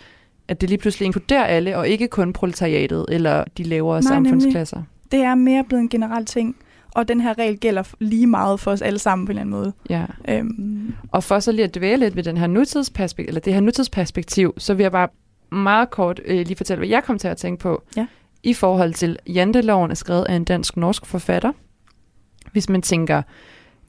at 0.49 0.61
det 0.61 0.69
lige 0.69 0.79
pludselig 0.79 1.07
inkluderer 1.07 1.45
alle, 1.45 1.79
og 1.79 1.89
ikke 1.89 2.09
kun 2.09 2.33
proletariatet 2.33 3.07
eller 3.09 3.45
de 3.59 3.63
lavere 3.63 4.01
Nej, 4.01 4.15
nemlig. 4.15 4.31
samfundsklasser. 4.31 4.83
Det 5.13 5.21
er 5.21 5.35
mere 5.35 5.65
blevet 5.65 5.83
en 5.83 5.89
generel 5.89 6.25
ting. 6.25 6.57
Og 6.97 7.09
den 7.09 7.21
her 7.21 7.39
regel 7.39 7.59
gælder 7.59 7.83
lige 8.01 8.27
meget 8.27 8.61
for 8.61 8.71
os 8.71 8.83
alle 8.83 8.99
sammen 8.99 9.27
på 9.27 9.31
en 9.33 9.39
eller 9.39 9.41
anden 9.41 9.61
måde. 9.61 9.73
Ja. 9.91 10.05
Øhm, 10.29 10.95
Og 11.13 11.25
for 11.25 11.39
så 11.41 11.53
lige 11.53 11.65
at 11.65 11.75
dvæle 11.75 11.97
lidt 12.05 12.17
ved 12.17 12.23
den 12.23 12.37
her 12.37 12.47
nutidsperspektiv, 12.47 13.29
eller 13.29 13.41
det 13.41 13.55
her 13.55 13.61
nutidsperspektiv, 13.61 14.55
så 14.59 14.75
vil 14.75 14.85
jeg 14.85 14.93
bare 14.93 15.09
meget 15.53 15.91
kort 15.91 16.21
øh, 16.25 16.47
lige 16.47 16.57
fortælle, 16.57 16.79
hvad 16.79 16.89
jeg 16.89 17.05
kom 17.05 17.19
til 17.19 17.29
at 17.29 17.37
tænke 17.37 17.63
på. 17.63 17.83
Ja. 17.97 18.07
I 18.43 18.55
forhold 18.55 18.95
til, 18.95 19.19
Janteloven 19.27 19.91
er 19.91 19.95
skrevet 19.95 20.25
af 20.25 20.35
en 20.35 20.45
dansk-norsk 20.45 21.07
forfatter. 21.07 21.53
Hvis 22.53 22.69
man 22.69 22.83
tænker, 22.83 23.23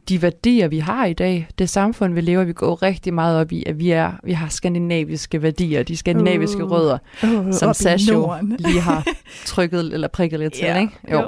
de 0.10 0.22
værdier, 0.22 0.67
vi 0.67 0.80
har 0.80 1.06
i 1.06 1.13
dag, 1.13 1.48
det 1.60 1.70
samfund, 1.70 2.13
vi 2.13 2.22
lever, 2.22 2.43
vi 2.43 2.54
går 2.54 2.82
rigtig 2.84 3.13
meget 3.13 3.41
op 3.41 3.52
i, 3.52 3.63
at 3.67 3.80
vi, 3.80 3.91
er, 3.91 4.12
vi 4.24 4.32
har 4.32 4.48
skandinaviske 4.50 5.41
værdier, 5.41 5.84
de 5.84 5.98
skandinaviske 5.98 6.63
Uh. 6.65 6.72
rødder, 6.72 6.98
uh, 7.24 7.54
som 7.54 7.74
jo 8.10 8.13
Norden. 8.13 8.56
lige 8.60 8.82
har 8.82 9.08
trykket 9.46 9.80
eller 9.93 10.08
prikket 10.08 10.39
lidt 10.39 10.54
til, 10.54 10.65
Ja, 10.65 10.80
ikke? 10.80 10.93
Jo. 11.12 11.28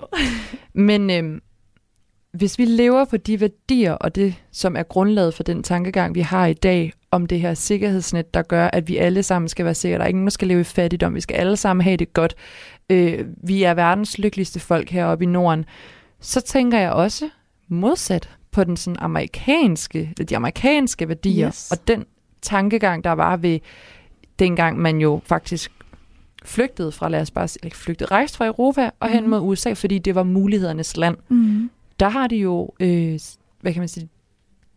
Men 0.74 1.10
øhm, 1.10 1.40
hvis 2.32 2.58
vi 2.60 2.66
lever 2.66 3.06
på 3.06 3.18
de 3.18 3.40
værdier 3.42 3.94
og 3.94 4.16
det, 4.16 4.36
som 4.52 4.76
er 4.76 4.84
grundlaget 4.84 5.34
for 5.34 5.44
den 5.44 5.64
tankegang, 5.64 6.16
vi 6.16 6.22
har 6.22 6.46
i 6.46 6.54
dag, 6.54 6.94
om 7.12 7.26
det 7.26 7.40
her 7.42 7.54
sikkerhedsnet, 7.54 8.34
der 8.34 8.42
gør, 8.42 8.68
at 8.68 8.88
vi 8.88 8.98
alle 8.98 9.24
sammen 9.24 9.50
skal 9.50 9.66
være 9.66 9.76
sikre. 9.76 9.98
Der 9.98 10.04
er 10.04 10.08
ingen, 10.08 10.24
der 10.26 10.30
skal 10.32 10.48
leve 10.48 10.62
i 10.62 10.64
fattigdom. 10.64 11.16
Vi 11.16 11.22
skal 11.22 11.36
alle 11.36 11.58
sammen 11.58 11.84
have 11.84 11.98
det 11.98 12.14
godt. 12.14 12.36
Øh, 12.90 13.26
vi 13.44 13.64
er 13.64 13.74
verdens 13.74 14.18
lykkeligste 14.18 14.60
folk 14.60 14.90
heroppe 14.90 15.24
i 15.24 15.28
Norden. 15.28 15.66
Så 16.20 16.42
tænker 16.42 16.80
jeg 16.80 16.92
også 16.92 17.30
modsat 17.68 18.30
på 18.52 18.64
den 18.64 18.78
sådan 18.78 18.98
amerikanske, 19.00 20.14
de 20.30 20.36
amerikanske 20.36 21.08
værdier, 21.08 21.48
Yes. 21.48 21.72
og 21.72 21.88
den 21.88 22.06
tankegang, 22.42 23.04
der 23.04 23.12
var 23.12 23.38
ved 23.38 23.60
dengang 24.40 24.80
man 24.80 24.98
jo 24.98 25.22
faktisk 25.26 25.72
flygtede 26.46 26.92
fra, 26.92 27.10
lad 27.10 27.22
os 27.22 27.32
bare 27.32 27.48
sige, 27.48 27.72
flygtede, 27.74 28.12
rejste 28.12 28.38
fra 28.38 28.46
Europa 28.46 28.90
og 29.00 29.10
hen 29.10 29.22
Mhm. 29.24 29.30
mod 29.30 29.40
USA, 29.42 29.74
fordi 29.74 29.98
det 30.00 30.16
var 30.16 30.24
mulighedernes 30.24 30.98
land. 30.98 31.18
Mm. 31.30 31.70
Der 32.00 32.10
har 32.10 32.28
de 32.28 32.36
jo, 32.36 32.70
øh, 32.80 33.20
hvad 33.62 33.74
kan 33.74 33.80
man 33.82 33.88
sige, 33.88 34.10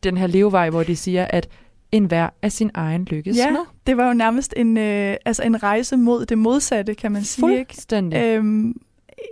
den 0.03 0.17
her 0.17 0.27
levevej, 0.27 0.71
hvor 0.71 0.83
de 0.83 0.97
siger, 0.97 1.25
at 1.25 1.49
enhver 1.93 2.29
er 2.43 2.49
sin 2.49 2.71
egen 2.75 3.05
lykkes 3.05 3.37
Ja, 3.37 3.51
med. 3.51 3.61
det 3.87 3.97
var 3.97 4.07
jo 4.09 4.15
nærmest 4.15 4.55
en, 4.57 4.77
øh, 4.77 5.17
altså 5.25 5.43
en 5.43 5.63
rejse 5.63 5.97
mod 5.97 6.27
det 6.27 6.39
modsatte, 6.39 6.95
kan 6.95 7.13
man 7.13 7.25
sige. 7.25 7.59
Ikke? 7.59 7.69
Fuldstændig. 7.75 8.23
Øhm, 8.23 8.75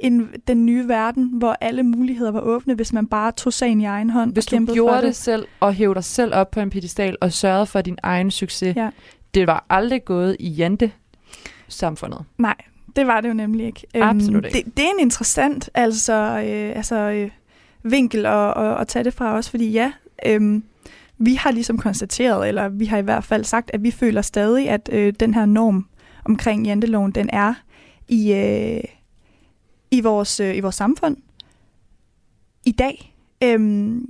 en, 0.03 0.29
den 0.49 0.67
nye 0.67 0.89
verden, 0.89 1.31
hvor 1.39 1.57
alle 1.61 1.83
muligheder 1.83 2.31
var 2.31 2.41
åbne, 2.41 2.75
hvis 2.75 2.93
man 2.93 3.07
bare 3.07 3.33
tog 3.33 3.53
sagen 3.53 3.81
i 3.81 3.85
egen 3.85 4.11
hånd 4.11 4.33
Hvis 4.33 4.53
og 4.53 4.61
du 4.61 4.73
gjorde 4.75 4.97
det. 4.97 5.03
det. 5.05 5.17
selv 5.17 5.47
og 5.61 5.75
hævde 5.75 5.95
dig 5.95 6.05
selv 6.05 6.35
op 6.35 6.51
på 6.51 6.61
en 6.61 6.71
pedestal 6.71 7.17
og 7.21 7.33
sørgede 7.33 7.67
for 7.67 7.81
din 7.81 7.99
egen 8.03 8.31
succes, 8.31 8.77
Ja. 8.77 8.91
det 9.35 9.47
var 9.47 9.67
aldrig 9.71 10.05
gået 10.05 10.37
i 10.41 10.49
jante 10.49 10.93
samfundet. 11.69 12.25
Nej, 12.39 12.55
det 12.97 13.07
var 13.07 13.21
det 13.21 13.29
jo 13.29 13.35
nemlig 13.35 13.67
ikke. 13.67 13.87
Absolut 13.95 14.45
ikke. 14.45 14.57
Det, 14.59 14.77
det 14.77 14.85
er 14.85 14.91
en 14.99 15.01
interessant 15.01 15.71
altså, 15.75 16.13
øh, 16.15 16.77
altså, 16.77 16.97
øh, 16.97 17.31
vinkel 17.83 18.27
at, 18.27 18.57
at, 18.57 18.81
at 18.81 18.89
tage 18.89 19.05
det 19.05 19.15
fra 19.15 19.35
os, 19.37 19.51
fordi 19.51 19.71
ja, 19.71 19.93
øh, 20.27 20.63
vi 21.19 21.35
har 21.35 21.51
ligesom 21.51 21.79
konstateret, 21.79 22.49
eller 22.49 22.69
vi 22.69 22.85
har 22.85 22.99
i 22.99 23.03
hvert 23.03 23.25
fald 23.25 23.45
sagt, 23.45 23.71
at 23.75 23.83
vi 23.83 23.91
føler 23.91 24.23
stadig, 24.23 24.69
at 24.69 24.89
øh, 24.93 25.13
den 25.21 25.35
her 25.35 25.47
norm 25.47 25.87
omkring 26.25 26.67
janteloven, 26.67 27.13
den 27.13 27.31
er 27.33 27.55
i, 28.09 28.33
øh, 28.33 28.85
i, 29.91 30.01
vores, 30.01 30.41
øh, 30.41 30.57
i 30.57 30.61
vores 30.61 30.75
samfund 30.75 31.17
i 32.67 32.73
dag. 32.73 33.17
Øhm, 33.45 34.07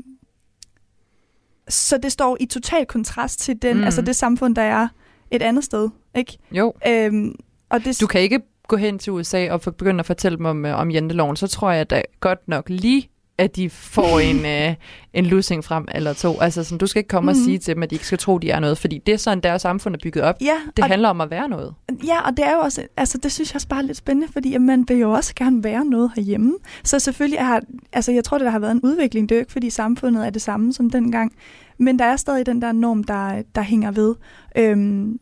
så 1.69 1.99
det 1.99 2.13
står 2.13 2.37
i 2.41 2.47
total 2.47 2.87
kontrast 2.87 3.41
til 3.41 3.63
den, 3.63 3.77
Mm. 3.77 3.85
altså 3.85 4.03
det 4.03 4.17
samfund, 4.17 4.57
der 4.57 4.63
er 4.63 4.89
et 5.31 5.43
andet 5.43 5.65
sted. 5.65 5.89
Ikke? 6.15 6.39
Jo. 6.53 6.75
Øhm, 6.89 7.35
og 7.69 7.85
det, 7.85 8.01
Du 8.01 8.07
kan 8.07 8.21
ikke 8.21 8.41
gå 8.69 8.77
hen 8.77 8.99
til 8.99 9.13
USA 9.13 9.51
og 9.53 9.61
begynde 9.61 10.01
at 10.01 10.07
fortælle 10.07 10.39
dem 10.39 10.47
om, 10.47 10.67
øh, 10.67 10.79
om 10.79 10.91
janteloven, 10.91 11.37
så 11.37 11.47
tror 11.47 11.71
jeg 11.71 11.91
da 11.91 12.03
godt 12.21 12.49
nok 12.49 12.69
lige, 12.69 13.10
at 13.41 13.57
de 13.57 13.71
får 13.71 14.19
en, 14.21 14.47
øh, 14.55 14.75
en 15.15 15.27
lussing 15.27 15.65
frem 15.65 15.87
eller 15.95 16.13
to. 16.13 16.41
Altså, 16.41 16.65
sådan, 16.65 16.79
du 16.79 16.87
skal 16.87 17.01
ikke 17.01 17.09
komme 17.09 17.33
mm-hmm. 17.33 17.41
og 17.41 17.43
Mhm. 17.43 17.45
sige 17.45 17.59
til 17.59 17.75
dem, 17.75 17.83
at 17.83 17.91
de 17.91 17.95
ikke 17.95 18.07
skal 18.07 18.19
tro, 18.19 18.39
de 18.39 18.51
er 18.51 18.61
noget, 18.61 18.79
fordi 18.79 18.99
det 19.07 19.13
er 19.15 19.19
sådan, 19.19 19.43
deres 19.43 19.63
samfund 19.63 19.95
er 19.95 19.99
bygget 20.03 20.25
op. 20.25 20.35
Ja, 20.41 20.55
Det 20.77 20.85
og, 20.85 20.91
handler 20.91 21.09
om 21.09 21.21
at 21.21 21.31
være 21.31 21.49
noget. 21.49 21.75
ja, 22.07 22.21
og 22.21 22.37
det 22.37 22.47
er 22.47 22.53
jo 22.53 22.59
også, 22.59 22.83
altså 22.97 23.19
det 23.19 23.33
synes 23.33 23.51
jeg 23.51 23.57
også 23.57 23.69
bare 23.69 23.81
er 23.83 23.87
lidt 23.87 23.97
spændende, 23.97 24.33
fordi 24.33 24.55
at 24.55 24.63
man 24.63 24.85
vil 24.89 24.97
jo 24.97 25.11
også 25.11 25.35
gerne 25.35 25.65
være 25.65 25.85
noget 25.85 26.13
herhjemme. 26.17 26.55
Så 26.85 26.99
selvfølgelig 26.99 27.41
har, 27.41 27.63
altså 27.93 28.13
jeg 28.13 28.25
tror, 28.25 28.39
det 28.39 28.45
der 28.45 28.51
har 28.51 28.59
været 28.59 28.73
en 28.73 28.81
udvikling, 28.83 29.29
det 29.29 29.35
er 29.35 29.39
jo 29.39 29.41
ikke, 29.41 29.53
fordi 29.53 29.71
samfundet 29.71 30.27
er 30.27 30.31
det 30.31 30.43
samme 30.43 30.73
som 30.73 30.91
dengang, 30.91 31.33
men 31.79 31.99
der 31.99 32.05
er 32.05 32.17
stadig 32.17 32.47
den 32.47 32.63
der 32.63 32.73
norm, 32.73 33.05
der, 33.05 33.43
der 33.55 33.63
hænger 33.63 33.91
ved. 33.91 34.15
Øhm, 34.57 35.19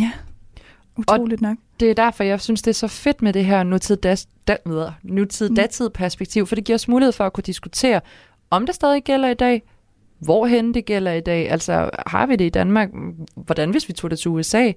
ja, 0.00 0.10
utroligt 0.96 1.40
nok. 1.40 1.56
Det 1.80 1.90
er 1.90 1.94
derfor, 1.94 2.24
jeg 2.24 2.40
synes, 2.40 2.62
det 2.62 2.70
er 2.70 2.74
så 2.74 2.88
fedt 2.88 3.22
med 3.22 3.32
det 3.32 3.44
her 3.44 3.62
nutid, 3.62 3.96
das, 3.96 4.26
da, 4.48 4.56
nutid 5.02 5.48
Mm. 5.48 5.54
datid 5.56 5.90
perspektiv, 5.90 6.46
for 6.46 6.54
det 6.54 6.64
giver 6.64 6.74
os 6.74 6.88
mulighed 6.88 7.12
for 7.12 7.24
at 7.26 7.32
kunne 7.32 7.42
diskutere, 7.46 8.00
om 8.50 8.66
det 8.66 8.74
stadig 8.74 9.04
gælder 9.04 9.28
i 9.28 9.34
dag, 9.34 9.62
hvorhen 10.18 10.74
det 10.74 10.84
gælder 10.84 11.12
i 11.12 11.20
dag, 11.20 11.50
altså 11.50 11.90
har 12.06 12.26
vi 12.26 12.36
det 12.36 12.44
i 12.44 12.48
Danmark, 12.48 12.88
hvordan 13.34 13.70
hvis 13.70 13.88
vi 13.88 13.92
tog 13.92 14.10
det 14.10 14.18
til 14.18 14.28
USA, 14.30 14.72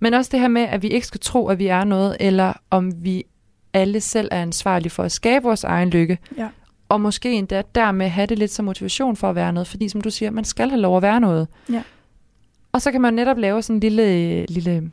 men 0.00 0.14
også 0.14 0.28
det 0.32 0.40
her 0.40 0.48
med, 0.48 0.62
at 0.62 0.82
vi 0.82 0.88
ikke 0.88 1.06
skal 1.06 1.20
tro, 1.20 1.48
at 1.48 1.58
vi 1.58 1.66
er 1.66 1.84
noget, 1.84 2.16
eller 2.20 2.52
om 2.70 2.92
vi 3.04 3.24
alle 3.72 4.00
selv 4.00 4.28
er 4.30 4.42
ansvarlige 4.42 4.90
for 4.90 5.02
at 5.02 5.12
skabe 5.12 5.42
vores 5.42 5.64
egen 5.64 5.90
lykke, 5.90 6.18
Ja. 6.36 6.48
og 6.88 7.00
måske 7.00 7.32
endda 7.32 7.62
dermed 7.74 8.08
have 8.08 8.26
det 8.26 8.38
lidt 8.38 8.50
som 8.50 8.64
motivation 8.64 9.16
for 9.16 9.30
at 9.30 9.34
være 9.36 9.52
noget, 9.52 9.66
fordi 9.66 9.88
som 9.88 10.00
du 10.00 10.10
siger, 10.10 10.30
man 10.30 10.44
skal 10.44 10.68
have 10.70 10.80
lov 10.80 10.96
at 10.96 11.02
være 11.02 11.20
noget. 11.20 11.48
Ja. 11.72 11.82
Og 12.72 12.82
så 12.82 12.92
kan 12.92 13.00
man 13.00 13.14
netop 13.14 13.38
lave 13.38 13.62
sådan 13.62 13.76
en 13.76 13.80
lille, 13.80 14.46
lille 14.46 14.90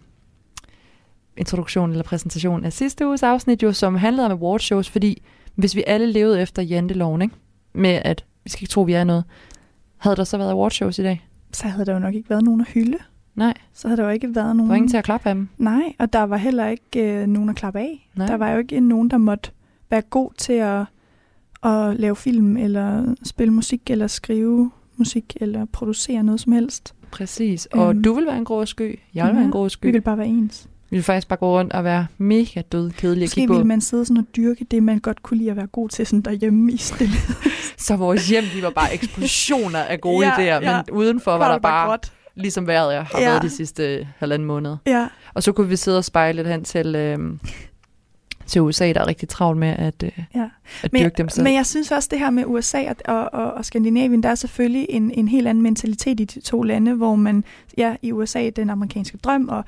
introduktion 1.37 1.89
eller 1.91 2.03
præsentation 2.03 2.63
af 2.65 2.73
sidste 2.73 3.07
uges 3.07 3.23
afsnit, 3.23 3.63
jo, 3.63 3.71
som 3.71 3.95
handlede 3.95 4.25
om 4.25 4.31
awardshows, 4.31 4.89
fordi 4.89 5.21
hvis 5.55 5.75
vi 5.75 5.83
alle 5.87 6.11
levede 6.11 6.41
efter 6.41 6.61
janteloven, 6.61 7.21
ikke? 7.21 7.35
med 7.73 8.01
at 8.05 8.25
vi 8.43 8.49
skal 8.49 8.63
ikke 8.63 8.71
tro, 8.71 8.81
vi 8.81 8.93
er 8.93 9.03
noget, 9.03 9.23
havde 9.97 10.15
der 10.15 10.23
så 10.23 10.37
været 10.37 10.51
awardshows 10.51 10.99
i 10.99 11.03
dag? 11.03 11.27
Så 11.51 11.67
havde 11.67 11.85
der 11.85 11.93
jo 11.93 11.99
nok 11.99 12.13
ikke 12.13 12.29
været 12.29 12.43
nogen 12.43 12.61
at 12.61 12.67
hylde. 12.67 12.97
Nej, 13.35 13.53
Så 13.73 13.87
havde 13.87 13.97
der 14.01 14.03
jo 14.07 14.09
ikke 14.13 14.27
været 14.35 14.45
der 14.47 14.53
nogen... 14.53 14.69
var 14.69 14.75
ingen 14.75 14.89
til 14.89 14.97
at 14.97 15.03
klappe 15.03 15.29
af 15.29 15.35
dem. 15.35 15.47
Nej, 15.57 15.93
og 15.99 16.13
der 16.13 16.23
var 16.23 16.37
heller 16.37 16.67
ikke 16.67 17.21
øh, 17.21 17.27
nogen 17.27 17.49
at 17.49 17.55
klappe 17.55 17.79
af. 17.79 18.09
Nej. 18.15 18.27
Der 18.27 18.37
var 18.37 18.51
jo 18.51 18.57
ikke 18.57 18.79
nogen, 18.79 19.09
der 19.09 19.17
måtte 19.17 19.51
være 19.89 20.01
god 20.01 20.29
til 20.37 20.53
at, 20.53 20.81
at 21.63 21.95
lave 21.99 22.15
film, 22.15 22.57
eller 22.57 23.15
spille 23.23 23.53
musik, 23.53 23.89
eller 23.89 24.07
skrive 24.07 24.71
musik, 24.97 25.37
eller 25.41 25.65
producere 25.65 26.23
noget 26.23 26.39
som 26.41 26.53
helst. 26.53 26.93
Præcis, 27.11 27.65
og 27.65 27.89
Øhm. 27.89 28.03
du 28.03 28.13
vil 28.13 28.25
være 28.25 28.37
en 28.37 28.45
grå 28.45 28.65
sky, 28.65 28.99
jeg 29.13 29.27
vil 29.27 29.35
være 29.35 29.45
en 29.45 29.51
grå 29.51 29.63
Vi 29.63 29.69
sky. 29.69 29.85
vil 29.91 30.01
bare 30.01 30.17
være 30.17 30.27
ens. 30.27 30.69
Vi 30.89 30.97
vil 30.97 31.03
faktisk 31.03 31.27
bare 31.27 31.39
gå 31.39 31.59
rundt 31.59 31.73
og 31.73 31.83
være 31.83 32.07
mega 32.17 32.61
død 32.71 32.91
kedelig 32.91 33.23
at 33.23 33.31
kigge 33.31 33.47
på. 33.47 33.53
ville 33.53 33.67
man 33.67 33.81
sidde 33.81 34.05
sådan 34.05 34.17
og 34.17 34.25
dyrke 34.35 34.65
det, 34.71 34.83
man 34.83 34.99
godt 34.99 35.23
kunne 35.23 35.37
lide 35.37 35.51
at 35.51 35.57
være 35.57 35.67
god 35.67 35.89
til 35.89 36.05
sådan 36.07 36.21
derhjemme 36.21 36.71
i 36.71 36.77
stille. 36.77 37.13
Så 37.77 37.95
vores 37.95 38.29
hjem, 38.29 38.43
de 38.55 38.61
var 38.63 38.69
bare 38.69 38.93
eksplosioner 38.93 39.79
af 39.79 40.01
gode 40.01 40.25
Ja, 40.27 40.31
idéer, 40.33 40.63
ja. 40.63 40.75
men 40.87 40.95
udenfor 40.95 41.31
var 41.37 41.51
der 41.51 41.59
bare, 41.59 41.89
gråt. 41.89 42.11
ligesom 42.35 42.67
vejret 42.67 42.93
jeg 42.93 43.03
har 43.03 43.19
Ja. 43.21 43.29
været 43.29 43.41
de 43.41 43.49
sidste 43.49 44.07
halvanden 44.17 44.45
måned. 44.47 44.75
Ja, 44.87 45.07
Og 45.33 45.43
så 45.43 45.51
kunne 45.51 45.67
vi 45.69 45.75
sidde 45.75 45.97
og 45.97 46.05
spejle 46.05 46.35
lidt 46.35 46.47
hen 46.47 46.63
til, 46.63 46.95
øh, 46.95 47.19
til 48.45 48.61
USA, 48.61 48.93
der 48.93 49.01
er 49.01 49.07
rigtig 49.07 49.29
travlt 49.29 49.59
med 49.59 49.67
at, 49.67 50.03
øh, 50.03 50.11
Ja. 50.35 50.49
at 50.83 50.93
men, 50.93 51.01
dyrke 51.03 51.15
dem 51.17 51.29
selv. 51.29 51.43
men 51.43 51.53
jeg 51.53 51.65
synes 51.65 51.91
også, 51.91 52.07
det 52.11 52.19
her 52.19 52.29
med 52.29 52.43
USA 52.45 52.83
og, 53.05 53.29
og, 53.33 53.51
og, 53.53 53.65
Skandinavien, 53.65 54.23
der 54.23 54.29
er 54.29 54.35
selvfølgelig 54.35 54.85
en, 54.89 55.11
en 55.11 55.27
helt 55.27 55.47
anden 55.47 55.61
mentalitet 55.61 56.19
i 56.19 56.23
de 56.23 56.39
to 56.41 56.61
lande, 56.63 56.93
hvor 56.93 57.15
man, 57.15 57.43
ja, 57.77 57.95
i 58.01 58.11
USA, 58.11 58.49
den 58.49 58.69
amerikanske 58.69 59.17
drøm, 59.17 59.49
og 59.49 59.63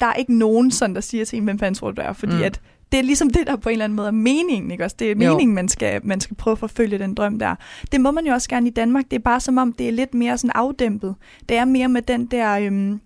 der 0.00 0.06
er 0.06 0.14
ikke 0.14 0.38
nogen 0.38 0.70
sådan, 0.70 0.94
der 0.94 1.00
siger 1.00 1.24
til 1.24 1.36
en, 1.36 1.44
hvem 1.44 1.58
fanden 1.58 1.74
tror 1.74 1.90
du, 1.90 2.02
er, 2.02 2.12
fordi 2.12 2.36
Mm. 2.36 2.42
at 2.42 2.60
det 2.92 2.98
er 2.98 3.02
ligesom 3.02 3.30
det, 3.30 3.46
der 3.46 3.56
på 3.56 3.68
en 3.68 3.72
eller 3.72 3.84
anden 3.84 3.96
måde 3.96 4.06
er 4.08 4.12
meningen, 4.12 4.70
ikke 4.70 4.84
også? 4.84 4.96
Det 4.98 5.06
er 5.06 5.10
Jo. 5.10 5.16
meningen, 5.32 5.54
man 5.54 5.68
skal, 5.68 6.00
man 6.04 6.20
skal 6.20 6.36
prøve 6.36 6.52
at 6.52 6.58
forfølge 6.58 6.98
den 6.98 7.14
drøm 7.14 7.38
der. 7.38 7.54
Det 7.92 8.00
må 8.00 8.10
man 8.10 8.26
jo 8.26 8.32
også 8.32 8.48
gerne 8.48 8.66
i 8.66 8.70
Danmark. 8.70 9.04
Det 9.10 9.16
er 9.16 9.20
bare 9.20 9.40
som 9.40 9.58
om, 9.58 9.72
det 9.72 9.88
er 9.88 9.92
lidt 9.92 10.14
mere 10.14 10.38
sådan 10.38 10.50
afdæmpet. 10.54 11.14
Det 11.48 11.56
er 11.56 11.64
mere 11.64 11.88
med 11.88 12.02
den 12.02 12.26
der 12.26 12.58
øhm, 12.58 13.00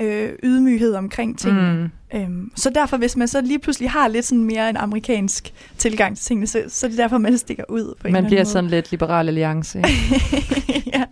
øh, 0.00 0.32
ydmyghed 0.42 0.94
omkring 0.94 1.38
tingene. 1.38 1.90
Mm. 2.12 2.18
Øhm, 2.20 2.50
så 2.56 2.70
derfor, 2.74 2.96
hvis 2.96 3.16
man 3.16 3.28
så 3.28 3.40
lige 3.40 3.58
pludselig 3.58 3.90
har 3.90 4.08
lidt 4.08 4.24
sådan 4.24 4.44
mere 4.44 4.70
en 4.70 4.76
amerikansk 4.76 5.52
tilgang 5.78 6.16
til 6.16 6.24
tingene, 6.24 6.46
så, 6.46 6.62
så 6.68 6.86
er 6.86 6.88
det 6.88 6.98
derfor, 6.98 7.18
man 7.18 7.38
stikker 7.38 7.64
ud 7.68 7.94
på 8.00 8.06
en 8.06 8.12
Man 8.12 8.24
bliver 8.24 8.40
anden 8.40 8.52
sådan 8.52 8.70
lidt 8.70 8.90
liberal 8.90 9.28
alliance, 9.28 9.78
måde. 9.78 9.88
ja. 10.94 11.04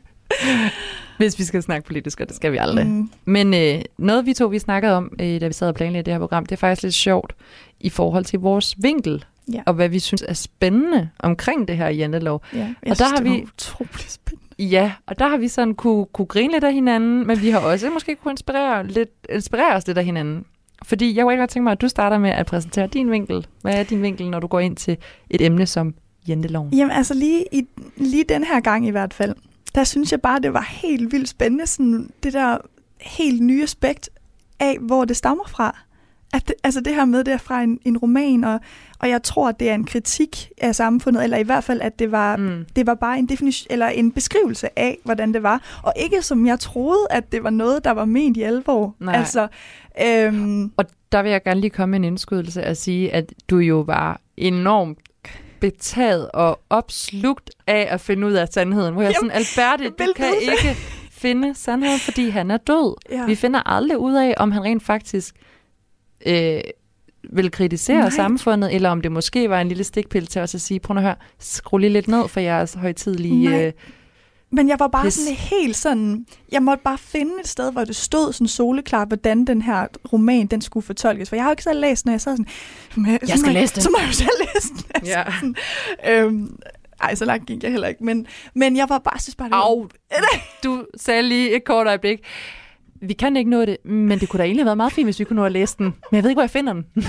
hvis 1.16 1.38
vi 1.38 1.44
skal 1.44 1.62
snakke 1.62 1.86
politisk, 1.86 2.20
og 2.20 2.26
det 2.28 2.36
skal 2.36 2.52
vi 2.52 2.56
aldrig. 2.56 2.86
Mm. 2.86 3.10
Men 3.24 3.54
øh, 3.54 3.82
noget 3.98 4.26
vi 4.26 4.34
to 4.34 4.46
vi 4.46 4.58
snakkede 4.58 4.96
om, 4.96 5.12
øh, 5.20 5.40
da 5.40 5.46
vi 5.46 5.52
sad 5.52 5.68
og 5.68 5.74
planlagde 5.74 6.04
det 6.04 6.12
her 6.14 6.18
program, 6.18 6.46
det 6.46 6.52
er 6.52 6.56
faktisk 6.60 6.82
lidt 6.82 6.94
sjovt 6.94 7.32
i 7.80 7.88
forhold 7.90 8.24
til 8.24 8.38
vores 8.38 8.74
vinkel, 8.78 9.24
Ja. 9.52 9.62
og 9.66 9.74
hvad 9.74 9.88
vi 9.88 9.98
synes 9.98 10.24
er 10.28 10.32
spændende 10.34 11.08
omkring 11.18 11.68
det 11.68 11.76
her 11.76 11.88
jantelov. 11.88 12.42
ja. 12.54 12.58
Jeg 12.58 12.74
der 12.86 12.94
synes, 12.94 13.10
har 13.10 13.22
vi- 13.22 13.42
utroligt 13.42 14.10
spændende. 14.12 14.41
Ja, 14.70 14.92
og 15.06 15.18
der 15.18 15.28
har 15.28 15.36
vi 15.36 15.48
sådan 15.48 15.74
kunne, 15.74 16.06
kunne 16.06 16.26
grine 16.26 16.52
lidt 16.52 16.64
af 16.64 16.74
hinanden, 16.74 17.26
men 17.26 17.42
vi 17.42 17.50
har 17.50 17.58
også 17.58 17.90
måske 17.90 18.16
kunne 18.16 18.32
inspirere, 18.32 18.86
lidt, 18.86 19.10
inspirere 19.30 19.76
os 19.76 19.86
lidt 19.86 19.98
af 19.98 20.04
hinanden. 20.04 20.44
Fordi 20.84 21.16
jeg 21.16 21.24
kunne 21.24 21.32
ikke 21.32 21.40
godt 21.40 21.50
tænke 21.50 21.64
mig, 21.64 21.72
at 21.72 21.80
du 21.80 21.88
starter 21.88 22.18
med 22.18 22.30
at 22.30 22.46
præsentere 22.46 22.86
din 22.86 23.10
vinkel. 23.10 23.46
Hvad 23.62 23.74
er 23.74 23.82
din 23.82 24.02
vinkel, 24.02 24.30
når 24.30 24.40
du 24.40 24.46
går 24.46 24.60
ind 24.60 24.76
til 24.76 24.96
et 25.30 25.40
emne 25.40 25.66
som 25.66 25.94
jenteloven? 26.28 26.74
Jamen 26.74 26.90
altså 26.90 27.14
lige, 27.14 27.44
i, 27.52 27.66
lige 27.96 28.24
den 28.24 28.44
her 28.44 28.60
gang 28.60 28.86
i 28.86 28.90
hvert 28.90 29.14
fald, 29.14 29.34
der 29.74 29.84
synes 29.84 30.12
jeg 30.12 30.20
bare, 30.20 30.40
det 30.40 30.52
var 30.52 30.68
helt 30.82 31.12
vildt 31.12 31.28
spændende, 31.28 31.66
sådan 31.66 32.10
det 32.22 32.32
der 32.32 32.58
helt 33.00 33.42
nye 33.42 33.62
aspekt 33.62 34.10
af, 34.60 34.78
hvor 34.80 35.04
det 35.04 35.16
stammer 35.16 35.44
fra. 35.48 35.78
At 36.34 36.48
det, 36.48 36.54
altså 36.64 36.80
det 36.80 36.94
her 36.94 37.04
med, 37.04 37.24
det 37.24 37.34
er 37.34 37.38
fra 37.38 37.62
en, 37.62 37.78
en 37.84 37.98
roman, 37.98 38.44
og, 38.44 38.60
og 39.02 39.08
jeg 39.08 39.22
tror, 39.22 39.48
at 39.48 39.60
det 39.60 39.70
er 39.70 39.74
en 39.74 39.84
kritik 39.84 40.50
af 40.60 40.74
samfundet, 40.74 41.24
eller 41.24 41.36
i 41.36 41.42
hvert 41.42 41.64
fald, 41.64 41.80
at 41.80 41.98
det 41.98 42.12
var, 42.12 42.36
Mm. 42.36 42.66
det 42.76 42.86
var 42.86 42.94
bare 42.94 43.18
en 43.18 43.26
definition 43.26 43.66
eller 43.70 43.86
en 43.86 44.12
beskrivelse 44.12 44.78
af, 44.78 44.98
hvordan 45.04 45.34
det 45.34 45.42
var. 45.42 45.80
Og 45.82 45.92
ikke 45.96 46.22
som 46.22 46.46
jeg 46.46 46.60
troede, 46.60 47.06
at 47.10 47.32
det 47.32 47.44
var 47.44 47.50
noget, 47.50 47.84
der 47.84 47.90
var 47.90 48.04
ment 48.04 48.36
i 48.36 48.42
alvor. 48.42 48.94
Nej. 49.00 49.14
Altså, 49.16 49.48
øhm, 50.06 50.72
Og 50.76 50.84
der 51.12 51.22
vil 51.22 51.30
jeg 51.30 51.42
gerne 51.42 51.60
lige 51.60 51.70
komme 51.70 51.90
med 51.90 51.98
en 51.98 52.04
indskydelse 52.04 52.62
at 52.62 52.76
sige, 52.76 53.12
at 53.14 53.32
du 53.50 53.58
jo 53.58 53.80
var 53.80 54.20
enormt 54.36 54.98
betaget 55.60 56.30
og 56.34 56.60
opslugt 56.70 57.50
af 57.66 57.86
at 57.90 58.00
finde 58.00 58.26
ud 58.26 58.32
af 58.32 58.48
sandheden. 58.48 58.92
Hvor 58.92 59.02
jeg 59.02 59.14
Jamen, 59.22 59.30
sådan, 59.30 59.44
Alberte, 59.68 60.04
du 60.06 60.12
kan 60.16 60.26
vide 60.40 60.50
det." 60.50 60.64
ikke 60.64 60.80
finde 61.10 61.54
sandheden, 61.54 61.98
fordi 61.98 62.28
han 62.28 62.50
er 62.50 62.56
død. 62.56 62.94
ja. 63.10 63.26
Vi 63.26 63.34
finder 63.34 63.62
aldrig 63.70 63.98
ud 63.98 64.14
af, 64.14 64.34
om 64.36 64.52
han 64.52 64.62
rent 64.64 64.82
faktisk 64.82 65.34
øh, 66.26 66.60
vil 67.32 67.50
kritisere 67.50 67.98
Nej. 68.00 68.10
Samfundet, 68.10 68.74
eller 68.74 68.90
om 68.90 69.00
det 69.00 69.12
måske 69.12 69.50
var 69.50 69.60
en 69.60 69.68
lille 69.68 69.84
stikpille 69.84 70.26
til 70.26 70.40
os 70.42 70.54
at 70.54 70.60
sige, 70.60 70.80
prøv 70.80 70.96
at 70.96 71.02
høre, 71.02 71.14
skru 71.38 71.78
lige 71.78 71.90
lidt 71.92 72.08
ned 72.08 72.28
for 72.28 72.40
jeres 72.40 72.74
højtidlige... 72.74 73.48
Nej. 73.50 73.66
Øh, 73.66 73.72
Men 74.50 74.68
jeg 74.68 74.78
var 74.78 74.88
bare 74.88 75.04
Pis. 75.04 75.14
sådan 75.14 75.34
helt 75.36 75.76
sådan, 75.76 76.26
jeg 76.52 76.62
måtte 76.62 76.82
bare 76.84 76.98
finde 76.98 77.32
et 77.40 77.48
sted, 77.48 77.72
hvor 77.72 77.84
det 77.84 77.96
stod 77.96 78.32
sådan 78.32 78.48
soleklart, 78.48 79.08
hvordan 79.08 79.44
den 79.44 79.62
her 79.62 79.86
roman, 80.12 80.46
den 80.46 80.60
skulle 80.60 80.86
fortolkes. 80.86 81.28
For 81.28 81.36
jeg 81.36 81.42
har 81.44 81.50
jo 81.50 81.52
ikke 81.52 81.62
selv 81.62 81.80
læst 81.80 82.04
den, 82.04 82.12
jeg 82.12 82.20
sad 82.20 82.32
sådan, 82.36 82.46
men, 82.96 83.18
så 83.26 83.36
skal 83.36 83.46
må 83.46 83.52
læse 83.52 83.74
den. 83.74 83.82
Så 83.82 83.90
må 83.90 83.96
jeg 84.00 84.08
jo 84.08 84.12
selv 84.12 84.30
læse 84.54 84.68
den. 84.68 84.82
Altså, 84.94 85.12
Ja. 85.12 85.24
sådan, 85.40 85.54
øhm, 86.08 86.56
ej, 87.00 87.14
så 87.14 87.24
langt 87.24 87.46
gik 87.46 87.62
jeg 87.62 87.70
heller 87.70 87.88
ikke. 87.88 88.04
Men, 88.04 88.26
men 88.54 88.76
jeg 88.76 88.88
var 88.88 88.98
bare, 88.98 89.20
synes 89.20 89.36
bare, 89.36 89.48
det 89.48 89.56
var, 89.56 89.62
Au, 89.62 89.88
du 90.64 90.84
sagde 90.96 91.22
lige 91.22 91.56
et 91.56 91.64
kort 91.64 91.86
øjeblik. 91.86 92.18
Vi 93.02 93.12
kan 93.12 93.36
ikke 93.36 93.50
nå 93.50 93.64
det, 93.64 93.76
men 93.84 94.20
det 94.20 94.28
kunne 94.28 94.38
da 94.38 94.44
egentlig 94.44 94.60
have 94.62 94.66
været 94.66 94.76
meget 94.76 94.92
fint, 94.92 95.06
hvis 95.06 95.20
vi 95.20 95.24
kunne 95.24 95.36
nå 95.36 95.44
at 95.44 95.52
læse 95.52 95.78
den. 95.78 95.84
Men 95.84 96.16
jeg 96.16 96.22
ved 96.22 96.30
ikke, 96.30 96.36
hvor 96.36 96.42
jeg 96.42 96.50
finder 96.50 96.72
den. 96.72 96.86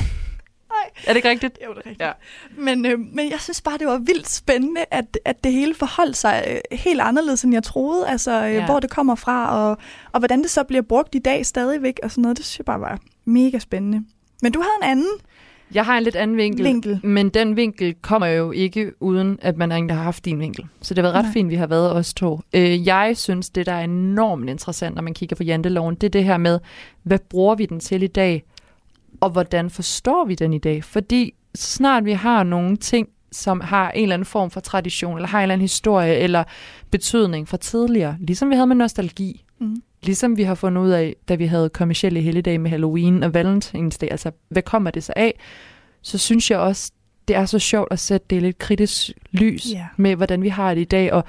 Er 1.06 1.08
det 1.08 1.16
ikke 1.16 1.30
rigtigt? 1.30 1.60
Jo, 1.66 1.70
det 1.70 1.78
er 1.78 1.90
rigtigt. 1.90 2.02
Ja. 2.02 2.12
Men, 2.58 2.86
øh, 2.86 3.00
men 3.00 3.32
jeg 3.32 3.40
synes 3.40 3.62
bare, 3.62 3.78
det 3.78 3.88
var 3.88 3.98
vildt 3.98 4.30
spændende, 4.30 4.86
at, 4.92 5.18
at 5.26 5.44
det 5.44 5.52
hele 5.52 5.76
forholdt 5.76 6.18
sig 6.18 6.44
øh, 6.48 6.78
helt 6.80 7.02
anderledes, 7.02 7.44
end 7.44 7.54
jeg 7.54 7.64
troede. 7.64 8.08
Altså, 8.08 8.46
øh, 8.46 8.54
ja. 8.54 8.66
hvor 8.66 8.80
det 8.80 8.90
kommer 8.90 9.16
fra, 9.16 9.58
og, 9.58 9.78
og 10.12 10.20
hvordan 10.20 10.42
det 10.42 10.50
så 10.50 10.64
bliver 10.64 10.82
brugt 10.82 11.16
i 11.16 11.20
dag 11.20 11.46
stadigvæk, 11.46 12.00
og 12.04 12.12
sådan 12.12 12.22
noget. 12.22 12.38
Det 12.38 12.46
synes 12.46 12.60
jeg 12.60 12.66
bare 12.66 12.82
var 12.82 13.00
mega 13.26 13.60
spændende. 13.60 14.04
Men 14.42 14.52
du 14.52 14.60
havde 14.60 14.74
en 14.82 14.90
anden 14.90 15.14
Jeg 15.74 15.86
har 15.86 15.98
en 15.98 16.04
lidt 16.04 16.16
anden 16.16 16.38
vinkel, 16.38 16.66
vinkel. 16.66 17.00
men 17.04 17.30
den 17.30 17.56
vinkel 17.56 17.96
kommer 18.02 18.28
jo 18.28 18.52
ikke 18.52 18.92
uden, 19.00 19.40
at 19.42 19.58
man 19.58 19.72
egentlig 19.72 19.96
har 19.96 20.04
haft 20.04 20.26
din 20.26 20.40
vinkel. 20.40 20.66
Så 20.82 20.94
det 20.94 21.04
har 21.04 21.12
været 21.12 21.16
ret 21.16 21.26
Nej. 21.26 21.34
fint, 21.34 21.50
vi 21.50 21.56
har 21.56 21.68
været 21.68 21.92
os 21.92 22.14
to. 22.14 22.40
Øh, 22.54 22.88
jeg 22.88 23.18
synes, 23.18 23.50
det 23.50 23.66
der 23.66 23.74
er 23.74 23.84
enormt 23.84 24.50
interessant, 24.50 24.96
når 24.96 25.02
man 25.02 25.14
kigger 25.14 25.36
på 25.36 25.44
janteloven, 25.44 25.96
det 25.96 26.04
er 26.04 26.10
det 26.12 26.24
her 26.24 26.38
med, 26.38 26.60
hvad 27.04 27.20
bruger 27.30 27.56
vi 27.56 27.66
den 27.66 27.80
til 27.80 28.04
i 28.04 28.08
dag, 28.08 28.44
og 29.22 29.30
hvordan 29.30 29.70
forstår 29.70 30.26
vi 30.26 30.36
den 30.36 30.54
i 30.54 30.58
dag? 30.60 30.84
Fordi 30.84 31.34
snart 31.56 32.06
vi 32.06 32.12
har 32.12 32.44
nogle 32.44 32.78
ting, 32.78 33.08
som 33.32 33.62
har 33.62 33.92
en 33.92 34.04
eller 34.04 34.14
anden 34.14 34.26
form 34.26 34.52
for 34.52 34.60
tradition, 34.60 35.16
eller 35.16 35.28
har 35.28 35.40
en 35.40 35.44
eller 35.44 35.54
anden 35.54 35.64
historie, 35.64 36.16
eller 36.16 36.44
betydning 36.92 37.48
fra 37.48 37.58
tidligere, 37.58 38.16
ligesom 38.20 38.50
vi 38.50 38.56
havde 38.56 38.68
med 38.68 38.76
nostalgi, 38.76 39.40
Mm. 39.60 39.76
Ligesom 40.04 40.38
vi 40.38 40.44
har 40.44 40.56
fundet 40.56 40.82
ud 40.82 40.90
af, 40.90 41.16
da 41.30 41.36
vi 41.36 41.46
havde 41.46 41.70
kommersielle 41.70 42.22
helligdage 42.22 42.58
med 42.58 42.70
Halloween 42.72 43.24
og 43.24 43.34
Valentinsdag, 43.34 44.12
altså 44.12 44.32
hvad 44.50 44.62
kommer 44.62 44.92
det 44.92 45.04
så 45.04 45.14
af, 45.16 45.40
så 46.02 46.18
synes 46.18 46.52
jeg 46.52 46.60
også, 46.60 46.92
det 47.28 47.36
er 47.36 47.46
så 47.46 47.60
sjovt 47.60 47.88
at 47.92 48.00
sætte 48.00 48.28
det 48.30 48.42
lidt 48.42 48.58
kritisk 48.58 49.12
lys 49.32 49.66
Ja. 49.74 49.86
med, 49.98 50.16
hvordan 50.16 50.42
vi 50.42 50.50
har 50.50 50.74
det 50.74 50.82
i 50.82 50.86
dag, 50.86 51.14
og, 51.14 51.24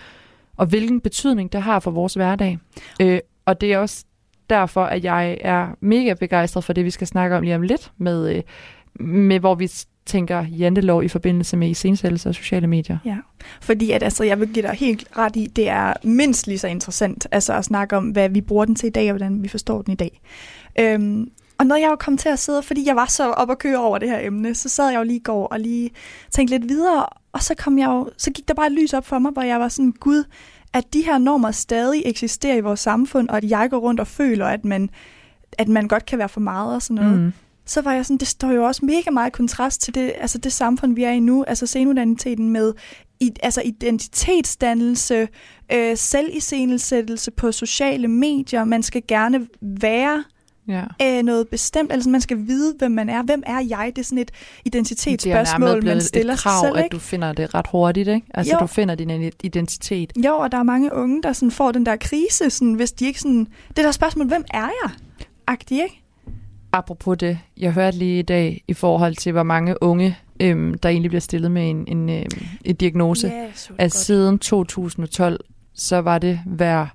og 0.56 0.66
hvilken 0.66 1.00
betydning 1.00 1.52
det 1.52 1.62
har 1.62 1.80
for 1.80 1.90
vores 1.90 2.14
hverdag. 2.14 2.58
Øh, 3.02 3.18
og 3.44 3.60
det 3.60 3.72
er 3.72 3.78
også 3.78 4.04
derfor, 4.50 4.84
at 4.84 5.04
jeg 5.04 5.38
er 5.40 5.68
mega 5.80 6.14
begejstret 6.14 6.64
for 6.64 6.72
det, 6.72 6.84
vi 6.84 6.90
skal 6.90 7.06
snakke 7.06 7.36
om 7.36 7.42
lige 7.42 7.54
om 7.54 7.62
lidt, 7.62 7.92
med, 7.98 8.36
øh, 8.36 8.42
med 9.06 9.40
hvor 9.40 9.54
vi 9.54 9.70
tænker 10.06 10.46
jantelov 10.46 11.04
i 11.04 11.08
forbindelse 11.08 11.56
med 11.56 11.68
iscenesættelse 11.68 12.28
og 12.28 12.34
sociale 12.34 12.66
medier. 12.66 12.98
Ja, 13.04 13.16
fordi 13.60 13.90
at, 13.90 14.02
altså, 14.02 14.24
jeg 14.24 14.40
vil 14.40 14.48
give 14.48 14.62
dig 14.62 14.70
helt 14.70 15.08
ret 15.18 15.36
i, 15.36 15.46
det 15.46 15.68
er 15.68 15.92
mindst 16.02 16.46
lige 16.46 16.58
så 16.58 16.68
interessant 16.68 17.26
altså, 17.30 17.52
at 17.52 17.64
snakke 17.64 17.96
om, 17.96 18.08
hvad 18.08 18.28
vi 18.28 18.40
bruger 18.40 18.64
den 18.64 18.74
til 18.74 18.86
i 18.86 18.90
dag, 18.90 19.10
og 19.10 19.16
hvordan 19.16 19.42
vi 19.42 19.48
forstår 19.48 19.82
den 19.82 19.92
i 19.92 19.96
dag. 19.96 20.20
Øhm, 20.78 21.28
og 21.58 21.66
når 21.66 21.76
jeg 21.76 21.88
jo 21.90 21.96
kom 21.96 22.16
til 22.16 22.28
at 22.28 22.38
sidde, 22.38 22.62
fordi 22.62 22.86
jeg 22.86 22.96
var 22.96 23.06
så 23.06 23.30
op 23.30 23.50
at 23.50 23.58
køre 23.58 23.78
over 23.78 23.98
det 23.98 24.08
her 24.08 24.18
emne, 24.26 24.54
så 24.54 24.68
sad 24.68 24.90
jeg 24.90 24.98
jo 24.98 25.02
lige 25.02 25.16
i 25.16 25.22
går 25.22 25.46
og 25.46 25.60
lige 25.60 25.90
tænkte 26.30 26.58
lidt 26.58 26.68
videre, 26.68 27.06
og 27.32 27.42
så, 27.42 27.54
kom 27.58 27.78
jeg 27.78 27.86
jo, 27.86 28.10
så 28.18 28.30
gik 28.30 28.48
der 28.48 28.54
bare 28.54 28.66
et 28.66 28.72
lys 28.72 28.92
op 28.92 29.06
for 29.06 29.18
mig, 29.18 29.32
hvor 29.32 29.42
jeg 29.42 29.60
var 29.60 29.68
sådan, 29.68 29.92
gud, 29.92 30.24
at 30.72 30.84
de 30.92 31.02
her 31.02 31.18
normer 31.18 31.50
stadig 31.50 32.02
eksisterer 32.04 32.56
i 32.56 32.60
vores 32.60 32.80
samfund, 32.80 33.28
og 33.28 33.36
at 33.36 33.50
jeg 33.50 33.70
går 33.70 33.78
rundt 33.78 34.00
og 34.00 34.06
føler, 34.06 34.46
at 34.46 34.64
man, 34.64 34.90
at 35.58 35.68
man 35.68 35.88
godt 35.88 36.06
kan 36.06 36.18
være 36.18 36.28
for 36.28 36.40
meget 36.40 36.74
og 36.74 36.82
sådan 36.82 37.04
noget. 37.04 37.20
Mm. 37.20 37.32
Så 37.66 37.80
var 37.80 37.92
jeg 37.92 38.06
sådan, 38.06 38.16
det 38.16 38.28
står 38.28 38.50
jo 38.50 38.64
også 38.64 38.84
mega 38.84 39.10
meget 39.10 39.32
kontrast 39.32 39.80
til 39.82 39.94
det, 39.94 40.12
altså 40.20 40.38
det 40.38 40.52
samfund, 40.52 40.94
vi 40.94 41.04
er 41.04 41.10
i 41.10 41.20
nu, 41.20 41.44
altså 41.44 41.66
senudanniteten 41.66 42.48
med 42.50 42.72
i, 43.20 43.30
altså 43.42 43.62
identitetsdannelse, 43.64 45.28
øh, 45.72 45.96
selviscenesættelse 45.96 47.30
på 47.30 47.52
sociale 47.52 48.08
medier. 48.08 48.64
Man 48.64 48.82
skal 48.82 49.02
gerne 49.08 49.46
være 49.60 50.24
Ja. 50.68 50.84
øh, 51.02 51.22
noget 51.22 51.48
bestemt, 51.48 51.92
altså 51.92 52.10
man 52.10 52.20
skal 52.20 52.46
vide, 52.46 52.74
hvem 52.78 52.90
man 52.90 53.08
er. 53.08 53.22
Hvem 53.22 53.42
er 53.46 53.60
jeg? 53.68 53.92
Det 53.96 54.02
er 54.02 54.04
sådan 54.04 54.18
et 54.18 54.30
identitetsspørgsmål, 54.64 55.84
man 55.84 56.00
stiller 56.00 56.32
et 56.32 56.38
krav, 56.38 56.62
sig 56.62 56.68
selv, 56.68 56.78
at 56.78 56.84
ikke? 56.84 56.94
du 56.94 56.98
finder 56.98 57.32
det 57.32 57.54
ret 57.54 57.66
hurtigt, 57.70 58.08
ikke? 58.08 58.26
Altså, 58.34 58.52
Jo. 58.54 58.58
du 58.60 58.66
finder 58.66 58.94
din 58.94 59.32
identitet. 59.42 60.12
Jo, 60.24 60.36
og 60.36 60.52
der 60.52 60.58
er 60.58 60.62
mange 60.62 60.94
unge, 60.94 61.22
der 61.22 61.32
sådan 61.32 61.50
får 61.50 61.72
den 61.72 61.86
der 61.86 61.96
krise, 61.96 62.50
sådan, 62.50 62.74
hvis 62.74 62.92
de 62.92 63.06
ikke 63.06 63.20
sådan... 63.20 63.46
Det 63.76 63.84
der 63.84 63.90
spørgsmål, 63.92 64.26
hvem 64.26 64.44
er 64.50 64.68
jeg? 64.82 64.90
Agtig, 65.46 65.82
ikke? 65.82 66.03
Apropos 66.74 67.18
det, 67.18 67.38
jeg 67.56 67.72
hørte 67.72 67.98
lige 67.98 68.18
i 68.18 68.22
dag 68.22 68.64
i 68.68 68.74
forhold 68.74 69.14
til, 69.16 69.32
hvor 69.32 69.42
mange 69.42 69.82
unge, 69.82 70.18
øhm, 70.40 70.74
der 70.78 70.88
egentlig 70.88 71.10
bliver 71.10 71.20
stillet 71.20 71.50
med 71.50 71.70
en, 71.70 71.84
en, 71.88 72.10
øhm, 72.10 72.26
en 72.64 72.76
diagnose. 72.76 73.28
Ja, 73.28 73.46
så 73.54 73.72
At 73.78 73.92
siden 73.92 74.38
2012, 74.38 75.40
så 75.74 75.98
var 75.98 76.18
det 76.18 76.40
hver 76.46 76.86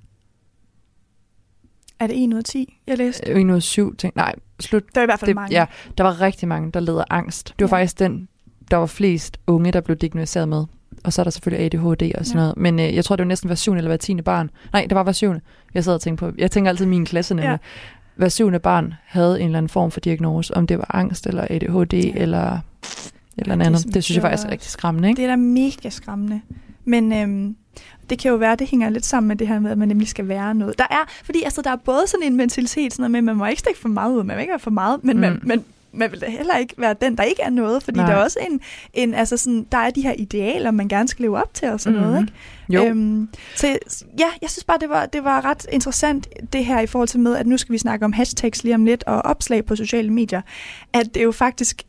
Er 1.99 2.07
det 2.07 2.23
1 2.23 2.33
ud 2.33 2.37
af 2.37 2.43
10, 2.43 2.77
jeg 2.87 2.97
læste? 2.97 3.29
øh, 3.31 3.41
1 3.41 3.45
ud 3.49 3.55
af 3.55 3.61
7 3.63 3.95
ting. 3.95 4.13
Nej, 4.15 4.35
slut. 4.59 4.83
Der 4.95 5.01
er 5.01 5.05
i 5.05 5.07
hvert 5.07 5.19
fald 5.19 5.27
Det, 5.27 5.35
mange. 5.35 5.55
ja, 5.59 5.65
der 5.97 6.03
var 6.03 6.21
rigtig 6.21 6.47
mange, 6.47 6.71
der 6.71 6.79
led 6.79 6.97
af 6.97 7.03
angst. 7.09 7.47
Det 7.47 7.53
var 7.63 7.67
Ja. 7.67 7.75
ja. 7.77 7.81
faktisk 7.81 7.99
den, 7.99 8.27
der 8.71 8.77
var 8.77 8.85
flest 8.85 9.37
unge, 9.47 9.71
der 9.71 9.81
blev 9.81 9.97
diagnosticeret 9.97 10.49
med. 10.49 10.65
Og 11.03 11.13
så 11.13 11.21
er 11.21 11.23
der 11.23 11.29
selvfølgelig 11.31 11.65
ADHD 11.65 12.11
og 12.17 12.25
sådan 12.25 12.39
Ja. 12.39 12.43
noget. 12.43 12.57
Men 12.57 12.79
øh, 12.79 12.95
jeg 12.95 13.05
tror, 13.05 13.15
det 13.15 13.23
var 13.23 13.27
næsten 13.27 13.47
hver 13.47 13.55
syvende 13.55 13.77
eller 13.79 13.89
hver 13.89 13.97
tiende 13.97 14.23
barn. 14.23 14.49
Nej, 14.73 14.85
det 14.89 14.95
var 14.95 15.03
hver 15.03 15.11
syvende. 15.13 15.41
Jeg 15.73 15.83
sad 15.83 15.93
og 15.93 16.01
tænkte 16.01 16.25
på, 16.25 16.31
jeg 16.37 16.51
tænker 16.51 16.69
altid 16.69 16.85
min 16.85 17.05
klasse 17.05 17.35
nemlig. 17.35 17.59
Hver 18.19 18.29
syvende 18.29 18.59
barn 18.59 18.93
havde 19.05 19.39
en 19.39 19.45
eller 19.45 19.57
anden 19.57 19.69
form 19.69 19.91
for 19.91 19.99
diagnose, 19.99 20.57
om 20.57 20.67
det 20.67 20.77
var 20.77 20.95
angst 20.95 21.27
eller 21.27 21.47
ADHD 21.49 21.93
Ja. 21.93 22.11
eller 22.15 22.59
eller 23.37 23.55
det 23.55 23.61
ja, 23.61 23.65
andet. 23.65 23.79
synes 23.81 23.93
Det 23.93 24.03
synes 24.03 24.15
jeg 24.15 24.21
faktisk 24.21 24.47
er 24.47 24.51
rigtig 24.51 24.71
skræmmende, 24.71 25.09
ikke? 25.09 25.17
Det 25.21 25.25
er 25.25 25.29
da 25.29 25.35
mega 25.35 25.89
skræmmende. 25.89 26.41
Men 26.85 27.13
øhm, 27.13 27.55
det 28.09 28.19
kan 28.19 28.31
jo 28.31 28.37
være, 28.37 28.55
det 28.55 28.67
hænger 28.67 28.89
lidt 28.89 29.05
sammen 29.05 29.27
med 29.27 29.35
det 29.35 29.47
her 29.47 29.59
med, 29.59 29.71
at 29.71 29.77
man 29.77 29.87
nemlig 29.87 30.07
skal 30.07 30.27
være 30.27 30.55
noget. 30.55 30.77
Der 30.77 30.85
er, 30.91 31.05
fordi 31.23 31.43
altså, 31.43 31.61
der 31.61 31.69
er 31.71 31.75
både 31.75 32.03
sådan 32.07 32.25
en 32.25 32.35
mentalitet, 32.37 32.93
sådan 32.93 33.01
noget 33.03 33.11
med, 33.11 33.17
at 33.19 33.23
man 33.23 33.35
må 33.35 33.45
ikke 33.45 33.59
stikke 33.59 33.79
for 33.79 33.89
meget 33.89 34.15
ud, 34.15 34.23
man 34.23 34.35
må 34.35 34.39
ikke 34.41 34.51
være 34.51 34.59
for 34.59 34.71
meget, 34.71 35.03
men, 35.03 35.15
mm. 35.15 35.21
man, 35.21 35.39
man, 35.43 35.63
man 35.93 36.11
vil 36.11 36.21
da 36.21 36.29
heller 36.29 36.57
ikke 36.57 36.73
være 36.77 36.95
den, 37.01 37.17
der 37.17 37.23
ikke 37.23 37.41
er 37.41 37.49
noget, 37.49 37.83
fordi 37.83 37.97
Nej. 37.97 38.09
der 38.09 38.15
er 38.15 38.23
også 38.23 38.39
en, 38.51 38.61
en 38.93 39.13
altså 39.13 39.37
sådan, 39.37 39.67
der 39.71 39.77
er 39.77 39.89
de 39.89 40.01
her 40.01 40.13
idealer, 40.17 40.71
man 40.71 40.87
gerne 40.87 41.07
skal 41.07 41.23
leve 41.23 41.37
op 41.37 41.53
til 41.53 41.69
og 41.69 41.79
sådan 41.79 41.99
mm. 41.99 42.05
noget, 42.05 42.21
ikke? 42.21 42.33
Jo, 42.69 42.85
Øhm, 42.85 43.29
så 43.55 43.67
ja, 44.19 44.27
jeg 44.41 44.49
synes 44.49 44.63
bare, 44.63 44.77
det 44.79 44.89
var, 44.89 45.05
det 45.05 45.23
var 45.23 45.45
ret 45.45 45.65
interessant, 45.71 46.27
det 46.53 46.65
her 46.65 46.79
i 46.79 46.87
forhold 46.87 47.07
til 47.07 47.19
med, 47.19 47.35
at 47.35 47.47
nu 47.47 47.57
skal 47.57 47.73
vi 47.73 47.77
snakke 47.77 48.05
om 48.05 48.13
hashtags 48.13 48.63
lige 48.63 48.75
om 48.75 48.85
lidt, 48.85 49.03
og 49.03 49.21
opslag 49.21 49.65
på 49.65 49.75
sociale 49.75 50.13
medier, 50.13 50.41
at 50.93 51.15
det 51.15 51.23
jo 51.23 51.31
faktisk, 51.31 51.83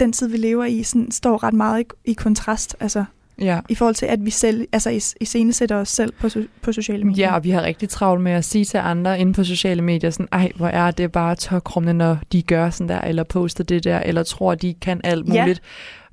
den 0.00 0.12
tid, 0.12 0.28
vi 0.28 0.36
lever 0.36 0.64
i, 0.64 0.82
sådan, 0.82 1.10
står 1.10 1.42
ret 1.42 1.54
meget 1.54 1.80
i, 1.80 2.10
i 2.10 2.12
kontrast, 2.12 2.76
altså 2.80 3.04
ja. 3.40 3.60
i 3.68 3.74
forhold 3.74 3.94
til, 3.94 4.06
at 4.06 4.24
vi 4.24 4.30
selv, 4.30 4.66
altså 4.72 4.90
i, 4.90 5.00
i 5.38 5.52
sætter 5.52 5.76
os 5.76 5.88
selv 5.88 6.12
på, 6.20 6.28
so, 6.28 6.40
på 6.62 6.72
sociale 6.72 7.04
medier. 7.04 7.26
Ja, 7.28 7.34
og 7.34 7.44
vi 7.44 7.50
har 7.50 7.62
rigtig 7.62 7.88
travlt 7.88 8.22
med 8.22 8.32
at 8.32 8.44
sige 8.44 8.64
til 8.64 8.78
andre 8.78 9.20
inde 9.20 9.32
på 9.32 9.44
sociale 9.44 9.82
medier, 9.82 10.10
sådan, 10.10 10.28
ej, 10.32 10.52
hvor 10.56 10.68
er 10.68 10.90
det 10.90 11.12
bare 11.12 11.34
tokrummende, 11.34 11.94
når 11.94 12.18
de 12.32 12.42
gør 12.42 12.70
sådan 12.70 12.88
der, 12.88 13.00
eller 13.00 13.22
poster 13.24 13.64
det 13.64 13.84
der, 13.84 13.98
eller 14.00 14.22
tror, 14.22 14.54
de 14.54 14.74
kan 14.74 15.00
alt 15.04 15.34
Ja. 15.34 15.42
muligt. 15.42 15.62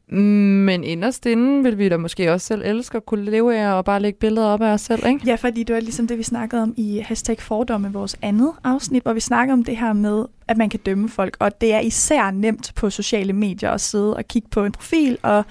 Mm, 0.10 0.18
Men 0.18 0.84
inderst 0.84 1.26
inde 1.26 1.64
vil 1.64 1.78
vi 1.78 1.90
da 1.90 1.98
måske 1.98 2.34
også 2.34 2.48
selv 2.48 2.62
elske 2.66 2.98
at 2.98 3.06
kunne 3.06 3.26
leve 3.32 3.58
af 3.58 3.74
og 3.74 3.86
bare 3.86 4.00
lægge 4.00 4.20
billeder 4.20 4.48
op 4.48 4.62
af 4.62 4.74
os 4.74 4.82
selv, 4.82 5.06
ikke? 5.08 5.22
Ja, 5.26 5.36
fordi 5.36 5.64
det 5.64 5.76
var 5.76 5.82
ligesom 5.82 6.08
det, 6.08 6.18
vi 6.18 6.24
snakkede 6.24 6.62
om 6.62 6.74
i 6.78 7.00
hashtag 7.06 7.42
fordomme, 7.42 7.94
vores 7.94 8.16
andet 8.22 8.52
afsnit, 8.64 9.04
hvor 9.04 9.14
vi 9.14 9.20
snakker 9.20 9.54
om 9.54 9.64
det 9.64 9.78
her 9.78 9.94
med, 9.94 10.26
at 10.48 10.58
man 10.58 10.70
kan 10.70 10.80
dømme 10.86 11.10
folk. 11.10 11.38
Og 11.40 11.62
det 11.62 11.74
er 11.74 11.80
især 11.80 12.32
nemt 12.32 12.72
på 12.76 12.90
sociale 12.90 13.34
medier 13.34 13.72
at 13.72 13.82
sidde 13.82 14.16
og 14.16 14.26
kigge 14.28 14.48
på 14.52 14.66
en 14.66 14.72
profil 14.72 15.18
og 15.24 15.46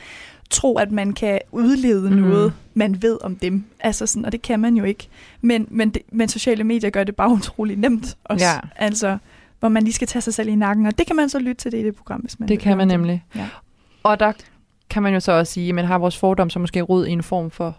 tro, 0.50 0.78
at 0.78 0.92
man 0.92 1.12
kan 1.12 1.38
udlede 1.52 2.10
mm. 2.10 2.16
noget, 2.16 2.52
man 2.74 3.02
ved 3.02 3.18
om 3.20 3.36
dem. 3.36 3.64
Altså 3.80 4.06
sådan, 4.06 4.24
og 4.24 4.32
det 4.32 4.42
kan 4.42 4.60
man 4.60 4.76
jo 4.76 4.84
ikke. 4.84 5.08
Men, 5.40 5.66
men, 5.70 5.90
det, 5.90 6.02
men 6.12 6.28
sociale 6.28 6.64
medier 6.64 6.90
gør 6.90 7.04
det 7.04 7.16
bare 7.16 7.30
utrolig 7.38 7.76
nemt 7.76 8.16
også. 8.24 8.44
Ja. 8.46 8.58
Altså, 8.76 9.18
hvor 9.60 9.68
man 9.68 9.82
lige 9.82 9.94
skal 9.94 10.08
tage 10.08 10.22
sig 10.22 10.34
selv 10.34 10.48
i 10.48 10.54
nakken. 10.54 10.86
Og 10.86 10.98
det 10.98 11.06
kan 11.06 11.16
man 11.16 11.28
så 11.28 11.38
lytte 11.38 11.54
til 11.54 11.72
det 11.72 11.78
i 11.78 11.84
det 11.84 11.96
program, 11.96 12.20
hvis 12.20 12.40
man 12.40 12.48
Det 12.48 12.60
kan 12.60 12.76
man 12.76 12.88
nemlig. 12.88 13.24
Ja. 13.34 13.48
Og 14.02 14.20
der 14.20 14.32
kan 14.90 15.02
man 15.02 15.14
jo 15.14 15.20
så 15.20 15.32
også 15.32 15.52
sige, 15.52 15.78
at 15.78 15.86
har 15.86 15.98
vores 15.98 16.16
fordom 16.16 16.50
så 16.50 16.58
måske 16.58 16.80
rod 16.80 17.06
i 17.06 17.10
en 17.10 17.22
form 17.22 17.50
for 17.50 17.76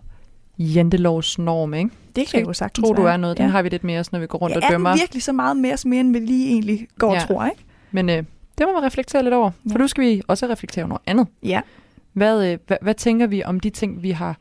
jantelovsnorm, 0.59 1.73
ikke? 1.73 1.89
Det 2.15 2.27
kan 2.27 2.45
jo 2.45 2.53
sagtens 2.53 2.87
Tror 2.87 2.93
du 2.95 3.03
er 3.03 3.17
noget? 3.17 3.37
Den 3.37 3.49
har 3.49 3.61
vi 3.61 3.69
lidt 3.69 3.83
mere, 3.83 4.03
når 4.11 4.19
vi 4.19 4.27
går 4.27 4.37
rundt 4.37 4.55
ja, 4.55 4.59
og 4.59 4.63
er 4.63 4.69
dømmer. 4.69 4.89
den 4.89 4.99
virkelig 4.99 5.23
så 5.23 5.31
meget 5.31 5.57
mere, 5.57 5.77
som 5.77 5.93
end 5.93 6.13
vi 6.13 6.19
lige 6.19 6.49
egentlig 6.49 6.87
går 6.97 7.13
Ja. 7.13 7.21
og 7.21 7.27
tror, 7.27 7.45
ikke? 7.45 7.63
Men 7.91 8.09
øh, 8.09 8.15
det 8.57 8.65
må 8.67 8.73
man 8.73 8.83
reflektere 8.83 9.23
lidt 9.23 9.33
over. 9.33 9.51
For 9.51 9.69
Ja. 9.69 9.77
nu 9.77 9.87
skal 9.87 10.03
vi 10.03 10.21
også 10.27 10.47
reflektere 10.47 10.83
over 10.83 10.89
noget 10.89 11.01
andet. 11.05 11.27
Ja. 11.43 11.61
Hvad, 12.17 12.51
øh, 12.51 12.57
hvad, 12.67 12.77
hvad 12.81 12.93
tænker 12.93 13.27
vi 13.27 13.43
om 13.43 13.59
de 13.59 13.69
ting, 13.69 14.03
vi 14.03 14.11
har, 14.11 14.37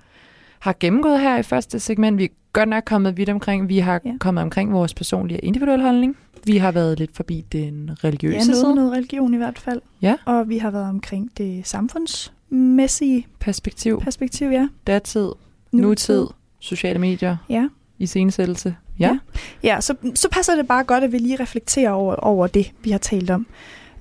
har 0.58 0.76
gennemgået 0.80 1.20
her 1.20 1.36
i 1.38 1.42
første 1.42 1.80
segment? 1.80 2.18
Vi 2.18 2.24
er 2.24 2.28
godt 2.52 2.68
nok 2.68 2.84
kommet 2.86 3.16
vidt 3.16 3.28
omkring. 3.28 3.68
Vi 3.68 3.78
har 3.78 4.00
Ja. 4.04 4.10
ja. 4.10 4.16
kommet 4.20 4.42
omkring 4.42 4.72
vores 4.72 4.94
personlige 4.94 5.38
og 5.38 5.44
individuelle 5.44 5.84
holdning. 5.84 6.16
Vi 6.44 6.56
har 6.56 6.72
været 6.72 6.98
lidt 6.98 7.16
forbi 7.16 7.44
den 7.52 7.90
religiøse 8.04 8.36
Ja, 8.38 8.44
noget, 8.44 8.56
side. 8.56 8.74
noget 8.74 8.92
religion 8.92 9.34
i 9.34 9.36
hvert 9.36 9.58
fald. 9.58 9.80
Ja. 10.02 10.16
Og 10.24 10.48
vi 10.48 10.58
har 10.58 10.70
været 10.70 10.88
omkring 10.88 11.30
det 11.38 11.66
samfundsmæssige 11.66 13.26
Perspektiv, 13.40 14.00
perspektiv, 14.00 14.48
ja. 14.48 14.68
datid, 14.86 15.28
nutid, 15.72 16.26
sociale 16.60 16.98
medier, 16.98 17.36
Ja. 17.48 17.68
iscenesættelse. 17.98 18.76
Ja. 18.98 19.18
Ja, 19.62 19.80
så, 19.80 19.94
så 20.14 20.28
passer 20.30 20.56
det 20.56 20.68
bare 20.68 20.84
godt, 20.84 21.04
at 21.04 21.12
vi 21.12 21.18
lige 21.18 21.36
reflekterer 21.40 21.90
over, 21.90 22.14
over 22.14 22.46
det, 22.46 22.72
vi 22.84 22.90
har 22.90 22.98
talt 22.98 23.30
om. 23.30 23.46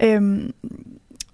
Øhm, 0.03 0.51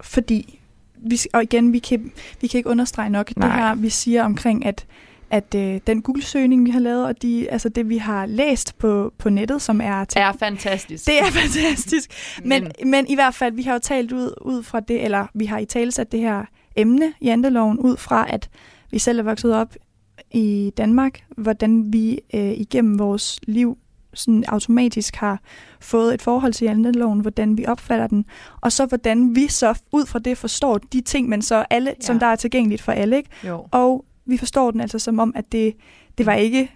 fordi, 0.00 0.58
vi, 1.06 1.18
og 1.32 1.42
igen, 1.42 1.72
vi 1.72 1.78
kan, 1.78 2.12
vi 2.40 2.46
kan 2.46 2.58
ikke 2.58 2.70
understrege 2.70 3.10
nok 3.10 3.36
Nej. 3.36 3.48
det 3.48 3.56
her, 3.56 3.74
vi 3.74 3.88
siger 3.88 4.24
omkring, 4.24 4.66
at 4.66 4.86
at 5.32 5.54
øh, 5.54 5.80
den 5.86 6.02
Google-søgning, 6.02 6.66
vi 6.66 6.70
har 6.70 6.80
lavet, 6.80 7.06
og 7.06 7.22
de, 7.22 7.50
altså 7.50 7.68
det, 7.68 7.88
vi 7.88 7.96
har 7.96 8.26
læst 8.26 8.78
på, 8.78 9.12
på 9.18 9.30
nettet, 9.30 9.62
som 9.62 9.80
er 9.80 10.04
til 10.04 10.20
Er 10.20 10.32
fantastisk. 10.32 11.06
Det 11.06 11.18
er 11.18 11.30
fantastisk. 11.30 12.10
Men, 12.44 12.62
men, 12.62 12.90
men 12.90 13.06
i 13.08 13.14
hvert 13.14 13.34
fald, 13.34 13.54
vi 13.54 13.62
har 13.62 13.72
jo 13.72 13.78
talt 13.78 14.12
ud, 14.12 14.34
ud 14.40 14.62
fra 14.62 14.80
det, 14.80 15.04
eller 15.04 15.26
vi 15.34 15.46
har 15.46 15.58
i 15.58 15.64
tale 15.64 15.92
sat 15.92 16.12
det 16.12 16.20
her 16.20 16.44
emne, 16.76 17.12
janteloven, 17.22 17.78
ud 17.78 17.96
fra, 17.96 18.26
at 18.28 18.50
vi 18.90 18.98
selv 18.98 19.18
er 19.18 19.22
vokset 19.22 19.54
op 19.54 19.74
i 20.30 20.72
Danmark, 20.76 21.24
hvordan 21.36 21.92
vi 21.92 22.20
øh, 22.34 22.52
igennem 22.52 22.98
vores 22.98 23.40
liv 23.42 23.78
sådan 24.14 24.44
automatisk 24.48 25.16
har 25.16 25.40
fået 25.80 26.14
et 26.14 26.22
forhold 26.22 26.52
til 26.52 26.64
janteloven, 26.64 27.20
hvordan 27.20 27.58
vi 27.58 27.66
opfatter 27.66 28.06
den, 28.06 28.24
og 28.60 28.72
så 28.72 28.86
hvordan 28.86 29.36
vi 29.36 29.48
så 29.48 29.74
ud 29.92 30.06
fra 30.06 30.18
det 30.18 30.38
forstår 30.38 30.78
de 30.78 31.00
ting, 31.00 31.28
men 31.28 31.42
så 31.42 31.64
alle, 31.70 31.90
ja. 31.90 32.06
som 32.06 32.18
der 32.18 32.26
er 32.26 32.36
tilgængeligt 32.36 32.82
for 32.82 32.92
alle, 32.92 33.16
ikke? 33.16 33.30
jo. 33.46 33.66
Og 33.70 34.04
vi 34.26 34.36
forstår 34.36 34.70
den 34.70 34.80
altså 34.80 34.98
som 34.98 35.18
om, 35.18 35.32
at 35.36 35.44
det, 35.52 35.74
det 36.18 36.26
var 36.26 36.34
ikke 36.34 36.70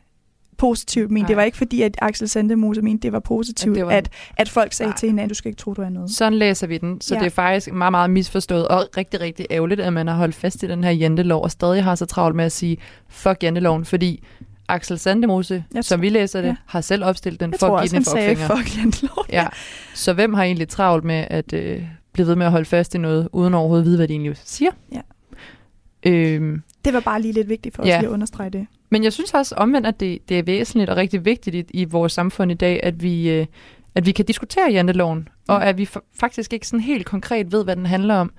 positivt 0.59 1.11
men. 1.11 1.25
Det 1.25 1.37
var 1.37 1.43
ikke 1.43 1.57
fordi, 1.57 1.83
at 1.83 1.97
Axel 2.03 2.29
Sandemose 2.29 2.83
mente, 2.83 3.03
det 3.03 3.13
var 3.13 3.21
positivt, 3.21 3.79
At 3.79 3.87
var- 3.87 3.93
at, 3.93 4.11
at 4.37 4.49
folk 4.49 4.73
sagde 4.73 4.91
Nej. 4.91 4.97
til 4.97 5.09
hinanden, 5.09 5.29
du 5.29 5.35
skal 5.35 5.49
ikke 5.49 5.59
tro, 5.59 5.75
du 5.75 5.83
er 5.83 5.89
noget. 5.89 6.11
Sådan 6.11 6.39
læser 6.39 6.67
vi 6.67 6.79
den, 6.79 7.01
så 7.01 7.15
ja. 7.15 7.21
det 7.21 7.27
er 7.27 7.31
faktisk 7.31 7.73
meget, 7.73 7.91
meget 7.93 8.11
misforstået 8.11 8.69
og 8.69 8.89
rigtig, 8.97 9.21
rigtig 9.21 9.47
ærgerligt, 9.51 9.81
at 9.81 9.93
man 9.93 10.07
har 10.09 10.15
holdt 10.15 10.35
fast 10.35 10.63
i 10.63 10.67
den 10.67 10.85
her 10.85 10.91
jantelov 10.91 11.43
og 11.43 11.51
stadig 11.51 11.85
har 11.85 11.95
så 11.95 12.07
travlt 12.07 12.37
med 12.37 12.45
at 12.45 12.53
sige, 12.53 12.77
fuck 13.09 13.43
janteloven, 13.43 13.85
fordi 13.85 14.25
Axel 14.69 14.99
Sandemose, 14.99 15.65
Jeg 15.75 15.85
som 15.85 15.97
tror- 15.99 16.01
vi 16.01 16.09
læser 16.09 16.41
det, 16.41 16.49
ja. 16.49 16.57
har 16.67 16.81
selv 16.81 17.05
opstillet 17.05 17.41
den 17.41 17.51
Jeg 17.51 17.61
for 17.61 17.67
tror 17.67 17.79
også, 17.79 17.97
han 17.97 18.05
sagde, 18.05 18.37
fuck. 18.37 19.05
Ja. 19.33 19.47
Så 19.95 20.13
hvem 20.13 20.35
har 20.35 20.43
egentlig 20.43 20.69
travlt 20.69 21.05
med 21.05 21.27
at 21.31 21.53
øh, 21.53 21.83
blive 22.13 22.27
ved 22.27 22.37
med 22.37 22.47
at 22.47 22.53
holde 22.53 22.65
fast 22.67 22.95
i 22.95 22.99
noget, 22.99 23.29
uden 23.33 23.55
overhovedet 23.55 23.83
at 23.83 23.87
vide, 23.87 23.97
hvad 23.97 24.09
de 24.09 24.13
egentlig 24.13 24.37
siger? 24.45 24.71
Ja. 24.93 25.01
Øhm, 26.07 26.63
Det 26.85 26.95
var 26.95 27.01
bare 27.01 27.23
lige 27.23 27.33
lidt 27.33 27.49
vigtigt 27.49 27.75
for 27.75 27.83
os 27.83 27.89
Ja. 27.89 27.99
lige 27.99 28.09
at 28.09 28.13
understrege 28.13 28.51
det. 28.51 28.67
men 28.91 29.05
jeg 29.05 29.13
synes 29.13 29.35
også 29.35 29.55
omvendt, 29.55 29.87
at 29.87 30.01
det, 30.01 30.29
det 30.29 30.39
er 30.39 30.43
væsentligt 30.43 30.91
og 30.91 30.97
rigtig 30.97 31.25
vigtigt 31.25 31.57
i, 31.57 31.65
i 31.81 31.85
vores 31.85 32.13
samfund 32.13 32.51
i 32.51 32.55
dag, 32.55 32.81
at 32.83 33.03
vi, 33.03 33.31
øh, 33.31 33.47
at 33.95 34.07
vi 34.07 34.13
kan 34.13 34.25
diskutere 34.25 34.71
janteloven, 34.73 35.29
og 35.49 35.61
Ja. 35.61 35.69
at 35.69 35.79
vi 35.79 35.89
fa- 35.97 36.11
faktisk 36.21 36.53
ikke 36.53 36.67
sådan 36.67 36.81
helt 36.81 37.07
konkret 37.07 37.53
ved, 37.53 37.65
hvad 37.65 37.77
den 37.77 37.87
handler 37.87 38.15
om. 38.15 38.33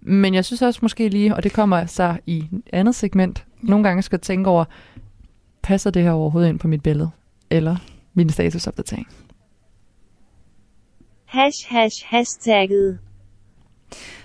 Men 0.00 0.34
jeg 0.34 0.44
synes 0.44 0.62
også 0.62 0.78
måske 0.82 1.08
lige, 1.08 1.34
og 1.34 1.42
det 1.42 1.52
kommer 1.52 1.86
så 1.86 2.16
i 2.26 2.38
et 2.38 2.48
andet 2.72 2.94
segment, 2.94 3.44
Ja. 3.62 3.68
nogle 3.68 3.84
gange 3.84 4.02
skal 4.02 4.20
tænke 4.20 4.50
over, 4.50 4.64
passer 5.64 5.90
det 5.90 6.02
her 6.02 6.10
overhovedet 6.10 6.48
ind 6.48 6.58
på 6.58 6.68
mit 6.68 6.82
billede? 6.82 7.10
Eller 7.50 7.76
min 8.14 8.30
statusopdatering? 8.30 9.08
Hash 11.24 11.66
hash 11.68 12.04
hashtagget. 12.06 12.98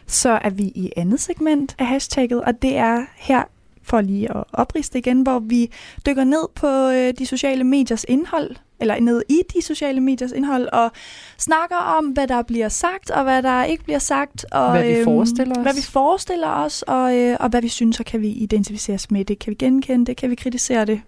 Så 0.08 0.30
er 0.30 0.50
vi 0.50 0.64
i 0.64 0.92
andet 0.98 1.20
segment 1.20 1.76
af 1.80 1.88
hashtagget, 1.88 2.42
og 2.42 2.62
det 2.62 2.78
er 2.78 3.06
her, 3.18 3.44
for 3.84 4.02
lige 4.02 4.38
at 4.38 4.44
opriste 4.54 4.98
igen, 4.98 5.22
hvor 5.22 5.40
vi 5.40 5.72
dykker 6.06 6.24
ned 6.24 6.48
på 6.56 6.68
øh, 6.68 7.14
de 7.20 7.26
sociale 7.26 7.64
mediers 7.64 8.06
indhold, 8.08 8.56
eller 8.80 9.00
ned 9.00 9.24
i 9.30 9.42
de 9.54 9.62
sociale 9.62 10.02
mediers 10.02 10.32
indhold, 10.32 10.68
og 10.74 10.92
snakker 11.38 11.76
om, 11.76 12.06
hvad 12.06 12.28
der 12.28 12.42
bliver 12.42 12.70
sagt, 12.70 13.12
og 13.12 13.24
hvad 13.24 13.44
der 13.44 13.64
ikke 13.64 13.84
bliver 13.84 14.00
sagt. 14.00 14.46
Og, 14.52 14.72
Hvad 14.72 14.84
vi 14.84 14.94
øhm, 14.94 15.04
forestiller 15.04 15.56
os. 15.58 15.62
Hvad 15.62 15.74
vi 15.74 15.82
forestiller 15.82 16.50
os, 16.50 16.82
og, 16.82 17.18
øh, 17.18 17.38
og 17.40 17.50
hvad 17.50 17.62
vi 17.62 17.68
synes, 17.68 18.00
og 18.00 18.06
kan 18.06 18.22
vi 18.22 18.30
identificere 18.30 18.96
os 18.96 19.12
med 19.12 19.26
det? 19.26 19.40
Kan 19.40 19.52
vi 19.52 19.56
genkende 19.56 20.06
det? 20.06 20.18
Kan 20.18 20.30
vi 20.30 20.36
kritisere 20.36 20.86
det? 20.86 21.02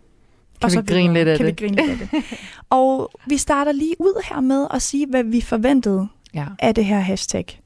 Kan 0.62 0.66
Og 0.68 0.72
vi 0.72 0.76
så 0.76 0.94
grine 0.94 1.14
videre. 1.14 1.14
lidt 1.14 1.28
af 1.30 1.38
kan 1.38 1.46
det? 1.48 1.62
vi 1.62 1.66
grine 1.66 1.88
lidt 1.88 2.02
af 2.02 2.08
det? 2.08 2.24
og 2.70 3.12
vi 3.28 3.38
starter 3.38 3.72
lige 3.72 3.96
ud 4.00 4.24
her 4.30 4.40
med 4.42 4.68
at 4.74 4.82
sige, 4.82 5.08
hvad 5.08 5.24
vi 5.24 5.42
forventede 5.42 6.08
Ja. 6.34 6.46
af 6.60 6.76
det 6.76 6.86
her 6.86 7.00
hashtag. 7.00 7.60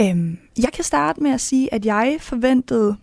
Øhm, 0.00 0.38
jeg 0.62 0.72
kan 0.72 0.84
starte 0.84 1.22
med 1.22 1.30
at 1.30 1.40
sige, 1.40 1.74
at 1.74 1.86
jeg 1.86 2.16
forventede, 2.20 2.96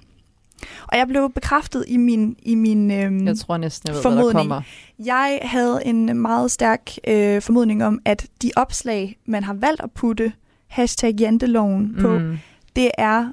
og 0.87 0.97
jeg 0.97 1.07
blev 1.07 1.31
bekræftet 1.35 1.85
i 1.87 1.97
min, 1.97 2.35
i 2.43 2.55
min 2.55 2.91
øhm, 2.91 3.27
Jeg 3.27 3.37
tror 3.37 3.57
næsten, 3.57 3.87
jeg 3.87 3.95
ved, 3.95 4.01
hvad 4.01 4.11
der 4.11 4.17
Formodning. 4.17 4.49
kommer. 4.49 4.61
jeg 5.05 5.39
havde 5.41 5.81
en 5.85 6.17
meget 6.21 6.51
stærk 6.51 6.91
øh, 7.07 7.41
formodning 7.41 7.83
om, 7.85 7.99
at 8.05 8.27
de 8.41 8.51
opslag, 8.55 9.17
man 9.25 9.43
har 9.43 9.53
valgt 9.53 9.81
at 9.81 9.91
putte 9.91 10.33
hashtag 10.67 11.13
janteloven 11.19 11.95
på, 12.01 12.19
Mm. 12.19 12.37
det 12.75 12.91
er 12.97 13.31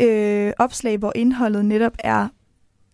øh, 0.00 0.52
opslag, 0.58 0.98
hvor 0.98 1.12
indholdet 1.14 1.64
netop 1.64 1.92
er 1.98 2.28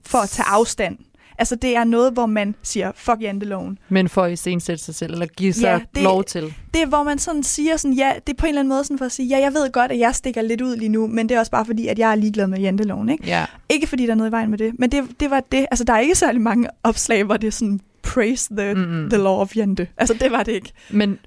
for 0.06 0.18
at 0.18 0.28
tage 0.28 0.46
afstand. 0.48 0.98
Altså 1.38 1.56
det 1.56 1.76
er 1.76 1.84
noget, 1.84 2.12
hvor 2.12 2.26
man 2.26 2.54
siger, 2.62 2.92
fuck 2.94 3.20
janteloven. 3.20 3.78
Men 3.88 4.08
for 4.08 4.22
at 4.22 4.32
iscenesætte 4.32 4.84
sig 4.84 4.94
selv, 4.94 5.12
eller 5.12 5.26
give 5.26 5.52
sig 5.52 5.62
Ja, 5.62 5.80
det- 5.94 6.02
lov 6.02 6.24
til. 6.24 6.54
Det 6.74 6.82
er, 6.82 6.86
hvor 6.86 7.02
man 7.02 7.18
sådan 7.18 7.42
siger 7.42 7.76
sådan, 7.76 7.94
ja, 7.94 8.12
det 8.26 8.32
er 8.32 8.36
på 8.36 8.46
en 8.46 8.48
eller 8.48 8.60
anden 8.60 8.68
måde 8.68 8.84
sådan 8.84 8.98
for 8.98 9.04
at 9.04 9.12
sige, 9.12 9.28
ja, 9.28 9.38
jeg 9.40 9.54
ved 9.54 9.72
godt, 9.72 9.92
at 9.92 9.98
jeg 9.98 10.14
stikker 10.14 10.42
lidt 10.42 10.60
ud 10.60 10.76
lige 10.76 10.88
nu, 10.88 11.06
men 11.06 11.28
det 11.28 11.34
er 11.34 11.38
også 11.38 11.50
bare 11.52 11.64
fordi, 11.64 11.86
at 11.88 11.98
jeg 11.98 12.10
er 12.10 12.14
ligeglad 12.14 12.46
med 12.46 12.58
janteloven, 12.60 13.08
ikke? 13.08 13.24
Ja. 13.26 13.46
Ikke 13.68 13.86
fordi 13.86 14.04
der 14.06 14.10
er 14.12 14.16
noget 14.16 14.30
i 14.30 14.32
vejen 14.32 14.50
med 14.50 14.58
det, 14.58 14.72
men 14.78 14.92
det, 14.92 15.04
det 15.20 15.30
var 15.30 15.40
det. 15.52 15.66
Altså, 15.70 15.84
der 15.84 15.92
er 15.92 15.98
ikke 16.00 16.14
særlig 16.14 16.40
mange 16.40 16.68
opslag, 16.82 17.24
hvor 17.24 17.36
det 17.36 17.46
er 17.46 17.52
sådan, 17.52 17.80
praise 18.02 18.54
the, 18.56 18.74
Mm-mm. 18.74 19.10
the 19.10 19.18
law 19.18 19.36
of 19.40 19.56
jante. 19.56 19.88
Altså, 19.96 20.14
det 20.20 20.32
var 20.32 20.42
det 20.42 20.52
ikke. 20.52 20.72
Men 20.90 21.18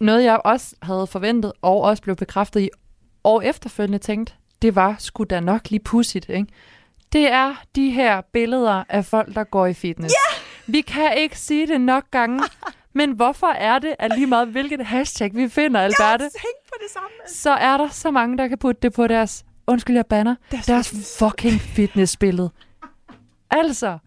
noget, 0.00 0.24
jeg 0.24 0.40
også 0.44 0.74
havde 0.82 1.06
forventet, 1.06 1.52
og 1.62 1.80
også 1.80 2.02
blev 2.02 2.16
bekræftet 2.16 2.60
i, 2.60 2.68
og 3.22 3.46
efterfølgende 3.46 3.98
tænkt, 3.98 4.34
det 4.62 4.74
var 4.76 4.96
sgu 4.98 5.24
da 5.24 5.40
nok 5.40 5.70
lige 5.70 5.80
pudsigt, 5.80 6.28
ikke? 6.28 6.46
Det 7.12 7.32
er 7.32 7.54
de 7.76 7.90
her 7.90 8.20
billeder 8.32 8.84
af 8.88 9.04
folk, 9.04 9.34
der 9.34 9.44
går 9.44 9.66
i 9.66 9.74
fitness. 9.74 10.14
Yeah! 10.34 10.42
Vi 10.66 10.80
kan 10.80 11.16
ikke 11.16 11.38
sige 11.38 11.66
det 11.66 11.80
nok 11.80 12.04
gange, 12.10 12.42
Men 12.94 13.10
hvorfor 13.12 13.46
er 13.46 13.78
det, 13.78 13.94
at 13.98 14.12
lige 14.14 14.26
meget 14.26 14.48
hvilket 14.48 14.86
hashtag 14.86 15.30
vi 15.34 15.48
finder, 15.48 15.80
Alberte, 15.80 16.24
tænkt 16.24 16.66
på 16.68 16.74
det 16.82 16.90
samme. 16.92 17.08
så 17.26 17.50
er 17.50 17.76
der 17.76 17.88
så 17.88 18.10
mange, 18.10 18.38
der 18.38 18.48
kan 18.48 18.58
putte 18.58 18.80
det 18.82 18.92
på 18.92 19.06
deres, 19.06 19.44
undskyld 19.66 19.96
jeg 19.96 20.06
banner, 20.06 20.34
Deres 20.50 20.66
deres 20.66 21.16
fucking 21.18 21.60
fitnessbillede. 21.60 22.50
Altså, 23.50 23.98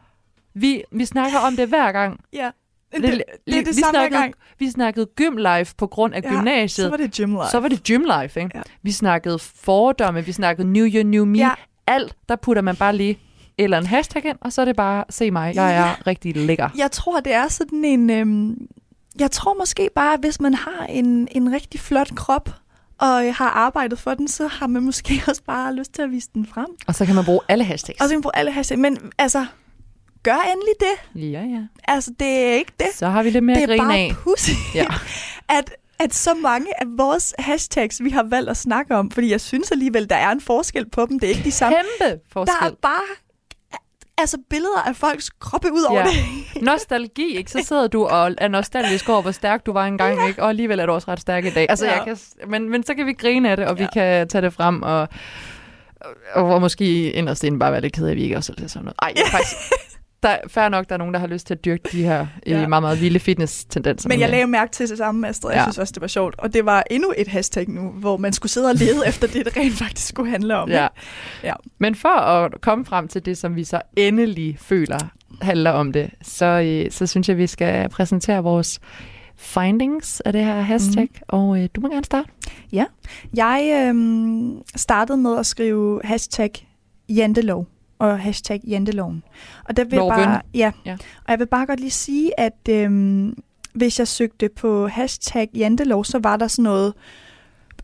vi, 0.54 0.84
vi 0.92 1.06
snakker 1.06 1.40
om 1.40 1.56
det 1.56 1.68
hver 1.68 1.92
gang. 1.92 2.20
Ja. 2.34 2.52
Det, 2.94 3.04
Det- 3.04 3.12
det, 3.48 3.56
er 3.58 3.64
det 3.64 3.68
vi 3.68 3.74
samme 3.74 3.92
snakkede, 3.92 4.20
gang. 4.22 4.34
Vi 4.60 4.70
snakkede 4.70 5.06
gym 5.16 5.38
life 5.38 5.76
på 5.78 5.88
grund 5.88 6.14
af 6.14 6.22
Ja, 6.24 6.30
gymnasiet. 6.30 6.86
Så 6.86 6.90
var 6.90 6.98
det 6.98 7.12
gym 7.12 7.32
life. 7.32 7.50
Så 7.52 7.60
var 7.60 7.68
det 7.68 7.84
gym 7.84 8.04
life, 8.22 8.40
ikke? 8.42 8.58
Ja. 8.58 8.62
Vi 8.82 8.92
snakkede 8.92 9.40
fordomme, 9.40 10.26
vi 10.26 10.32
snakkede 10.32 10.68
new 10.74 10.86
year, 10.86 11.04
new 11.04 11.26
me. 11.26 11.38
Ja. 11.38 11.52
Alt, 11.88 12.16
der 12.30 12.36
putter 12.36 12.62
man 12.62 12.76
bare 12.76 12.96
lige 12.96 13.20
eller 13.58 13.78
en 13.78 13.86
hashtag 13.86 14.26
ind, 14.26 14.38
og 14.42 14.54
så 14.54 14.62
er 14.62 14.66
det 14.66 14.76
bare, 14.76 15.04
se 15.10 15.32
mig, 15.32 15.56
jeg 15.56 15.76
er 15.78 16.08
rigtig 16.08 16.38
lækker. 16.38 16.70
Jeg 16.78 16.92
tror, 16.92 17.20
det 17.20 17.34
er 17.34 17.48
sådan 17.48 17.86
en... 17.86 18.10
Øhm, 18.10 18.68
jeg 19.20 19.32
tror 19.32 19.54
måske 19.54 19.90
bare, 19.96 20.14
at 20.14 20.20
hvis 20.20 20.42
man 20.42 20.54
har 20.54 20.86
en, 20.90 21.28
en 21.32 21.52
rigtig 21.54 21.80
flot 21.80 22.16
krop, 22.16 22.50
og 23.00 23.28
øh, 23.28 23.34
har 23.36 23.50
arbejdet 23.50 24.00
for 24.00 24.14
den, 24.14 24.28
så 24.28 24.48
har 24.48 24.68
man 24.68 24.84
måske 24.84 25.22
også 25.28 25.42
bare 25.44 25.76
lyst 25.76 25.94
til 25.94 26.02
at 26.02 26.12
vise 26.12 26.30
den 26.34 26.46
frem. 26.46 26.66
Og 26.88 26.96
så 26.96 27.06
kan 27.06 27.16
man 27.16 27.26
bruge 27.26 27.40
alle 27.50 27.64
hashtags. 27.64 28.02
Og 28.02 28.06
så 28.06 28.10
kan 28.10 28.18
man 28.18 28.22
bruge 28.22 28.36
alle 28.36 28.52
hashtag. 28.52 28.80
Men 28.80 28.98
altså, 29.18 29.46
gør 30.24 30.38
endelig 30.54 30.74
det. 30.80 31.22
Ja, 31.32 31.42
ja. 31.44 31.62
Altså, 31.88 32.12
det 32.20 32.28
er 32.28 32.54
ikke 32.54 32.72
det. 32.80 32.88
Så 32.94 33.08
har 33.08 33.24
vi 33.24 33.30
lidt 33.30 33.44
mere 33.44 33.56
det 33.56 33.64
at 33.64 33.70
er 33.70 33.78
grine 33.78 33.90
bare 33.90 33.98
af. 33.98 34.12
pudsigt, 34.24 34.58
Ja. 34.76 34.86
at, 35.58 35.72
at 36.00 36.14
så 36.14 36.34
mange 36.34 36.68
af 36.82 36.86
vores 36.98 37.34
hashtags, 37.40 38.04
vi 38.04 38.10
har 38.10 38.24
valgt 38.30 38.50
at 38.50 38.58
snakke 38.58 38.96
om, 38.96 39.12
fordi 39.12 39.32
jeg 39.32 39.42
synes 39.42 39.72
alligevel, 39.72 40.10
der 40.10 40.16
er 40.16 40.32
en 40.32 40.42
forskel 40.42 40.90
på 40.90 41.06
dem. 41.10 41.20
Det 41.20 41.28
er 41.28 41.32
ikke 41.32 41.44
de 41.44 41.52
samme. 41.52 41.78
Kæmpe 41.78 42.12
Der 42.14 42.20
forskel. 42.32 42.68
er 42.68 42.72
bare 42.82 43.02
altså 44.18 44.38
billeder 44.50 44.82
af 44.88 44.96
folks 44.96 45.30
kroppe 45.30 45.72
ud 45.74 45.84
over 45.90 46.00
Ja. 46.00 46.06
det. 46.06 46.62
Nostalgi, 46.72 47.38
ikke? 47.38 47.52
Så 47.52 47.60
sidder 47.64 47.88
du 47.88 48.06
og 48.06 48.32
er 48.38 48.48
nostalgisk 48.48 49.10
over, 49.10 49.22
hvor 49.22 49.32
stærk 49.32 49.66
du 49.66 49.72
var 49.74 49.86
engang, 49.86 50.20
ja. 50.20 50.28
ikke? 50.28 50.44
Og 50.44 50.50
alligevel 50.50 50.80
er 50.80 50.86
du 50.86 50.92
også 50.92 51.12
ret 51.12 51.20
stærk 51.20 51.46
i 51.46 51.50
dag. 51.50 51.66
Altså, 51.70 51.86
Ja. 51.86 51.92
jeg 51.96 52.04
kan, 52.06 52.18
men, 52.48 52.70
men 52.70 52.84
så 52.86 52.96
kan 52.96 53.06
vi 53.06 53.14
grine 53.14 53.50
af 53.50 53.58
det, 53.58 53.68
og 53.68 53.78
vi 53.78 53.84
Ja. 53.84 53.90
kan 53.94 54.28
tage 54.28 54.42
det 54.42 54.54
frem, 54.54 54.82
og, 54.82 55.08
og, 56.34 56.44
og 56.54 56.62
måske 56.62 57.12
inderst 57.12 57.44
inden 57.44 57.60
bare 57.60 57.72
være 57.72 57.82
lidt 57.82 57.94
ked 57.94 58.06
af, 58.08 58.12
at 58.12 58.18
vi 58.18 58.24
ikke 58.24 58.38
også 58.38 58.54
er 58.64 58.68
sådan 58.68 58.86
noget. 58.86 58.96
Ej, 59.02 59.14
jeg 59.16 59.24
faktisk... 59.38 59.56
Der 60.26 60.32
er 60.32 60.48
fair 60.48 60.70
nok, 60.70 60.90
der 60.90 60.94
er 60.96 60.98
nogen, 60.98 61.14
der 61.14 61.20
har 61.20 61.28
lyst 61.28 61.48
til 61.48 61.54
at 61.54 61.66
dyrke 61.66 61.90
de 61.92 62.04
her 62.04 62.28
ja. 62.48 62.60
Ja. 62.60 62.68
meget, 62.68 62.84
meget 62.84 63.02
vilde 63.02 63.20
fitness-tendenser. 63.20 64.10
Men 64.10 64.20
jeg 64.20 64.28
øh, 64.28 64.32
lagde 64.32 64.48
mærke 64.48 64.72
til 64.72 64.90
det 64.90 64.98
samme, 64.98 65.28
Astrid. 65.28 65.52
Jeg 65.52 65.58
Ja. 65.60 65.64
synes 65.64 65.78
også, 65.78 65.92
det 65.92 66.02
var 66.02 66.08
sjovt. 66.08 66.36
Og 66.38 66.54
det 66.54 66.66
var 66.66 66.84
endnu 66.92 67.14
et 67.18 67.28
hashtag 67.28 67.70
nu, 67.70 67.90
hvor 67.90 68.18
man 68.18 68.34
skulle 68.34 68.52
sidde 68.52 68.68
og 68.70 68.76
lede 68.76 69.04
efter 69.10 69.28
det, 69.28 69.46
det 69.46 69.58
rent 69.58 69.74
faktisk 69.74 70.08
skulle 70.08 70.32
handle 70.32 70.56
om. 70.58 70.70
Ja. 70.70 70.88
Ja. 71.44 71.54
Men 71.80 71.96
for 71.96 72.10
at 72.20 72.62
komme 72.62 72.86
frem 72.86 73.08
til 73.08 73.26
det, 73.26 73.38
som 73.38 73.56
vi 73.56 73.64
så 73.64 73.82
endelig 73.98 74.58
føler 74.60 74.98
handler 75.42 75.72
om 75.72 75.92
det, 75.94 76.10
så, 76.22 76.46
øh, 76.46 76.92
så 76.92 77.08
synes 77.08 77.30
jeg, 77.30 77.38
vi 77.38 77.48
skal 77.48 77.90
præsentere 77.90 78.44
vores 78.44 78.80
findings 79.38 80.22
af 80.22 80.34
det 80.34 80.46
her 80.46 80.62
hashtag. 80.62 81.10
Mm. 81.14 81.20
Og 81.28 81.60
øh, 81.64 81.70
du 81.76 81.82
må 81.82 81.88
gerne 81.90 82.06
starte. 82.06 82.30
Jeg 83.36 83.88
øhm, 83.90 84.62
startede 84.76 85.18
med 85.18 85.38
at 85.40 85.46
skrive 85.46 86.02
hashtag 86.04 86.52
jantelov 87.10 87.68
og 88.00 88.20
hashtag 88.20 88.60
janteloven. 88.68 89.24
Og 89.66 89.78
der 89.78 89.84
vil 89.84 89.98
Loven. 90.00 90.14
bare, 90.16 90.42
ja. 90.54 90.72
Ja. 90.86 90.94
Og 90.94 91.30
jeg 91.32 91.40
vil 91.40 91.48
bare 91.48 91.66
godt 91.66 91.80
lige 91.80 91.92
sige, 91.92 92.40
at 92.40 92.68
øhm, 92.70 93.38
hvis 93.74 94.00
jeg 94.00 94.08
søgte 94.08 94.50
på 94.50 94.88
hashtag 94.88 95.50
jantelov, 95.56 96.06
så 96.06 96.20
var 96.24 96.38
der 96.38 96.48
sådan 96.48 96.64
noget 96.64 96.94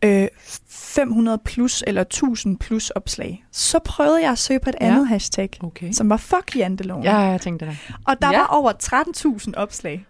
øh, 0.04 0.28
500 0.68 1.38
plus 1.44 1.84
eller 1.86 2.00
1000 2.02 2.58
plus 2.58 2.90
opslag. 2.90 3.44
Så 3.52 3.78
prøvede 3.78 4.22
jeg 4.22 4.30
at 4.32 4.38
søge 4.38 4.60
på 4.60 4.68
et 4.70 4.76
Ja. 4.80 4.86
andet 4.86 5.08
hashtag, 5.08 5.48
Okay. 5.62 5.92
som 5.92 6.10
var 6.10 6.16
fuck 6.16 6.56
janteloven. 6.56 7.04
Ja, 7.04 7.16
jeg 7.18 7.40
tænkte 7.40 7.66
det. 7.66 7.76
Og 8.06 8.22
der 8.22 8.30
Ja. 8.32 8.38
var 8.38 8.46
over 8.46 8.72
13.000 8.82 9.54
opslag. 9.56 10.06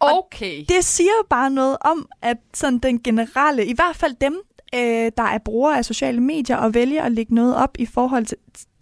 Okay. 0.00 0.64
Det 0.68 0.84
siger 0.84 1.10
bare 1.30 1.50
noget 1.50 1.76
om, 1.80 2.08
at 2.22 2.36
sådan 2.54 2.78
den 2.78 3.02
generelle, 3.02 3.66
i 3.66 3.74
hvert 3.74 3.96
fald 3.96 4.14
dem, 4.20 4.40
øh, 4.74 5.12
der 5.16 5.22
er 5.22 5.38
brugere 5.44 5.78
af 5.78 5.84
sociale 5.84 6.20
medier 6.20 6.56
og 6.56 6.74
vælger 6.74 7.02
at 7.02 7.12
lægge 7.12 7.34
noget 7.34 7.56
op 7.56 7.70
i 7.78 7.86
forhold 7.86 8.24
til, 8.26 8.36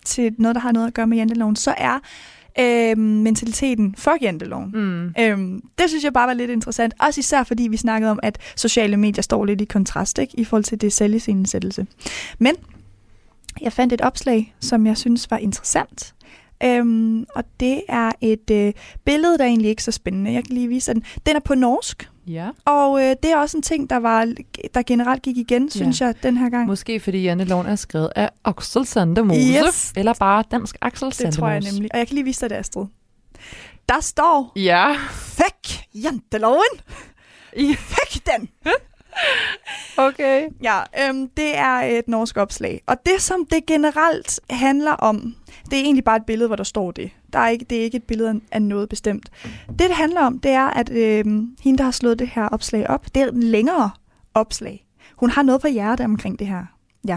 til 0.09 0.35
noget, 0.39 0.55
der 0.55 0.61
har 0.61 0.73
noget 0.73 0.87
at 0.87 0.95
gøre 0.95 1.07
med 1.07 1.17
janteloven, 1.17 1.57
så 1.57 1.75
er 1.77 1.99
øh, 2.59 2.99
mentaliteten 2.99 3.95
fuck 3.99 4.23
janteloven. 4.23 4.71
Mm. 4.75 5.15
Øhm, 5.21 5.63
det 5.79 5.89
synes 5.89 6.05
jeg 6.05 6.13
bare 6.13 6.27
var 6.27 6.35
lidt 6.35 6.51
interessant. 6.51 6.95
Også 7.01 7.21
især 7.21 7.45
fordi 7.45 7.69
vi 7.71 7.77
snakkede 7.77 8.11
om, 8.11 8.21
at 8.23 8.39
sociale 8.57 8.97
medier 8.97 9.23
står 9.23 9.45
lidt 9.45 9.61
i 9.61 9.65
kontrast 9.65 10.19
ikke? 10.19 10.41
i 10.41 10.45
forhold 10.45 10.65
til 10.65 10.81
det 10.81 10.93
selviscenesættelse. 10.93 11.87
Men 12.39 12.55
jeg 13.61 13.73
fandt 13.73 13.93
et 13.93 14.01
opslag, 14.01 14.55
som 14.61 14.87
jeg 14.87 14.97
synes 14.97 15.31
var 15.31 15.39
interessant. 15.39 16.15
Øhm, 16.65 17.27
og 17.35 17.45
det 17.61 17.83
er 17.89 18.13
et 18.21 18.51
øh, 18.51 18.73
billede, 19.05 19.39
der 19.39 19.45
egentlig 19.45 19.71
ikke 19.71 19.81
er 19.81 19.83
så 19.83 19.93
spændende. 19.93 20.33
Jeg 20.33 20.45
kan 20.45 20.55
lige 20.55 20.69
vise 20.69 20.95
den. 20.95 21.03
Den 21.27 21.37
er 21.37 21.41
på 21.41 21.55
norsk, 21.55 22.09
Ja. 22.29 22.51
og 22.65 23.01
øh, 23.03 23.17
det 23.23 23.31
er 23.31 23.37
også 23.37 23.57
en 23.57 23.63
ting, 23.63 23.91
der, 23.91 23.97
var, 23.97 24.33
der 24.75 24.83
generelt 24.83 25.23
gik 25.23 25.37
igen, 25.37 25.71
synes 25.71 26.01
jeg, 26.01 26.15
den 26.23 26.37
her 26.37 26.51
gang. 26.51 26.67
Måske 26.67 27.01
fordi 27.01 27.23
Janteloven 27.23 27.67
er 27.67 27.77
skrevet 27.77 28.11
af 28.17 28.31
Axel 28.45 28.87
Sandemose. 28.87 29.41
Yes. 29.67 29.93
Eller 29.97 30.15
bare 30.15 30.45
dansk 30.51 30.77
Axel 30.81 31.07
Det 31.07 31.15
Sandemose. 31.15 31.39
tror 31.41 31.49
jeg 31.49 31.61
nemlig. 31.61 31.91
Og 31.93 31.99
jeg 31.99 32.07
kan 32.07 32.15
lige 32.15 32.25
vise 32.25 32.41
dig 32.41 32.51
det, 32.51 32.57
Astrid. 32.57 32.87
Der 33.89 34.01
står, 34.01 34.53
Ja. 34.57 34.93
fuck 35.13 35.85
janteloven! 35.95 36.63
I- 37.57 37.75
Fuck 37.75 38.27
den! 38.27 38.49
Okay. 40.09 40.47
Ja, 40.63 40.79
øhm, 41.09 41.29
det 41.37 41.57
er 41.57 41.73
et 41.99 42.09
norsk 42.09 42.37
opslag. 42.37 42.83
Og 42.87 42.97
det, 43.07 43.23
som 43.23 43.47
det 43.51 43.67
generelt 43.67 44.41
handler 44.51 44.93
om, 44.93 45.35
det 45.71 45.79
er 45.79 45.83
egentlig 45.83 46.05
bare 46.05 46.17
et 46.17 46.27
billede, 46.27 46.47
hvor 46.47 46.57
der 46.57 46.65
står 46.65 46.91
det. 46.91 47.11
Der 47.33 47.39
er 47.39 47.49
ikke, 47.49 47.65
det 47.71 47.79
er 47.79 47.83
ikke 47.83 47.97
et 47.97 48.03
billede 48.05 48.41
af 48.53 48.63
noget 48.63 48.89
bestemt. 48.89 49.29
Det, 49.69 49.79
det 49.79 49.91
handler 49.91 50.21
om, 50.21 50.39
det 50.39 50.51
er, 50.51 50.67
at 50.67 50.91
øhm, 50.91 51.57
hende, 51.63 51.79
der 51.79 51.85
har 51.85 51.91
slået 51.91 52.19
det 52.19 52.29
her 52.29 52.49
opslag 52.49 52.91
op, 52.91 53.07
det 53.15 53.23
er 53.23 53.27
en 53.31 53.43
længere 53.43 53.91
opslag. 54.35 54.87
Hun 55.17 55.31
har 55.31 55.43
noget 55.43 55.61
på 55.61 55.69
hjertet 55.69 56.05
omkring 56.05 56.39
det 56.39 56.47
her. 56.47 56.63
Ja. 57.09 57.17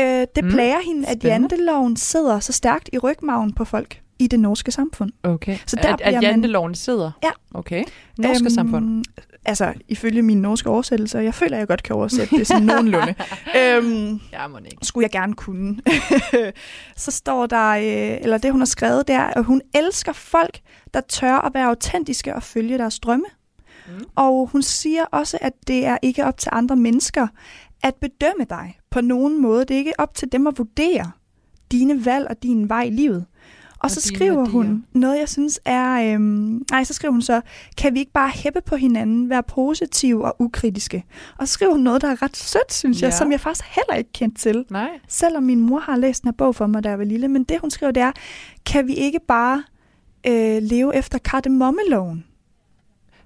Øh, 0.00 0.26
det 0.36 0.44
Mm, 0.44 0.50
plager 0.50 0.80
hende, 0.86 1.06
at 1.08 1.18
spændende. 1.18 1.28
janteloven 1.32 1.96
sidder 1.96 2.40
så 2.40 2.52
stærkt 2.52 2.90
i 2.92 2.98
rygmagen 2.98 3.52
på 3.52 3.64
folk 3.64 4.00
i 4.18 4.26
det 4.26 4.40
norske 4.40 4.70
samfund. 4.72 5.10
Okay. 5.22 5.58
Så 5.66 5.76
der 5.76 5.92
at, 5.94 6.00
at 6.00 6.14
man- 6.14 6.22
Janteloven 6.22 6.74
sidder? 6.74 7.10
Ja. 7.22 7.30
Okay. 7.54 7.84
Norske 8.18 8.44
øhm, 8.44 8.50
samfund. 8.50 9.04
Altså, 9.46 9.72
ifølge 9.88 10.22
mine 10.22 10.42
norske 10.42 10.70
oversættelser, 10.70 11.20
jeg 11.20 11.34
føler, 11.34 11.56
at 11.56 11.58
jeg 11.58 11.68
godt 11.68 11.82
kan 11.82 11.96
oversætte 11.96 12.36
det 12.38 12.46
sådan 12.46 12.62
nogenlunde. 12.62 13.14
øhm, 13.60 14.20
Ja, 14.32 14.48
må 14.48 14.58
ikke. 14.58 14.76
skulle 14.82 15.04
jeg 15.04 15.10
gerne 15.10 15.34
kunne. 15.34 15.80
så 16.96 17.10
står 17.10 17.46
der, 17.46 17.68
øh, 17.70 18.18
eller 18.22 18.38
det 18.38 18.50
hun 18.52 18.60
har 18.60 18.66
skrevet, 18.66 19.08
det 19.08 19.14
er, 19.16 19.24
at 19.24 19.44
hun 19.44 19.62
elsker 19.74 20.12
folk, 20.12 20.60
der 20.94 21.00
tør 21.00 21.34
at 21.34 21.54
være 21.54 21.66
autentiske 21.66 22.34
og 22.34 22.42
følge 22.42 22.78
deres 22.78 22.98
drømme. 22.98 23.26
Mm. 23.86 23.92
Mm. 23.94 24.04
Og 24.16 24.48
hun 24.52 24.62
siger 24.62 25.04
også, 25.04 25.38
at 25.40 25.52
det 25.66 25.86
er 25.86 25.98
ikke 26.02 26.24
op 26.24 26.38
til 26.38 26.48
andre 26.52 26.76
mennesker 26.76 27.26
at 27.82 27.94
bedømme 27.94 28.44
dig 28.50 28.78
på 28.90 29.00
nogen 29.00 29.42
måde. 29.42 29.60
Det 29.60 29.74
er 29.74 29.78
ikke 29.78 30.00
op 30.00 30.14
til 30.14 30.32
dem 30.32 30.46
at 30.46 30.58
vurdere 30.58 31.10
dine 31.72 32.04
valg 32.04 32.26
og 32.30 32.42
din 32.42 32.68
vej 32.68 32.82
i 32.82 32.90
livet. 32.90 33.26
Og, 33.74 33.78
Og 33.80 33.90
så 33.90 34.00
dine 34.08 34.16
skriver 34.16 34.36
værdier. 34.36 34.52
hun 34.52 34.84
noget, 34.92 35.18
jeg 35.18 35.28
synes 35.28 35.60
er... 35.64 36.14
Øhm, 36.14 36.62
nej, 36.70 36.84
så 36.84 36.94
skriver 36.94 37.12
hun 37.12 37.22
så, 37.22 37.40
kan 37.76 37.94
vi 37.94 37.98
ikke 37.98 38.12
bare 38.12 38.30
hæppe 38.30 38.60
på 38.66 38.76
hinanden, 38.76 39.30
være 39.30 39.42
positive 39.42 40.24
og 40.24 40.36
ukritiske? 40.38 41.04
Og 41.38 41.48
så 41.48 41.52
skriver 41.54 41.72
hun 41.72 41.80
noget, 41.80 42.02
der 42.02 42.08
er 42.08 42.22
ret 42.22 42.36
sødt, 42.36 42.72
synes 42.72 43.02
jeg, 43.02 43.08
Ja. 43.08 43.16
som 43.16 43.32
jeg 43.32 43.40
faktisk 43.40 43.64
heller 43.74 43.94
ikke 43.94 44.12
kendte 44.12 44.40
til. 44.40 44.64
Nej. 44.70 44.88
Selvom 45.08 45.42
min 45.42 45.60
mor 45.60 45.78
har 45.78 45.96
læst 45.96 46.22
den 46.22 46.28
her 46.28 46.32
bog 46.32 46.54
for 46.54 46.66
mig, 46.66 46.84
da 46.84 46.88
jeg 46.88 46.98
var 46.98 47.04
lille. 47.04 47.28
Men 47.28 47.44
det, 47.44 47.58
hun 47.60 47.70
skriver, 47.70 47.92
det 47.92 48.02
er, 48.02 48.12
kan 48.66 48.86
vi 48.86 48.94
ikke 48.94 49.20
bare 49.28 49.62
øh, 50.26 50.62
leve 50.62 50.96
efter 50.96 51.18
kardemommeloven? 51.18 52.24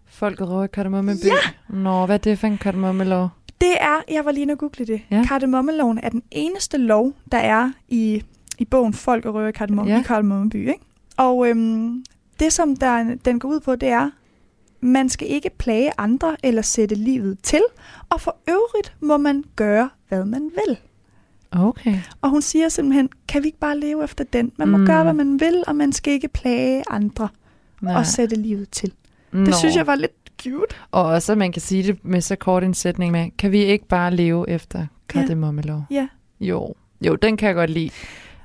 Folket 0.06 0.48
røver 0.48 0.66
Kardemommeby. 0.66 1.24
Ja. 1.26 1.74
Nå, 1.74 2.06
hvad 2.06 2.14
er 2.14 2.18
det 2.18 2.38
for 2.38 2.46
en 2.46 2.58
kardemommelov? 2.58 3.28
Det 3.60 3.74
er, 3.80 4.02
jeg 4.10 4.24
var 4.24 4.30
lige 4.32 4.42
inde 4.42 4.52
og 4.52 4.58
google 4.58 4.86
det. 4.86 5.00
Ja. 5.10 5.24
Kardemommeloven 5.28 5.98
er 6.02 6.08
den 6.08 6.22
eneste 6.30 6.76
lov, 6.78 7.12
der 7.32 7.38
er 7.38 7.70
i, 7.88 8.22
i 8.58 8.64
bogen 8.64 8.92
Folk 8.94 9.24
og 9.24 9.34
Røver 9.34 9.48
i 9.48 9.52
Kardemomme, 9.52 9.90
Ja. 9.90 9.96
ja. 9.96 10.02
i 10.02 10.04
Kardemommeby. 10.04 10.68
Ikke? 10.68 10.80
Og 11.16 11.48
øhm, 11.48 12.04
det, 12.40 12.52
som 12.52 12.76
der, 12.76 13.16
den 13.24 13.38
går 13.38 13.48
ud 13.48 13.60
på, 13.60 13.76
det 13.76 13.88
er, 13.88 14.10
man 14.80 15.08
skal 15.08 15.30
ikke 15.30 15.50
plage 15.58 15.90
andre 15.98 16.36
eller 16.42 16.62
sætte 16.62 16.94
livet 16.94 17.38
til, 17.42 17.62
og 18.08 18.20
for 18.20 18.36
øvrigt 18.48 18.96
må 19.00 19.16
man 19.16 19.44
gøre, 19.56 19.90
hvad 20.08 20.24
man 20.24 20.50
vil. 20.66 20.76
Okay. 21.50 21.98
Og 22.20 22.30
hun 22.30 22.42
siger 22.42 22.68
simpelthen, 22.68 23.08
kan 23.28 23.42
vi 23.42 23.46
ikke 23.46 23.58
bare 23.58 23.78
leve 23.80 24.04
efter 24.04 24.24
den? 24.24 24.52
Man 24.56 24.68
må 24.68 24.76
Mm. 24.76 24.80
mm. 24.80 24.86
gøre, 24.86 25.02
hvad 25.02 25.12
man 25.12 25.40
vil, 25.40 25.64
og 25.66 25.76
man 25.76 25.92
skal 25.92 26.12
ikke 26.12 26.28
plage 26.28 26.82
andre 26.90 27.28
Nej. 27.80 27.94
og 27.96 28.06
sætte 28.06 28.36
livet 28.36 28.70
til. 28.70 28.92
Nå. 29.32 29.44
Det 29.44 29.54
synes 29.54 29.76
jeg 29.76 29.86
var 29.86 29.94
lidt 29.94 30.12
cute. 30.42 30.74
Og 30.90 31.02
også, 31.04 31.32
at 31.32 31.38
man 31.38 31.52
kan 31.52 31.62
sige 31.62 31.82
det 31.82 32.04
med 32.04 32.20
så 32.20 32.36
kort 32.36 32.64
en 32.64 32.74
sætning 32.74 33.12
med, 33.12 33.30
kan 33.38 33.52
vi 33.52 33.58
ikke 33.64 33.88
bare 33.88 34.14
leve 34.16 34.50
efter 34.50 34.86
kardemommelov? 35.08 35.82
Ja. 35.90 36.08
Jo. 36.40 36.74
Jo, 37.00 37.14
den 37.16 37.36
kan 37.36 37.46
jeg 37.46 37.54
godt 37.54 37.70
lide. 37.70 37.90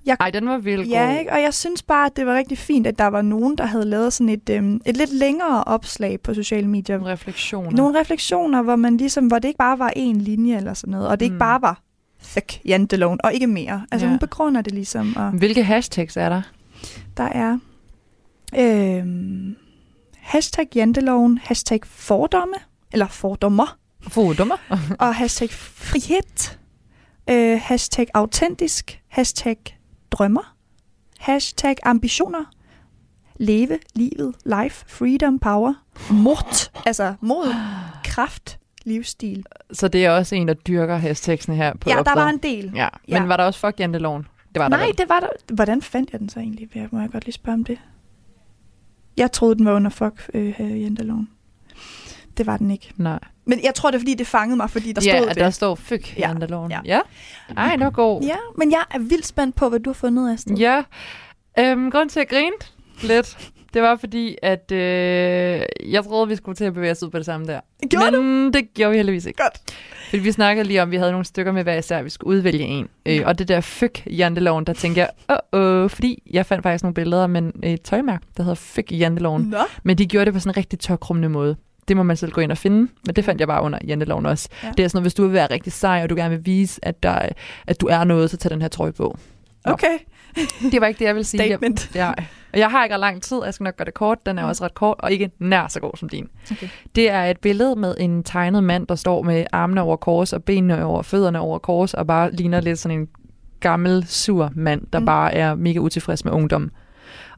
Jeg- 0.05 0.17
Ej, 0.19 0.29
den 0.29 0.47
var 0.49 0.57
vildt 0.57 0.89
Ja, 0.89 1.05
god. 1.11 1.19
ikke? 1.19 1.31
og 1.31 1.41
jeg 1.41 1.53
synes 1.53 1.83
bare, 1.83 2.05
at 2.05 2.15
det 2.15 2.25
var 2.25 2.35
rigtig 2.37 2.57
fint, 2.57 2.87
at 2.87 2.99
der 2.99 3.07
var 3.07 3.21
nogen, 3.21 3.57
der 3.57 3.65
havde 3.65 3.85
lavet 3.85 4.13
sådan 4.13 4.29
et, 4.29 4.49
øhm, 4.49 4.81
et 4.85 4.97
lidt 4.97 5.13
længere 5.13 5.63
opslag 5.63 6.19
på 6.21 6.33
sociale 6.33 6.67
medier. 6.67 6.97
Nogle 6.97 7.11
refleksioner. 7.13 7.71
Nogle 7.71 7.99
refleksioner, 7.99 8.61
hvor 8.61 8.75
man 8.75 8.97
ligesom, 8.97 9.27
hvor 9.27 9.39
det 9.39 9.47
ikke 9.47 9.57
bare 9.57 9.79
var 9.79 9.93
en 9.95 10.21
linje 10.21 10.57
eller 10.57 10.73
sådan 10.73 10.91
noget, 10.91 11.07
og 11.07 11.19
det 11.19 11.25
Mm. 11.27 11.33
ikke 11.33 11.39
bare 11.39 11.61
var 11.61 11.81
fuck 12.21 12.59
janteloven, 12.65 13.19
og 13.23 13.33
ikke 13.33 13.47
mere. 13.47 13.85
Altså 13.91 14.05
Ja. 14.05 14.09
hun 14.09 14.19
begrunder 14.19 14.61
det 14.61 14.73
ligesom, 14.73 15.13
og 15.17 15.31
Hvilke 15.31 15.63
hashtags 15.63 16.17
er 16.17 16.29
der? 16.29 16.41
der 17.17 17.23
er 17.23 17.57
øhm, 18.59 19.55
hashtag 20.19 20.67
janteloven, 20.75 21.39
hashtag 21.43 21.79
fordomme, 21.85 22.55
eller 22.93 23.07
fordommer, 23.07 23.77
Fordommer. 24.07 24.55
og 24.99 25.15
hashtag 25.15 25.49
frihed, 25.51 26.55
øh, 27.29 27.59
hashtag 27.63 28.07
autentisk, 28.13 29.01
hashtag 29.07 29.57
drømmer, 30.13 30.55
hashtag 31.19 31.75
ambitioner, 31.83 32.43
leve 33.39 33.79
livet, 33.95 34.35
life, 34.45 34.85
freedom, 34.87 35.39
power, 35.39 35.73
mod, 36.11 36.69
altså 36.85 37.13
mod, 37.21 37.55
kraft, 38.03 38.59
livsstil. 38.85 39.45
Så 39.71 39.87
det 39.87 40.05
er 40.05 40.11
også 40.11 40.35
en, 40.35 40.47
der 40.47 40.53
dyrker 40.53 40.95
hashtagsene 40.97 41.55
her 41.55 41.73
på 41.77 41.89
Ja, 41.89 41.95
der 41.95 42.15
var 42.15 42.29
en 42.29 42.37
del. 42.37 42.71
Ja, 42.75 42.89
Ja. 43.07 43.19
men 43.19 43.29
var 43.29 43.37
der 43.37 43.43
også 43.43 43.59
fuck 43.59 43.79
janteloven? 43.79 44.27
Det 44.53 44.59
var 44.59 44.69
der 44.69 44.77
Nej, 44.77 44.85
vel. 44.85 44.97
det 44.97 45.09
var 45.09 45.19
der. 45.19 45.53
Hvordan 45.55 45.81
fandt 45.81 46.11
jeg 46.11 46.19
den 46.19 46.29
så 46.29 46.39
egentlig? 46.39 46.69
Jeg- 46.75 46.87
Må 46.91 46.99
jeg 46.99 47.09
godt 47.11 47.25
lige 47.25 47.33
spørge 47.33 47.53
om 47.53 47.63
det? 47.63 47.79
Jeg 49.17 49.31
troede, 49.31 49.55
den 49.55 49.65
var 49.65 49.73
under 49.73 49.89
fuck 49.89 50.29
øh, 50.33 50.81
janteloven. 50.81 51.29
Det 52.37 52.47
var 52.47 52.57
den 52.57 52.71
ikke. 52.71 52.91
Nej. 52.97 53.19
Men 53.45 53.59
jeg 53.63 53.75
tror, 53.75 53.91
det 53.91 53.95
er, 53.95 53.99
fordi 53.99 54.13
det 54.13 54.27
fangede 54.27 54.57
mig, 54.57 54.69
fordi 54.69 54.91
der 54.93 55.01
ja, 55.05 55.17
stod 55.17 55.27
det. 55.29 55.35
der 55.37 55.49
står 55.49 55.75
fuck 55.75 56.17
Ja, 56.17 56.27
janteloven. 56.27 56.71
ja. 56.71 56.79
ja. 56.85 56.99
Ej, 57.57 57.75
det 57.75 57.83
var 57.85 57.89
god. 57.89 58.21
Ja, 58.21 58.35
men 58.57 58.71
jeg 58.71 58.83
er 58.91 58.99
vildt 58.99 59.25
spændt 59.27 59.55
på, 59.55 59.69
hvad 59.69 59.79
du 59.79 59.89
har 59.89 59.93
fundet, 59.93 60.33
Astrid. 60.33 60.57
Ja. 60.57 60.83
Øhm, 61.59 61.91
grund 61.91 62.09
til 62.09 62.19
at 62.19 62.29
grine 62.29 62.55
lidt, 63.03 63.37
det 63.73 63.81
var 63.81 63.95
fordi, 63.95 64.35
at 64.43 64.71
øh, 64.71 64.79
jeg 65.91 66.03
troede, 66.03 66.27
vi 66.27 66.35
skulle 66.35 66.55
til 66.55 66.65
at 66.65 66.73
bevæge 66.73 66.91
os 66.91 67.03
ud 67.03 67.09
på 67.09 67.17
det 67.17 67.25
samme 67.25 67.47
der. 67.47 67.59
Gjorde 67.89 68.11
Men 68.23 68.53
det 68.53 68.73
gjorde 68.73 68.91
vi 68.91 68.97
heldigvis 68.97 69.25
ikke. 69.25 69.43
Godt. 69.43 69.75
Fordi 70.09 70.23
vi 70.23 70.31
snakkede 70.31 70.67
lige 70.67 70.81
om, 70.81 70.87
at 70.87 70.91
vi 70.91 70.97
havde 70.97 71.11
nogle 71.11 71.25
stykker 71.25 71.51
med 71.51 71.63
hver 71.63 71.75
især, 71.77 72.01
vi 72.01 72.09
skulle 72.09 72.37
udvælge 72.37 72.63
en. 72.63 72.87
Øh, 73.05 73.21
og 73.25 73.39
det 73.39 73.47
der 73.47 73.61
fuck 73.61 74.03
janteloven, 74.07 74.65
der 74.65 74.73
tænkte 74.73 75.01
jeg, 75.01 75.09
åh, 75.53 75.59
åh, 75.59 75.89
fordi 75.89 76.23
jeg 76.31 76.45
fandt 76.45 76.63
faktisk 76.63 76.83
nogle 76.83 76.93
billeder 76.93 77.27
med 77.27 77.51
et 77.63 77.81
tøjmærke, 77.81 78.25
der 78.37 78.43
hedder 78.43 78.55
fuck 78.55 78.91
janteloven. 78.91 79.55
Men 79.83 79.97
de 79.97 80.05
gjorde 80.05 80.25
det 80.25 80.33
på 80.33 80.39
sådan 80.39 80.51
en 80.51 80.57
rigtig 80.57 80.79
tørkrummende 80.79 81.29
måde. 81.29 81.55
Det 81.87 81.97
må 81.97 82.03
man 82.03 82.17
selv 82.17 82.31
gå 82.31 82.41
ind 82.41 82.51
og 82.51 82.57
finde, 82.57 82.91
men 83.05 83.15
det 83.15 83.25
fandt 83.25 83.39
jeg 83.39 83.47
bare 83.47 83.63
under 83.63 83.79
janteloven 83.87 84.25
også. 84.25 84.49
Ja. 84.63 84.71
Det 84.77 84.83
er 84.83 84.87
sådan 84.87 84.97
noget, 84.97 85.03
hvis 85.03 85.13
du 85.13 85.23
vil 85.23 85.33
være 85.33 85.47
rigtig 85.51 85.73
sej, 85.73 86.03
og 86.03 86.09
du 86.09 86.15
gerne 86.15 86.35
vil 86.35 86.45
vise, 86.45 86.85
at, 86.85 87.03
der, 87.03 87.29
at 87.67 87.81
du 87.81 87.85
er 87.85 88.03
noget, 88.03 88.29
så 88.29 88.37
tag 88.37 88.51
den 88.51 88.61
her 88.61 88.69
trøje 88.69 88.91
på. 88.91 89.17
Nå. 89.65 89.71
Okay. 89.71 89.97
Det 90.71 90.81
var 90.81 90.87
ikke 90.87 90.99
det, 90.99 91.05
jeg 91.05 91.15
ville 91.15 91.25
sige. 91.25 91.43
Statement. 91.43 91.95
Jeg, 91.95 92.13
ja. 92.17 92.23
Og 92.53 92.59
jeg 92.59 92.71
har 92.71 92.83
ikke 92.83 92.93
ret 92.93 92.99
lang 92.99 93.21
tid, 93.21 93.37
jeg 93.45 93.53
skal 93.53 93.63
nok 93.63 93.77
gøre 93.77 93.85
det 93.85 93.93
kort. 93.93 94.25
Den 94.25 94.39
er 94.39 94.43
også 94.43 94.63
ret 94.63 94.73
kort, 94.73 94.97
og 94.99 95.11
ikke 95.11 95.31
nær 95.39 95.67
så 95.67 95.79
god 95.79 95.91
som 95.97 96.09
din. 96.09 96.27
Okay. 96.51 96.67
Det 96.95 97.09
er 97.09 97.23
et 97.23 97.39
billede 97.39 97.75
med 97.75 97.95
en 97.99 98.23
tegnet 98.23 98.63
mand, 98.63 98.87
der 98.87 98.95
står 98.95 99.21
med 99.21 99.45
armene 99.51 99.81
over 99.81 99.95
kors 99.95 100.33
og 100.33 100.43
benene 100.43 100.85
over 100.85 101.01
fødderne 101.01 101.39
over 101.39 101.59
kors, 101.59 101.93
og 101.93 102.07
bare 102.07 102.31
ligner 102.31 102.61
lidt 102.61 102.79
sådan 102.79 102.99
en 102.99 103.07
gammel, 103.59 104.05
sur 104.07 104.51
mand, 104.55 104.81
der 104.93 104.99
mm. 104.99 105.05
bare 105.05 105.33
er 105.33 105.55
mega 105.55 105.79
utilfreds 105.79 106.25
med 106.25 106.33
ungdom. 106.33 106.71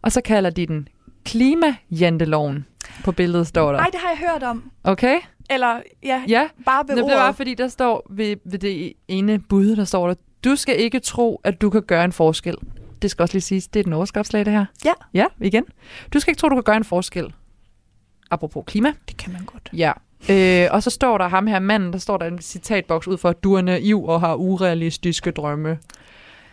Og 0.02 0.12
så 0.12 0.22
kalder 0.22 0.50
de 0.50 0.66
den 0.66 0.88
klimajanteloven. 1.26 2.66
På 3.04 3.12
billedet 3.12 3.48
står 3.48 3.72
der. 3.72 3.80
Ej, 3.80 3.86
det 3.92 4.00
har 4.00 4.10
jeg 4.10 4.32
hørt 4.32 4.44
om. 4.44 4.72
Okay? 4.84 5.18
Eller, 5.50 5.82
ja, 6.04 6.24
Ja, 6.28 6.48
bare 6.66 6.84
ved 6.88 6.96
det 6.96 7.04
ordet. 7.04 7.18
var 7.18 7.32
fordi, 7.32 7.54
der 7.54 7.68
står 7.68 8.08
ved, 8.10 8.36
ved 8.46 8.60
det 8.60 8.94
ene 9.08 9.40
bud, 9.40 9.76
der 9.76 9.84
står 9.84 10.08
der, 10.08 10.16
du 10.44 10.56
skal 10.56 10.80
ikke 10.80 11.00
tro, 11.00 11.42
at 11.44 11.62
du 11.62 11.70
kan 11.70 11.82
gøre 11.82 12.06
en 12.06 12.12
forskel. 12.12 12.56
Det 13.02 13.12
skal 13.12 13.24
også 13.24 13.34
lige 13.36 13.42
siges, 13.42 13.68
det 13.68 13.80
er 13.80 13.84
den 13.84 13.94
overskabslag, 13.94 14.46
det 14.46 14.54
her. 14.54 14.66
Ja. 14.86 14.94
Ja, 15.14 15.26
igen. 15.42 15.64
Du 16.14 16.20
skal 16.20 16.32
ikke 16.32 16.40
tro, 16.40 16.50
du 16.50 16.56
kan 16.56 16.64
gøre 16.64 16.78
en 16.78 16.84
forskel. 16.84 17.34
Apropos 18.32 18.64
klima. 18.68 18.94
Det 19.08 19.18
kan 19.18 19.34
man 19.34 19.42
godt. 19.46 19.70
Ja. 19.74 19.92
Øh, 20.30 20.68
og 20.72 20.84
så 20.84 20.90
står 20.90 21.18
der 21.18 21.28
ham 21.28 21.48
her 21.48 21.60
manden, 21.60 21.94
der 21.94 22.00
står 22.00 22.18
der 22.18 22.26
en 22.26 22.42
citatboks 22.42 23.08
ud 23.08 23.18
for, 23.18 23.30
at 23.30 23.44
du 23.44 23.54
er 23.54 23.62
naiv 23.62 24.04
og 24.06 24.20
har 24.20 24.36
urealistiske 24.36 25.32
drømme. 25.32 25.78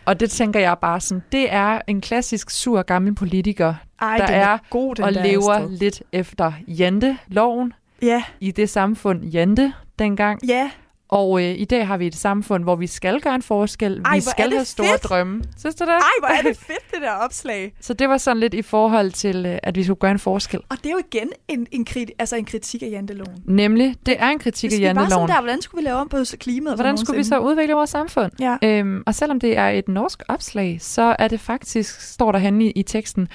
Og 0.05 0.19
det 0.19 0.31
tænker 0.31 0.59
jeg 0.59 0.77
bare 0.81 0.99
sådan, 1.01 1.23
det 1.31 1.53
er 1.53 1.81
en 1.87 2.01
klassisk 2.01 2.49
sur 2.49 2.81
gammel 2.81 3.15
politiker, 3.15 3.73
Ej, 4.01 4.17
Der 4.17 4.25
den 4.25 4.35
er 4.35 4.57
god, 4.69 4.99
og 4.99 5.13
der, 5.13 5.23
lever 5.23 5.53
Astrid. 5.53 5.77
lidt 5.77 6.03
efter 6.11 6.51
Jante-loven 6.67 7.73
Ja, 8.01 8.23
i 8.39 8.51
det 8.51 8.69
samfund 8.69 9.23
Jante 9.23 9.73
dengang. 9.99 10.45
ja. 10.47 10.71
Og 11.13 11.43
øh, 11.43 11.49
i 11.59 11.65
dag 11.65 11.87
har 11.87 11.97
vi 11.97 12.07
et 12.07 12.15
samfund, 12.15 12.63
hvor 12.63 12.75
vi 12.75 12.87
skal 12.87 13.21
gøre 13.21 13.35
en 13.35 13.41
forskel. 13.41 14.01
Ej, 14.05 14.15
vi 14.15 14.21
skal 14.21 14.51
have 14.51 14.65
store 14.65 14.87
fedt. 14.87 15.03
drømme. 15.03 15.43
Synes 15.57 15.75
du 15.75 15.83
det? 15.83 15.89
Ej, 15.91 15.99
hvor 16.19 16.27
er 16.27 16.41
det 16.41 16.57
fedt, 16.67 16.91
det 16.91 17.01
der 17.01 17.11
opslag. 17.11 17.73
Så 17.81 17.93
det 17.93 18.09
var 18.09 18.17
sådan 18.17 18.39
lidt 18.39 18.53
i 18.53 18.61
forhold 18.61 19.11
til, 19.11 19.45
øh, 19.45 19.57
at 19.63 19.75
vi 19.75 19.83
skulle 19.83 19.97
gøre 19.99 20.11
en 20.11 20.19
forskel. 20.19 20.59
Og 20.69 20.77
det 20.77 20.85
er 20.85 20.91
jo 20.91 20.99
igen 21.11 21.29
en, 21.47 21.67
en, 21.71 21.85
kriti- 21.89 22.15
altså 22.19 22.35
en 22.35 22.45
kritik 22.45 22.83
af 22.83 22.87
janteloven. 22.91 23.43
Nemlig, 23.45 23.95
det 24.05 24.15
er 24.19 24.29
en 24.29 24.39
kritik 24.39 24.69
Hvis 24.69 24.79
af 24.79 24.81
vi 24.81 24.85
var 24.87 24.93
sådan 24.93 25.01
janteloven. 25.01 25.29
der, 25.29 25.41
hvordan 25.41 25.61
skulle 25.61 25.81
vi 25.81 25.87
lave 25.87 25.97
om 25.97 26.09
på 26.09 26.17
klimaet? 26.39 26.77
Hvordan 26.77 26.97
skulle 26.97 27.17
vi 27.17 27.23
så 27.23 27.39
udvikle 27.39 27.73
vores 27.73 27.89
samfund? 27.89 28.31
Ja. 28.39 28.57
Øhm, 28.63 29.03
og 29.07 29.15
selvom 29.15 29.39
det 29.39 29.57
er 29.57 29.69
et 29.69 29.87
norsk 29.87 30.23
opslag, 30.27 30.77
så 30.81 31.15
er 31.19 31.27
det 31.27 31.39
faktisk, 31.39 32.01
står 32.01 32.31
der 32.31 32.39
henne 32.39 32.65
i, 32.65 32.71
i 32.71 32.83
teksten, 32.83 33.27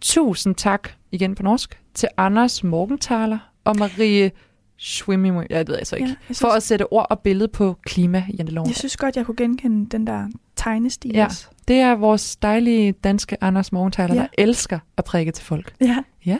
tusind 0.00 0.54
tak, 0.54 0.88
igen 1.12 1.34
på 1.34 1.42
norsk, 1.42 1.78
til 1.94 2.08
Anders 2.16 2.64
Morgenthaler 2.64 3.38
og 3.64 3.76
Marie 3.78 4.30
Schwimming, 4.78 5.46
jeg 5.50 5.66
ved 5.68 5.76
altså 5.76 5.96
ikke, 5.96 6.08
Ja, 6.08 6.10
ja, 6.10 6.16
jeg, 6.28 6.36
for 6.36 6.48
synes, 6.48 6.56
at 6.56 6.62
sætte 6.62 6.92
ord 6.92 7.06
og 7.10 7.20
billede 7.20 7.48
på 7.48 7.76
klima 7.82 8.24
jeg 8.38 8.74
synes 8.74 8.96
godt, 8.96 9.16
jeg 9.16 9.26
kunne 9.26 9.36
genkende 9.36 9.88
den 9.90 10.06
der 10.06 10.28
tegnestil. 10.56 11.10
Ja. 11.14 11.26
Det 11.68 11.76
er 11.76 11.94
vores 11.94 12.36
dejlige 12.36 12.92
danske 12.92 13.36
Anders 13.44 13.72
Morgenthaler, 13.72 14.14
Ja. 14.14 14.20
ja. 14.20 14.26
der 14.36 14.42
elsker 14.42 14.78
at 14.96 15.04
prædike 15.04 15.32
til 15.32 15.44
folk. 15.44 15.74
ja. 15.80 16.38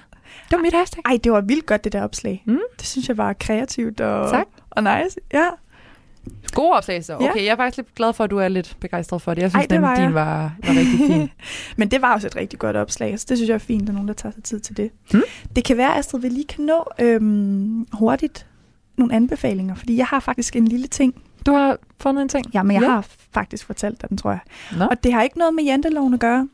Det 0.50 0.56
var 0.56 0.62
mit 0.62 0.72
hashtag. 0.74 1.02
Ej, 1.04 1.18
det 1.24 1.32
var 1.32 1.40
vildt 1.40 1.66
godt, 1.66 1.84
det 1.84 1.92
der 1.92 2.02
opslag. 2.02 2.42
Mm. 2.46 2.58
Det 2.78 2.86
synes 2.86 3.08
jeg 3.08 3.16
var 3.16 3.32
kreativt 3.32 4.00
og, 4.00 4.30
Tak. 4.30 4.46
og 4.70 4.82
nice. 4.82 5.16
Ja. 5.32 5.46
God 6.54 6.72
opslag 6.76 7.04
så. 7.04 7.12
Ja. 7.20 7.30
Okay, 7.30 7.44
jeg 7.44 7.52
er 7.52 7.56
faktisk 7.56 7.76
lidt 7.76 7.94
glad 7.94 8.12
for, 8.12 8.24
at 8.24 8.30
du 8.30 8.38
er 8.38 8.48
lidt 8.48 8.76
begejstret 8.80 9.22
for 9.22 9.34
det. 9.34 9.42
Jeg 9.42 9.50
synes 9.50 9.62
Ej, 9.62 9.66
det 9.66 9.82
var 9.82 9.88
nemlig, 9.88 10.06
din 10.06 10.14
var, 10.14 10.52
var 10.64 10.70
rigtig 10.74 10.98
fin. 11.06 11.30
Men 11.78 11.88
det 11.90 12.02
var 12.02 12.14
også 12.14 12.26
et 12.26 12.36
rigtig 12.36 12.58
godt 12.58 12.76
opslag, 12.76 13.18
så 13.20 13.26
det 13.28 13.38
synes 13.38 13.48
jeg 13.48 13.54
er 13.54 13.58
fint, 13.58 13.82
at 13.82 13.86
der 13.86 13.92
er 13.92 13.94
nogen, 13.94 14.08
der 14.08 14.14
tager 14.14 14.32
sig 14.32 14.42
tid 14.42 14.60
til 14.60 14.76
det. 14.76 14.90
Hmm? 15.10 15.22
Det 15.56 15.64
kan 15.64 15.76
være, 15.76 15.96
Astrid, 15.98 16.20
vi 16.20 16.28
lige 16.28 16.44
kan 16.46 16.64
nå 16.64 16.84
øhm, 17.00 17.86
hurtigt 17.92 18.46
nogle 18.96 19.14
anbefalinger, 19.14 19.74
fordi 19.74 19.96
jeg 19.96 20.06
har 20.06 20.20
faktisk 20.20 20.56
en 20.56 20.68
lille 20.68 20.86
ting. 20.86 21.14
Du 21.46 21.52
har 21.52 21.76
fundet 22.00 22.22
en 22.22 22.28
ting? 22.28 22.46
Ja, 22.54 22.62
men 22.62 22.74
jeg 22.74 22.82
Ja. 22.82 22.88
har 22.88 23.06
faktisk 23.32 23.66
fortalt 23.66 24.00
dig 24.02 24.08
den, 24.08 24.18
tror 24.18 24.30
jeg. 24.30 24.40
Nå. 24.78 24.84
Og 24.84 25.04
det 25.04 25.12
har 25.12 25.22
ikke 25.22 25.38
noget 25.38 25.54
med 25.54 25.64
janteloven 25.64 26.14
at 26.14 26.20
gøre. 26.20 26.48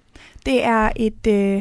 Det 0.47 0.65
er 0.65 0.91
et, 0.97 1.27
øh, 1.29 1.57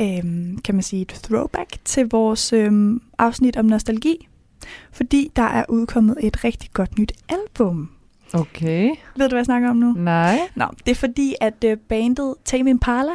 øh, 0.00 0.22
kan 0.64 0.74
man 0.74 0.82
sige, 0.82 1.02
et 1.02 1.08
throwback 1.08 1.76
til 1.84 2.08
vores 2.10 2.52
øh, 2.52 3.00
afsnit 3.18 3.56
om 3.56 3.64
nostalgi. 3.64 4.28
Fordi 4.92 5.30
der 5.36 5.42
er 5.42 5.64
udkommet 5.68 6.16
et 6.20 6.44
rigtig 6.44 6.70
godt 6.72 6.98
nyt 6.98 7.12
album. 7.28 7.90
Okay. 8.34 8.84
Ved 9.16 9.28
du, 9.28 9.28
hvad 9.28 9.38
jeg 9.38 9.44
snakker 9.44 9.70
om 9.70 9.76
nu? 9.76 9.92
Nej. 9.96 10.38
Nå, 10.54 10.64
det 10.86 10.90
er 10.90 10.94
fordi, 10.94 11.34
at 11.40 11.64
øh, 11.64 11.76
bandet 11.76 12.34
Tame 12.44 12.70
Impala 12.70 13.12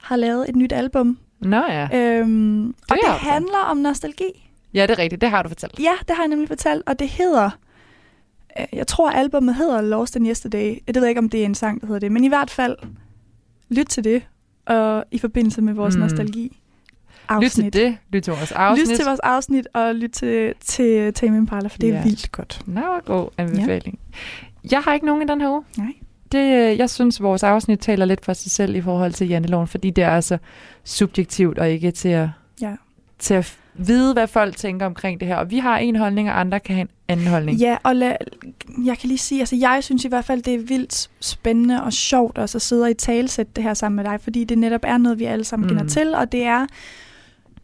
har 0.00 0.16
lavet 0.16 0.48
et 0.48 0.56
nyt 0.56 0.72
album. 0.72 1.18
Nå 1.40 1.56
ja. 1.68 1.88
Øhm, 2.18 2.68
og 2.68 2.74
det 2.88 2.98
du 3.02 3.06
da. 3.06 3.12
handler 3.12 3.58
om 3.70 3.76
nostalgi. 3.76 4.50
Ja, 4.74 4.82
det 4.82 4.90
er 4.90 4.98
rigtigt. 4.98 5.20
Det 5.20 5.30
har 5.30 5.42
du 5.42 5.48
fortalt. 5.48 5.78
Ja, 5.80 5.92
det 6.08 6.16
har 6.16 6.22
jeg 6.22 6.28
nemlig 6.28 6.48
fortalt, 6.48 6.82
og 6.86 6.98
det 6.98 7.08
hedder... 7.08 7.50
øh, 8.60 8.66
Jeg 8.72 8.86
tror, 8.86 9.10
albumet 9.10 9.54
hedder 9.54 9.80
Lost 9.80 10.16
in 10.16 10.26
Yesterday. 10.26 10.78
Jeg 10.86 10.94
ved 10.94 11.06
ikke, 11.06 11.18
om 11.18 11.28
det 11.28 11.40
er 11.40 11.44
en 11.44 11.54
sang, 11.54 11.80
der 11.80 11.86
hedder 11.86 12.00
det. 12.00 12.12
Men 12.12 12.24
i 12.24 12.28
hvert 12.28 12.50
fald, 12.50 12.76
lyt 13.68 13.86
til 13.86 14.04
det, 14.04 14.22
og 14.66 15.04
i 15.10 15.18
forbindelse 15.18 15.62
med 15.62 15.74
vores 15.74 15.96
Mm. 15.96 16.00
mm. 16.02 16.06
Nostalgi 17.30 17.44
Lyt 17.44 17.46
afsnit. 17.46 17.72
til 17.72 17.82
det. 17.82 17.96
Lyt 18.12 18.22
til 18.22 18.32
vores 18.32 18.52
afsnit. 18.52 18.88
Lyt 18.88 18.96
til 18.96 19.04
vores 19.04 19.20
afsnit, 19.20 19.68
og 19.74 19.94
lyt 19.94 20.10
til, 20.10 20.54
til 20.64 21.14
Tame 21.14 21.36
Impala, 21.36 21.68
for 21.68 21.78
det 21.78 21.88
er 21.90 21.94
Ja. 21.94 22.02
vildt 22.02 22.32
godt. 22.32 22.60
Nå, 22.66 22.80
god 23.04 23.28
anbefaling. 23.38 23.98
Ja. 24.64 24.68
Jeg 24.70 24.80
har 24.80 24.94
ikke 24.94 25.06
nogen 25.06 25.22
i 25.22 25.26
den 25.26 25.40
her 25.40 25.50
uge. 25.50 25.62
Nej. 25.76 25.92
Det, 26.32 26.38
øh, 26.70 26.78
jeg 26.78 26.90
synes, 26.90 27.22
vores 27.22 27.42
afsnit 27.42 27.78
taler 27.80 28.04
lidt 28.04 28.24
for 28.24 28.32
sig 28.32 28.50
selv 28.50 28.74
i 28.74 28.80
forhold 28.80 29.12
til 29.12 29.28
janteloven, 29.28 29.66
fordi 29.66 29.90
det 29.90 30.04
er 30.04 30.10
altså 30.10 30.38
subjektivt 30.84 31.58
og 31.58 31.70
ikke 31.70 31.90
til 31.90 32.08
at, 32.08 32.28
Ja. 32.60 32.72
til 33.18 33.34
at 33.34 33.56
vide, 33.74 34.12
hvad 34.12 34.26
folk 34.26 34.56
tænker 34.56 34.86
omkring 34.86 35.20
det 35.20 35.28
her. 35.28 35.36
Og 35.36 35.50
vi 35.50 35.58
har 35.58 35.78
en 35.78 35.96
holdning, 35.96 36.30
og 36.30 36.40
andre 36.40 36.60
kan 36.60 36.74
have 36.74 36.82
en 36.82 36.88
anden 37.08 37.26
holdning. 37.26 37.58
Ja, 37.58 37.76
og 37.82 37.96
la, 37.96 38.16
jeg 38.84 38.98
kan 38.98 39.08
lige 39.08 39.18
sige, 39.18 39.40
altså 39.40 39.56
jeg 39.56 39.78
synes 39.84 40.04
i 40.04 40.08
hvert 40.08 40.24
fald, 40.24 40.42
det 40.42 40.54
er 40.54 40.58
vildt 40.58 41.10
spændende 41.20 41.82
og 41.82 41.92
sjovt 41.92 42.38
også 42.38 42.58
at 42.58 42.62
sidde 42.62 42.82
og 42.82 42.90
i 42.90 42.94
talsætte 42.94 43.52
det 43.56 43.64
her 43.64 43.74
sammen 43.74 43.96
med 43.96 44.04
dig, 44.12 44.20
fordi 44.20 44.44
det 44.44 44.58
netop 44.58 44.80
er 44.84 44.98
noget, 44.98 45.18
vi 45.18 45.24
alle 45.24 45.44
sammen 45.44 45.66
mm. 45.70 45.76
kender 45.76 45.90
til, 45.92 46.14
og 46.14 46.32
det 46.32 46.42
er, 46.44 46.66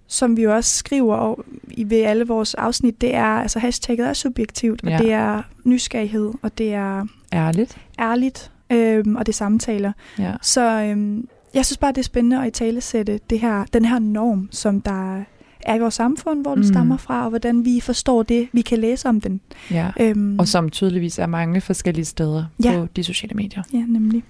som 0.06 0.36
vi 0.36 0.42
jo 0.42 0.54
også 0.54 0.74
skriver 0.76 1.14
og 1.16 1.44
i 1.70 1.90
ved 1.90 2.02
alle 2.02 2.26
vores 2.26 2.54
afsnit, 2.54 3.00
det 3.00 3.14
er, 3.14 3.24
altså 3.24 3.58
hashtagget 3.58 4.08
er 4.08 4.12
subjektivt, 4.12 4.82
og 4.84 4.90
Ja. 4.90 4.98
det 4.98 5.12
er 5.12 5.42
nysgerrighed, 5.64 6.32
og 6.42 6.58
det 6.58 6.74
er 6.74 7.06
Ærligt. 7.32 7.78
ærligt, 7.98 8.50
øhm, 8.72 9.16
og 9.16 9.26
det 9.26 9.32
er 9.32 9.36
samtaler. 9.36 9.92
Ja. 10.18 10.32
Så 10.42 10.80
øhm, 10.82 11.28
jeg 11.54 11.66
synes 11.66 11.78
bare, 11.78 11.92
det 11.92 11.98
er 11.98 12.02
spændende 12.02 12.40
at 12.40 12.46
i 12.46 12.50
talesætte 12.50 13.20
det 13.30 13.40
her, 13.40 13.64
den 13.72 13.84
her 13.84 13.98
norm, 13.98 14.48
som 14.52 14.80
der 14.80 15.24
er 15.62 15.74
i 15.74 15.78
vores 15.78 15.94
samfund, 15.94 16.42
hvor 16.42 16.54
den 16.54 16.64
Mm. 16.64 16.68
stammer 16.72 16.96
fra, 16.96 17.22
og 17.24 17.28
hvordan 17.28 17.64
vi 17.64 17.80
forstår 17.80 18.22
det, 18.22 18.48
vi 18.52 18.60
kan 18.60 18.78
læse 18.78 19.08
om 19.08 19.20
den. 19.20 19.40
ja. 19.70 19.90
Øhm, 20.00 20.38
Og 20.38 20.48
som 20.48 20.70
tydeligvis 20.70 21.18
er 21.18 21.26
mange 21.26 21.60
forskellige 21.60 22.04
steder 22.04 22.44
Ja. 22.64 22.72
på 22.78 22.86
de 22.96 23.04
sociale 23.04 23.34
medier. 23.34 23.62
Ja, 23.72 23.78
nemlig. 23.88 24.22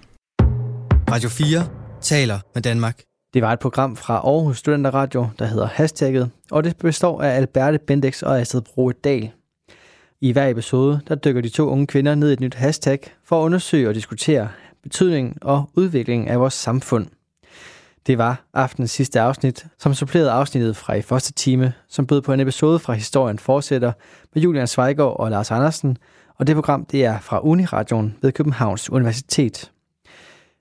Radio 1.11 1.29
4 1.29 1.62
taler 2.01 2.39
med 2.55 2.62
Danmark. 2.62 3.01
Det 3.35 3.43
var 3.43 3.53
et 3.53 3.59
program 3.59 3.97
fra 3.97 4.14
Aarhus 4.14 4.59
Studenterradio, 4.59 5.26
der 5.39 5.45
hedder 5.45 5.66
Hashtagget, 5.66 6.30
og 6.51 6.64
det 6.64 6.76
består 6.76 7.22
af 7.22 7.37
Alberte 7.37 7.78
Bendix 7.78 8.22
og 8.22 8.41
Astrid 8.41 8.61
Broe 8.61 8.93
Dahl. 8.93 9.30
I 10.20 10.32
hver 10.32 10.49
episode, 10.49 11.01
der 11.09 11.14
dykker 11.14 11.41
de 11.41 11.49
to 11.49 11.68
unge 11.68 11.87
kvinder 11.87 12.14
ned 12.14 12.30
i 12.30 12.32
et 12.32 12.41
nyt 12.41 12.55
hashtag 12.55 12.99
for 13.24 13.41
at 13.41 13.45
undersøge 13.45 13.89
og 13.89 13.95
diskutere 13.95 14.49
betydningen 14.82 15.35
og 15.43 15.70
udviklingen 15.74 16.28
af 16.28 16.41
vores 16.41 16.55
samfund. 16.55 17.07
Det 18.07 18.18
var 18.18 18.45
aftenens 18.55 18.91
sidste 18.91 19.20
afsnit, 19.20 19.66
som 19.78 19.95
supplerede 19.95 20.30
afsnittet 20.30 20.76
fra 20.76 20.95
i 20.95 21.03
første 21.03 21.32
time, 21.32 21.72
som 21.89 22.07
bød 22.07 22.20
på 22.22 22.32
en 22.32 22.41
episode 22.41 22.78
fra 22.78 22.93
Historien 22.93 23.39
Fortsætter 23.39 23.93
med 24.35 24.43
Julian 24.43 24.66
Zweigård 24.66 25.20
og 25.20 25.30
Lars 25.30 25.51
Andersen, 25.51 25.99
og 26.39 26.47
det 26.47 26.55
program 26.55 26.85
det 26.85 27.05
er 27.05 27.20
fra 27.20 27.41
Uniradioen 27.43 28.16
ved 28.22 28.32
Københavns 28.32 28.91
Universitet. 28.91 29.70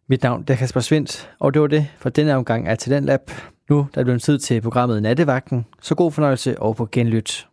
Mit 0.08 0.24
navn 0.24 0.46
er 0.48 0.56
Kasper 0.56 0.80
Svendt, 0.80 1.30
og 1.40 1.54
det 1.54 1.62
var 1.62 1.68
det 1.68 1.88
for 1.98 2.10
denne 2.10 2.36
omgang 2.36 2.68
af 2.68 2.78
Talentlab. 2.78 3.32
Nu 3.70 3.76
der 3.78 3.84
er 3.84 3.88
det 4.02 4.06
blevet 4.06 4.22
tid 4.22 4.40
til 4.40 4.62
programmet 4.62 5.02
Nattevagten, 5.02 5.66
så 5.82 5.96
god 5.96 6.12
fornøjelse 6.12 6.62
og 6.62 6.76
på 6.76 6.88
genlyt. 6.92 7.48